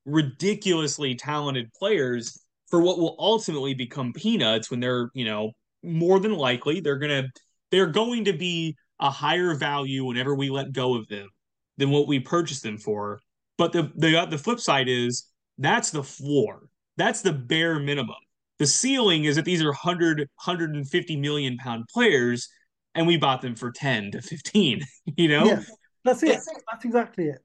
[0.05, 5.53] ridiculously talented players for what will ultimately become peanuts when they're, you know,
[5.83, 7.31] more than likely they're going to,
[7.71, 11.29] they're going to be a higher value whenever we let go of them
[11.77, 13.21] than what we purchased them for.
[13.59, 16.69] But the the the flip side is that's the floor.
[16.97, 18.17] That's the bare minimum.
[18.59, 22.49] The ceiling is that these are 100 150 million pound players
[22.97, 24.81] and we bought them for 10 to 15,
[25.17, 25.45] you know?
[25.45, 25.61] Yeah,
[26.05, 26.41] that's it.
[26.71, 27.39] That's exactly it.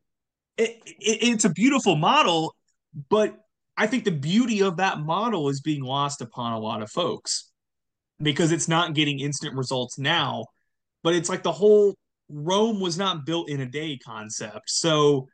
[0.57, 2.55] it, it, it's a beautiful model,
[3.09, 3.35] but
[3.81, 7.49] I think the beauty of that model is being lost upon a lot of folks
[8.21, 10.45] because it's not getting instant results now.
[11.01, 11.95] But it's like the whole
[12.29, 14.69] Rome was not built in a day concept.
[14.69, 15.29] So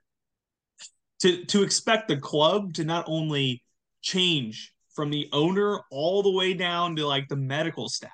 [1.20, 3.64] to to expect the club to not only
[4.02, 8.12] change from the owner all the way down to like the medical staff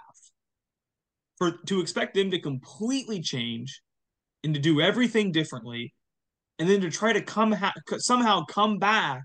[1.37, 3.83] for to expect them to completely change
[4.43, 5.93] and to do everything differently
[6.57, 9.21] and then to try to come ha- somehow come back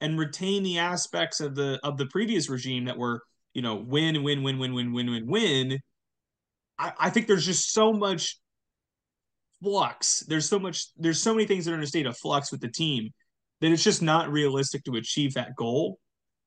[0.00, 3.22] and retain the aspects of the of the previous regime that were
[3.54, 5.78] you know win win win win win win win win.
[6.78, 8.38] I, I think there's just so much
[9.62, 10.20] flux.
[10.20, 12.60] There's so much there's so many things that are in a state of flux with
[12.60, 13.10] the team
[13.60, 15.98] that it's just not realistic to achieve that goal.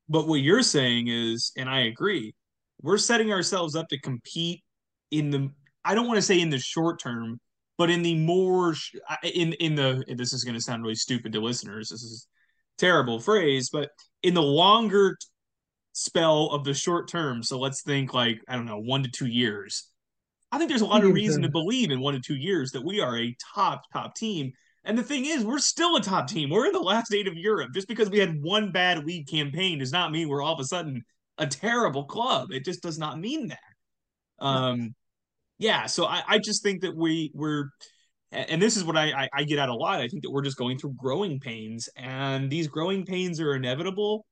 [0.10, 2.36] But what you're saying is and i agree
[2.82, 4.62] we're setting ourselves up to compete
[5.12, 5.50] in the
[5.86, 7.40] i don't want to say in the short term
[7.78, 8.76] but in the more
[9.24, 11.90] in in the this is going to sound really stupid to listeners.
[11.90, 12.28] This is
[12.78, 13.90] terrible phrase, but
[14.22, 15.18] in the longer
[15.94, 19.28] spell of the short term, so let's think like I don't know, one to two
[19.28, 19.90] years.
[20.52, 22.86] I think there's a lot of reason to believe in one to two years that
[22.86, 24.52] we are a top top team.
[24.84, 26.50] And the thing is, we're still a top team.
[26.50, 27.72] We're in the last eight of Europe.
[27.74, 30.66] Just because we had one bad league campaign does not mean we're all of a
[30.66, 31.04] sudden
[31.38, 32.52] a terrible club.
[32.52, 34.46] It just does not mean that.
[34.46, 34.94] Um,
[35.58, 37.70] yeah, so I, I just think that we we're
[38.34, 40.00] and this is what I, I, I get at a lot.
[40.00, 44.26] I think that we're just going through growing pains, and these growing pains are inevitable.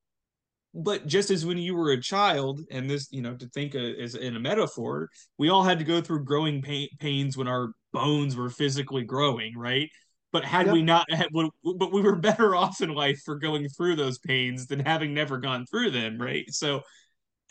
[0.73, 4.15] But just as when you were a child, and this, you know, to think as
[4.15, 8.37] in a metaphor, we all had to go through growing pain, pains when our bones
[8.37, 9.89] were physically growing, right?
[10.31, 10.73] But had yep.
[10.73, 14.67] we not, had, but we were better off in life for going through those pains
[14.67, 16.45] than having never gone through them, right?
[16.49, 16.83] So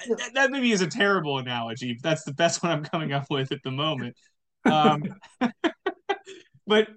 [0.09, 3.27] that, that maybe is a terrible analogy, but that's the best one I'm coming up
[3.31, 4.17] with at the moment.
[4.65, 5.03] Um,
[6.71, 6.89] but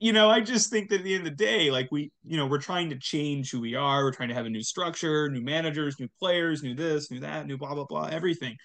[0.00, 2.36] you know, I just think that at the end of the day, like we, you
[2.36, 4.02] know, we're trying to change who we are.
[4.02, 7.46] We're trying to have a new structure, new managers, new players, new this, new that,
[7.46, 8.56] new blah blah blah, everything.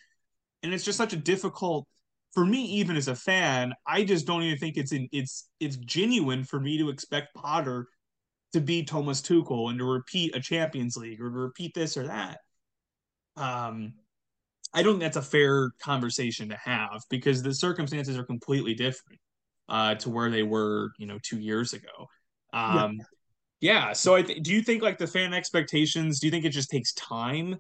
[0.64, 1.88] And it's just such a difficult
[2.34, 3.74] for me, even as a fan.
[3.86, 7.88] I just don't even think it's in it's it's genuine for me to expect Potter
[8.54, 12.08] to be Thomas Tuchel and to repeat a Champions League or to repeat this or
[12.08, 12.40] that
[13.38, 13.94] um,
[14.74, 19.20] I don't think that's a fair conversation to have because the circumstances are completely different
[19.70, 22.08] uh, to where they were, you know, two years ago.
[22.54, 23.00] Um,
[23.62, 23.88] yeah.
[23.88, 23.94] yeah.
[23.94, 26.20] So I th- do you think like the fan expectations?
[26.20, 27.58] Do you think it just takes time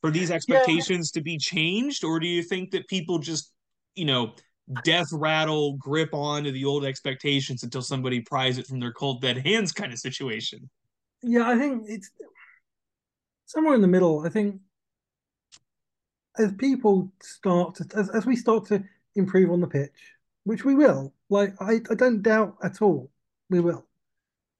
[0.00, 1.20] for these expectations yeah.
[1.20, 3.52] to be changed, or do you think that people just,
[3.94, 4.34] you know,
[4.84, 9.22] death rattle grip on to the old expectations until somebody pries it from their cold
[9.22, 10.68] dead hands kind of situation?
[11.22, 12.10] Yeah, I think it's
[13.46, 14.24] somewhere in the middle.
[14.24, 14.60] I think
[16.38, 18.84] as people start to as, as we start to
[19.16, 19.90] improve on the pitch,
[20.48, 23.10] which we will, like I, I don't doubt at all
[23.50, 23.84] we will.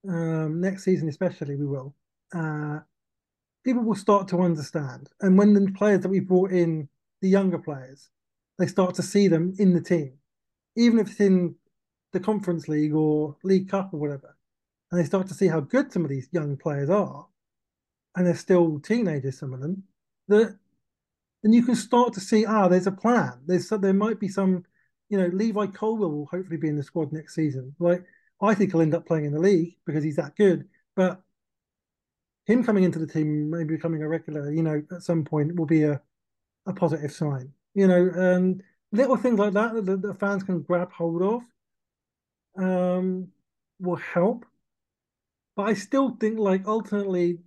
[0.08, 1.94] Um, next season especially we will.
[2.34, 2.80] Uh,
[3.64, 5.08] people will start to understand.
[5.20, 6.88] And when the players that we brought in,
[7.20, 8.10] the younger players,
[8.58, 10.12] they start to see them in the team,
[10.76, 11.56] even if it's in
[12.12, 14.36] the Conference League or League Cup or whatever,
[14.90, 17.26] and they start to see how good some of these young players are,
[18.14, 19.84] and they're still teenagers, some of them,
[20.28, 20.56] that
[21.42, 23.34] then you can start to see, ah, there's a plan.
[23.46, 24.64] There's there might be some,
[25.08, 27.74] you know, Levi Colwill will hopefully be in the squad next season.
[27.78, 28.04] Like
[28.40, 30.68] I think he'll end up playing in the league because he's that good.
[30.94, 31.20] But
[32.46, 35.66] him coming into the team, maybe becoming a regular, you know, at some point will
[35.66, 36.00] be a,
[36.66, 37.52] a positive sign.
[37.74, 38.62] You know, and
[38.92, 41.22] little things like that that the fans can grab hold
[42.56, 43.28] of um,
[43.80, 44.44] will help.
[45.56, 47.38] But I still think, like, ultimately,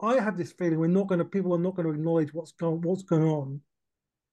[0.00, 2.52] I have this feeling we're not going to people are not going to acknowledge what's
[2.52, 3.60] going what's going on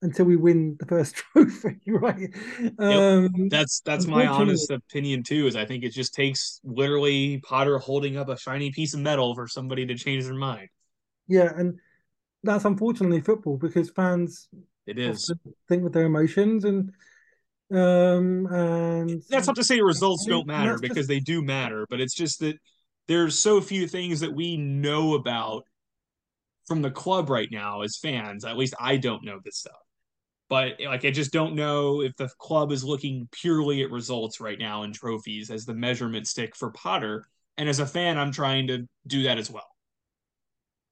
[0.01, 2.29] until we win the first trophy, right?
[2.77, 5.47] Um, that's that's my honest opinion too.
[5.47, 9.35] Is I think it just takes literally Potter holding up a shiny piece of metal
[9.35, 10.69] for somebody to change their mind.
[11.27, 11.79] Yeah, and
[12.43, 14.47] that's unfortunately football because fans
[14.87, 15.31] it is
[15.67, 16.91] think with their emotions and
[17.71, 21.99] um and that's not to say results don't matter because just, they do matter, but
[21.99, 22.57] it's just that
[23.07, 25.65] there's so few things that we know about
[26.65, 28.45] from the club right now as fans.
[28.45, 29.81] At least I don't know this stuff.
[30.49, 34.57] But like I just don't know if the club is looking purely at results right
[34.57, 37.27] now and trophies as the measurement stick for Potter.
[37.57, 39.67] And as a fan, I'm trying to do that as well.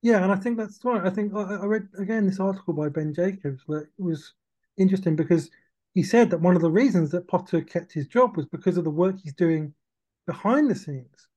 [0.03, 1.03] Yeah, and I think that's right.
[1.03, 4.33] I think I, I read again this article by Ben Jacobs that was
[4.77, 5.49] interesting because
[5.95, 8.83] he said that one of the reasons that Potter kept his job was because of
[8.83, 9.73] the work he's doing
[10.27, 11.27] behind the scenes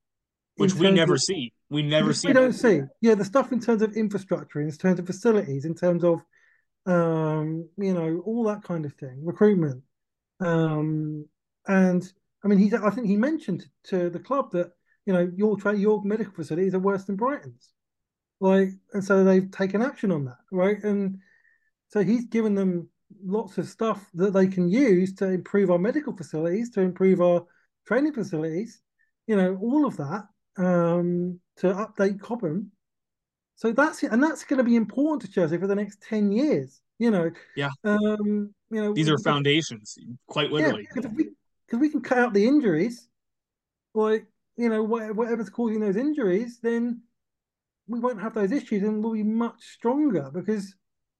[0.60, 1.52] which we never of, see.
[1.70, 2.28] We never see.
[2.28, 2.82] We don't see.
[3.00, 6.22] Yeah, the stuff in terms of infrastructure, in terms of facilities, in terms of
[6.86, 9.82] um, you know, all that kind of thing, recruitment.
[10.40, 11.26] Um,
[11.66, 12.10] and
[12.44, 12.74] I mean, he's.
[12.74, 14.72] I think he mentioned to the club that
[15.06, 17.72] you know, your your medical facilities are worse than Brighton's.
[18.40, 20.82] Like, and so they've taken action on that, right?
[20.82, 21.18] And
[21.88, 22.88] so he's given them
[23.24, 27.44] lots of stuff that they can use to improve our medical facilities, to improve our
[27.86, 28.80] training facilities,
[29.26, 32.70] you know, all of that um, to update Cobham.
[33.60, 36.32] So that's it, and that's going to be important to Chelsea for the next ten
[36.32, 36.80] years.
[36.98, 37.68] You know, yeah.
[37.84, 40.84] Um, you know, these are foundations, quite literally.
[40.84, 43.10] Yeah, because we, we, can cut out the injuries,
[43.92, 44.24] like
[44.56, 47.02] you know, whatever's causing those injuries, then
[47.86, 50.74] we won't have those issues, and we'll be much stronger because.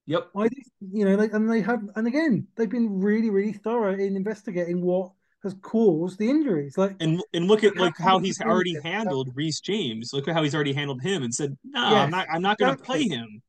[0.06, 0.30] Yep.
[0.34, 0.48] I,
[0.80, 4.80] you know, they, and they have, and again, they've been really, really thorough in investigating
[4.80, 5.12] what
[5.42, 6.76] has caused the injuries.
[6.76, 10.12] Like, and and look at like how he's already handled Reece James.
[10.12, 12.26] Look at how he's already handled him, and said, "No, yes, I'm not.
[12.32, 13.42] I'm not going to play him."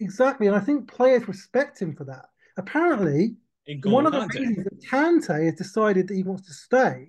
[0.00, 2.26] Exactly, and I think players respect him for that.
[2.56, 3.36] Apparently,
[3.84, 7.08] one of the reasons that Kante has decided that he wants to stay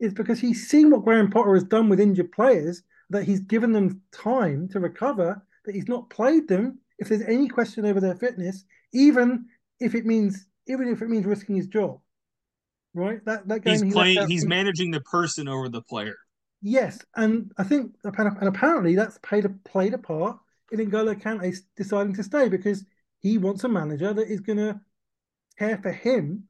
[0.00, 2.82] is because he's seen what Graham Potter has done with injured players.
[3.10, 5.40] That he's given them time to recover.
[5.64, 9.46] That he's not played them if there's any question over their fitness, even
[9.80, 12.00] if it means even if it means risking his job
[12.96, 13.24] right?
[13.24, 14.28] That that game he's he playing.
[14.28, 16.16] He's managing the person over the player.
[16.62, 20.38] Yes, and I think and apparently that's played a played a part
[20.72, 22.84] in N'Golo Kante deciding to stay because
[23.20, 24.80] he wants a manager that is going to
[25.58, 26.44] care for him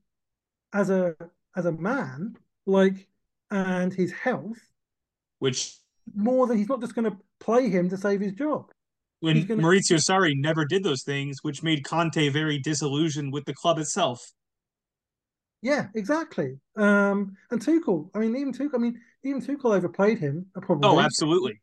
[0.72, 1.14] as a
[1.56, 3.08] as a man, like
[3.50, 4.58] and his health,
[5.38, 5.76] which
[6.14, 8.70] more than he's not just going to play him to save his job.
[9.20, 9.62] When gonna...
[9.62, 14.20] Maurizio Sarri never did those things, which made Kante very disillusioned with the club itself.
[15.62, 16.58] Yeah, exactly.
[16.76, 20.46] Um, and Tuchel, I mean, even Tuchel, I mean, even Tuchel overplayed him.
[20.56, 20.88] Uh, probably.
[20.88, 21.60] Oh, absolutely.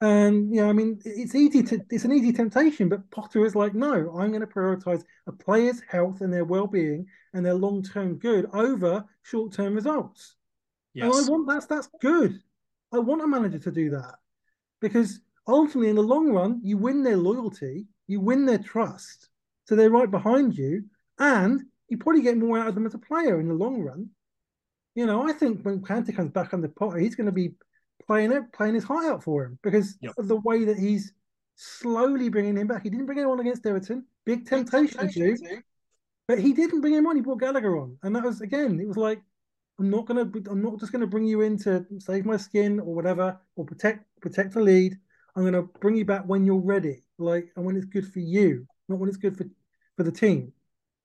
[0.00, 3.56] And you know, I mean, it's easy to it's an easy temptation, but Potter is
[3.56, 8.18] like, no, I'm going to prioritize a player's health and their well-being and their long-term
[8.18, 10.36] good over short-term results.
[10.94, 11.04] Yes.
[11.04, 12.38] And I want that's that's good.
[12.92, 14.16] I want a manager to do that
[14.80, 19.30] because ultimately, in the long run, you win their loyalty, you win their trust,
[19.64, 20.84] so they're right behind you,
[21.18, 24.10] and you probably get more out of them as a player in the long run.
[24.94, 27.52] You know, I think when Kante comes back on the pot, he's going to be
[28.06, 30.12] playing it, playing his heart out for him because yep.
[30.18, 31.12] of the way that he's
[31.54, 32.82] slowly bringing him back.
[32.82, 35.62] He didn't bring anyone against Everton, big temptation, big temptation to,
[36.26, 37.16] but he didn't bring him on.
[37.16, 39.20] He brought Gallagher on, and that was again, it was like,
[39.78, 42.94] I'm not gonna, I'm not just gonna bring you in to save my skin or
[42.94, 44.96] whatever, or protect protect the lead.
[45.36, 48.66] I'm gonna bring you back when you're ready, like, and when it's good for you,
[48.88, 49.44] not when it's good for
[49.96, 50.52] for the team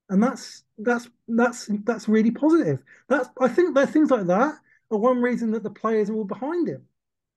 [0.10, 2.84] and that's that's that's that's really positive.
[3.10, 4.56] That's I think that things like that
[4.92, 6.84] are one reason that the players are all behind him.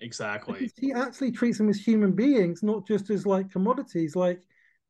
[0.00, 0.70] Exactly.
[0.78, 4.14] He actually treats them as human beings, not just as like commodities.
[4.14, 4.42] Like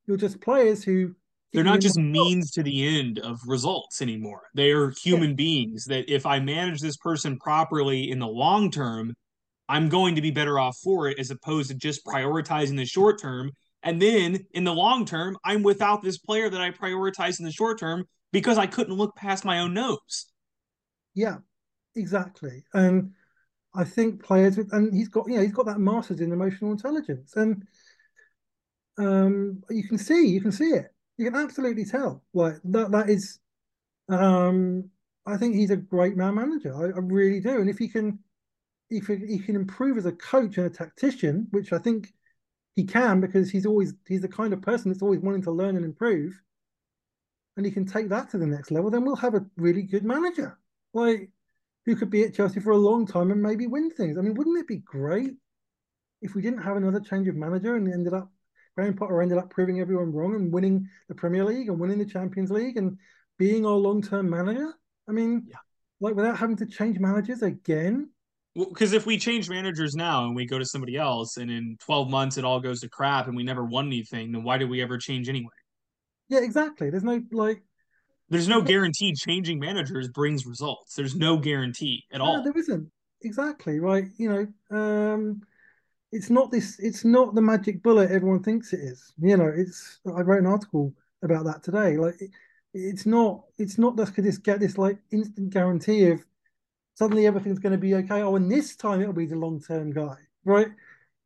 [0.07, 1.15] you're just players who
[1.53, 4.43] they're not just means to the end of results anymore.
[4.55, 5.37] They are human yeah.
[5.37, 9.15] beings that if I manage this person properly in the long term,
[9.69, 13.21] I'm going to be better off for it as opposed to just prioritizing the short
[13.21, 13.53] term
[13.87, 17.53] and then in the long term, I'm without this player that I prioritized in the
[17.53, 20.27] short term because I couldn't look past my own nose.
[21.15, 21.37] Yeah,
[21.95, 22.65] exactly.
[22.75, 23.13] And
[23.77, 26.73] I think players with, and he's got, you know, he's got that master's in emotional
[26.73, 27.37] intelligence.
[27.37, 27.63] And
[28.99, 30.87] um, you can see, you can see it.
[31.17, 32.25] You can absolutely tell.
[32.35, 33.39] Like that, that is,
[34.09, 34.91] um,
[35.27, 36.75] I think he's a great man manager.
[36.75, 37.61] I, I really do.
[37.61, 38.19] And if he can,
[38.91, 42.13] if he, he can improve as a coach and a tactician, which I think
[42.77, 45.77] he can because he's always he's the kind of person that's always wanting to learn
[45.77, 46.41] and improve
[47.57, 50.05] and he can take that to the next level then we'll have a really good
[50.05, 50.59] manager
[50.95, 51.31] like
[51.85, 54.35] who could be at chelsea for a long time and maybe win things i mean
[54.35, 55.35] wouldn't it be great
[56.23, 58.31] if we didn't have another change of manager and ended up
[58.77, 62.05] Graham Potter ended up proving everyone wrong and winning the Premier League and winning the
[62.05, 62.99] Champions League and
[63.39, 64.75] being our long-term manager.
[65.09, 65.57] I mean, yeah.
[66.01, 68.11] like without having to change managers again,
[68.57, 72.09] because if we change managers now and we go to somebody else and in 12
[72.09, 74.83] months it all goes to crap and we never won anything then why did we
[74.83, 75.51] ever change anyway?
[76.29, 76.91] Yeah exactly.
[76.91, 77.63] There's no like
[78.29, 80.95] there's no guarantee changing managers brings results.
[80.95, 82.43] There's no guarantee at no, all.
[82.43, 82.91] there isn't.
[83.23, 85.43] Exactly right you know um
[86.13, 89.13] it's not this it's not the magic bullet everyone thinks it is.
[89.19, 91.97] You know it's i wrote an article about that today.
[91.97, 92.31] Like it,
[92.73, 96.25] it's not it's not just because get this like instant guarantee of
[96.97, 98.23] suddenly everything's going to be okay.
[98.23, 100.69] Oh, and this time it'll be the long term guy, right?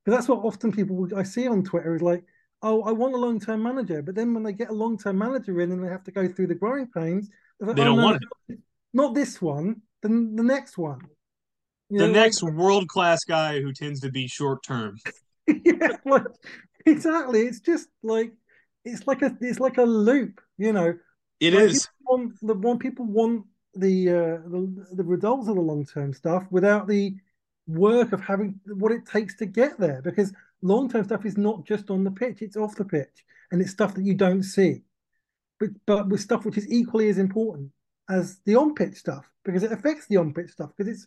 [0.05, 2.25] Because that's what often people I see on Twitter is like,
[2.63, 5.19] oh, I want a long term manager, but then when they get a long term
[5.19, 7.31] manager in and they have to go through the growing pains,
[7.61, 8.59] like, they oh, don't oh, no, want it.
[8.93, 11.01] Not this one, then the next one.
[11.89, 14.97] You the know, next like, world class guy who tends to be short term.
[15.47, 16.25] yeah, like,
[16.87, 17.43] exactly.
[17.43, 18.33] It's just like
[18.85, 20.95] it's like a it's like a loop, you know.
[21.41, 21.89] It is.
[22.03, 26.45] Want, the one people want the uh, the, the results of the long term stuff
[26.51, 27.15] without the
[27.67, 30.33] work of having what it takes to get there because
[30.63, 33.71] long term stuff is not just on the pitch, it's off the pitch and it's
[33.71, 34.83] stuff that you don't see.
[35.59, 37.71] But but with stuff which is equally as important
[38.09, 41.07] as the on pitch stuff because it affects the on pitch stuff because it's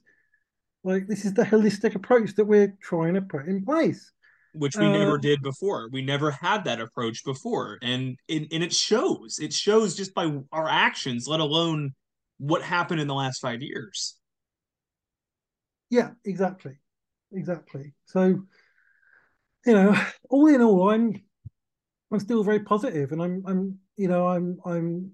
[0.84, 4.12] like this is the holistic approach that we're trying to put in place.
[4.56, 5.90] Which we uh, never did before.
[5.92, 7.80] We never had that approach before.
[7.82, 9.40] And, and and it shows.
[9.40, 11.96] It shows just by our actions, let alone
[12.44, 14.18] what happened in the last five years.
[15.90, 16.78] Yeah, exactly.
[17.32, 17.94] Exactly.
[18.06, 18.44] So
[19.66, 19.96] you know,
[20.30, 21.22] all in all, I'm
[22.12, 25.12] I'm still very positive, and I'm I'm you know I'm I'm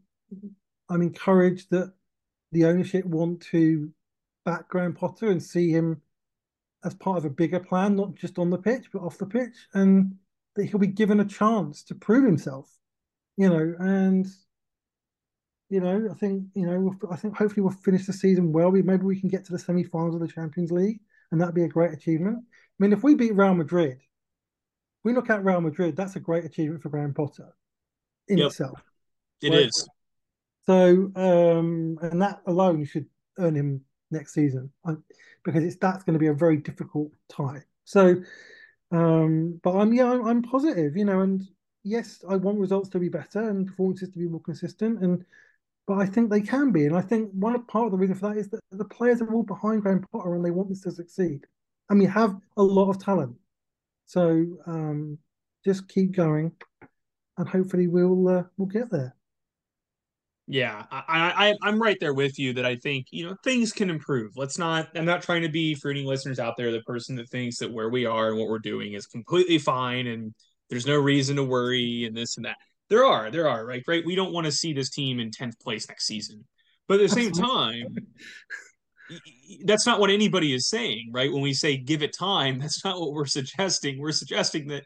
[0.89, 1.93] I'm encouraged that
[2.51, 3.91] the ownership want to
[4.43, 6.01] back Graham Potter and see him
[6.83, 9.67] as part of a bigger plan, not just on the pitch but off the pitch,
[9.75, 10.15] and
[10.55, 12.75] that he'll be given a chance to prove himself.
[13.37, 14.25] You know, and
[15.69, 18.71] you know, I think you know, I think hopefully we'll finish the season well.
[18.71, 20.99] We maybe we can get to the semi-finals of the Champions League,
[21.31, 22.39] and that'd be a great achievement.
[22.39, 23.99] I mean, if we beat Real Madrid,
[25.03, 27.53] we look at Real Madrid, that's a great achievement for Graham Potter
[28.27, 28.47] in yep.
[28.47, 28.81] itself.
[29.41, 29.67] It right?
[29.67, 29.87] is.
[30.65, 33.05] So, um, and that alone should
[33.37, 33.81] earn him
[34.11, 34.71] next season
[35.43, 37.63] because it's that's going to be a very difficult tie.
[37.85, 38.15] So,
[38.91, 41.43] um, but I'm yeah, I'm, I'm positive, you know, and
[41.83, 45.25] yes, I want results to be better and performances to be more consistent, and
[45.89, 48.29] but I think they can be, and I think one part of the reason for
[48.29, 50.91] that is that the players are all behind Graham Potter and they want this to
[50.91, 51.47] succeed,
[51.89, 53.35] and we have a lot of talent.
[54.05, 55.17] So um,
[55.65, 56.51] just keep going,
[57.39, 59.15] and hopefully we'll uh, we'll get there.
[60.45, 63.89] Yeah, I, I I'm right there with you that I think you know things can
[63.89, 64.33] improve.
[64.35, 64.89] Let's not.
[64.93, 67.73] I'm not trying to be for any listeners out there the person that thinks that
[67.73, 70.35] where we are and what we're doing is completely fine and
[70.69, 72.57] there's no reason to worry and this and that.
[72.89, 73.83] There are, there are, right?
[73.87, 74.05] Right.
[74.05, 76.45] We don't want to see this team in tenth place next season,
[76.87, 77.95] but at the same time,
[79.65, 81.31] that's not what anybody is saying, right?
[81.31, 83.99] When we say give it time, that's not what we're suggesting.
[83.99, 84.85] We're suggesting that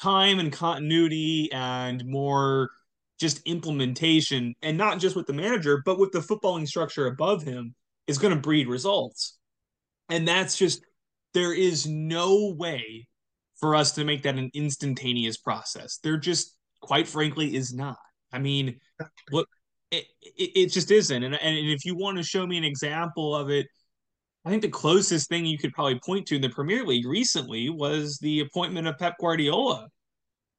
[0.00, 2.70] time and continuity and more
[3.18, 7.74] just implementation, and not just with the manager, but with the footballing structure above him,
[8.06, 9.36] is going to breed results.
[10.08, 10.82] And that's just,
[11.34, 13.08] there is no way
[13.58, 15.98] for us to make that an instantaneous process.
[16.02, 17.96] There just, quite frankly, is not.
[18.32, 18.78] I mean,
[19.30, 19.46] what
[19.90, 21.22] it, it, it just isn't.
[21.22, 23.66] And, and if you want to show me an example of it,
[24.44, 27.68] I think the closest thing you could probably point to in the Premier League recently
[27.68, 29.88] was the appointment of Pep Guardiola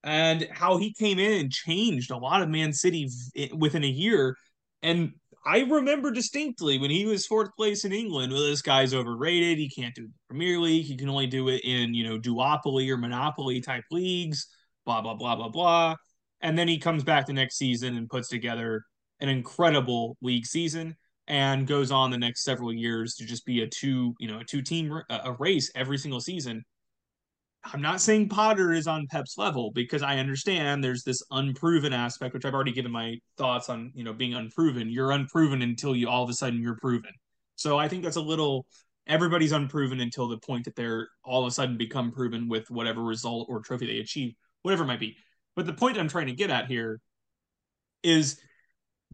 [0.04, 3.10] and how he came in and changed a lot of Man City
[3.56, 4.36] within a year.
[4.82, 5.14] And
[5.46, 9.58] I remember distinctly when he was fourth place in England, well, this guy's overrated.
[9.58, 10.86] He can't do the Premier League.
[10.86, 14.48] He can only do it in, you know, duopoly or monopoly type leagues,
[14.86, 15.96] blah, blah, blah, blah, blah.
[16.42, 18.84] And then he comes back the next season and puts together
[19.20, 20.96] an incredible league season
[21.28, 24.44] and goes on the next several years to just be a two, you know, a
[24.44, 26.64] two team a race every single season.
[27.66, 32.34] I'm not saying Potter is on Pep's level because I understand there's this unproven aspect,
[32.34, 34.90] which I've already given my thoughts on, you know, being unproven.
[34.90, 37.12] You're unproven until you all of a sudden you're proven.
[37.58, 38.66] So I think that's a little
[39.08, 43.04] everybody's unproven until the point that they're all of a sudden become proven with whatever
[43.04, 45.18] result or trophy they achieve, whatever it might be.
[45.60, 47.02] But the point I'm trying to get at here
[48.02, 48.40] is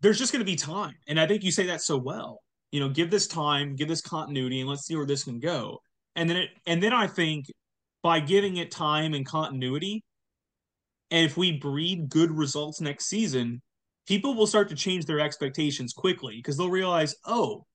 [0.04, 0.94] there's just going to be time.
[1.08, 2.44] And I think you say that so well.
[2.72, 5.80] You know, give this time, give this continuity, and let's see where this can go.
[6.16, 7.48] And then it, and then I think
[8.04, 10.04] by giving it time and continuity,
[11.10, 13.60] and if we breed good results next season,
[14.08, 17.66] people will start to change their expectations quickly because they'll realize, oh,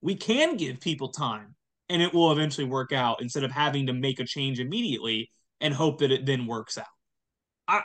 [0.00, 1.54] we can give people time
[1.88, 5.30] and it will eventually work out instead of having to make a change immediately
[5.60, 6.86] and hope that it then works out.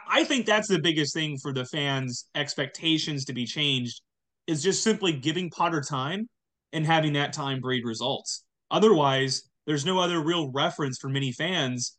[0.09, 4.01] I, think that's the biggest thing for the fans' expectations to be changed
[4.47, 6.27] is just simply giving Potter time
[6.73, 8.43] and having that time breed results.
[8.71, 11.97] Otherwise, there's no other real reference for many fans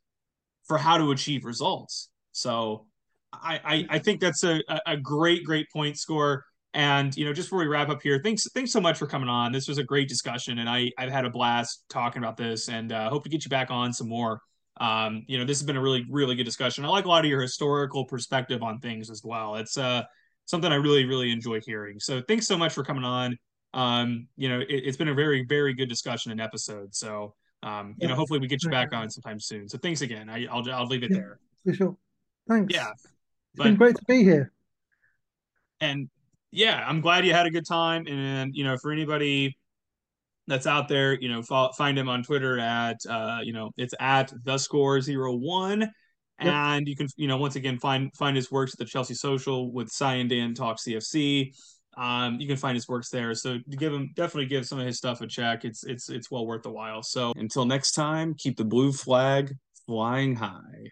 [0.67, 2.09] for how to achieve results.
[2.33, 2.87] So
[3.33, 6.45] I, I, I think that's a, a great, great point score.
[6.75, 9.31] And you know, just before we wrap up here, thanks thanks so much for coming
[9.31, 9.51] on.
[9.51, 12.93] This was a great discussion, and I I've had a blast talking about this, and
[12.93, 14.41] uh, hope to get you back on some more
[14.79, 16.85] um, you know, this has been a really, really good discussion.
[16.85, 19.57] I like a lot of your historical perspective on things as well.
[19.57, 20.03] It's uh,
[20.45, 21.99] something I really, really enjoy hearing.
[21.99, 23.39] So thanks so much for coming on.
[23.73, 26.95] Um, you know, it, has been a very, very good discussion and episode.
[26.95, 28.09] So, um, you yeah.
[28.09, 29.69] know, hopefully we get you back on sometime soon.
[29.69, 30.29] So thanks again.
[30.29, 31.39] I, will I'll leave it yeah, there.
[31.65, 31.97] For sure.
[32.49, 32.75] Thanks.
[32.75, 32.91] Yeah.
[32.91, 33.07] It's
[33.55, 34.53] but, been great to be here.
[35.81, 36.09] And
[36.51, 38.07] yeah, I'm glad you had a good time.
[38.07, 39.57] And, you know, for anybody
[40.47, 43.95] that's out there, you know, follow, find him on Twitter at, uh, you know, it's
[44.01, 45.91] at the score zero one.
[46.39, 49.73] And you can, you know, once again, find find his works at the Chelsea Social
[49.73, 51.55] with Cy and Dan Talk CFC.
[51.97, 53.35] Um, you can find his works there.
[53.35, 55.65] So give him definitely give some of his stuff a check.
[55.65, 57.03] It's it's it's well worth the while.
[57.03, 59.55] So until next time, keep the blue flag
[59.87, 60.91] flying high.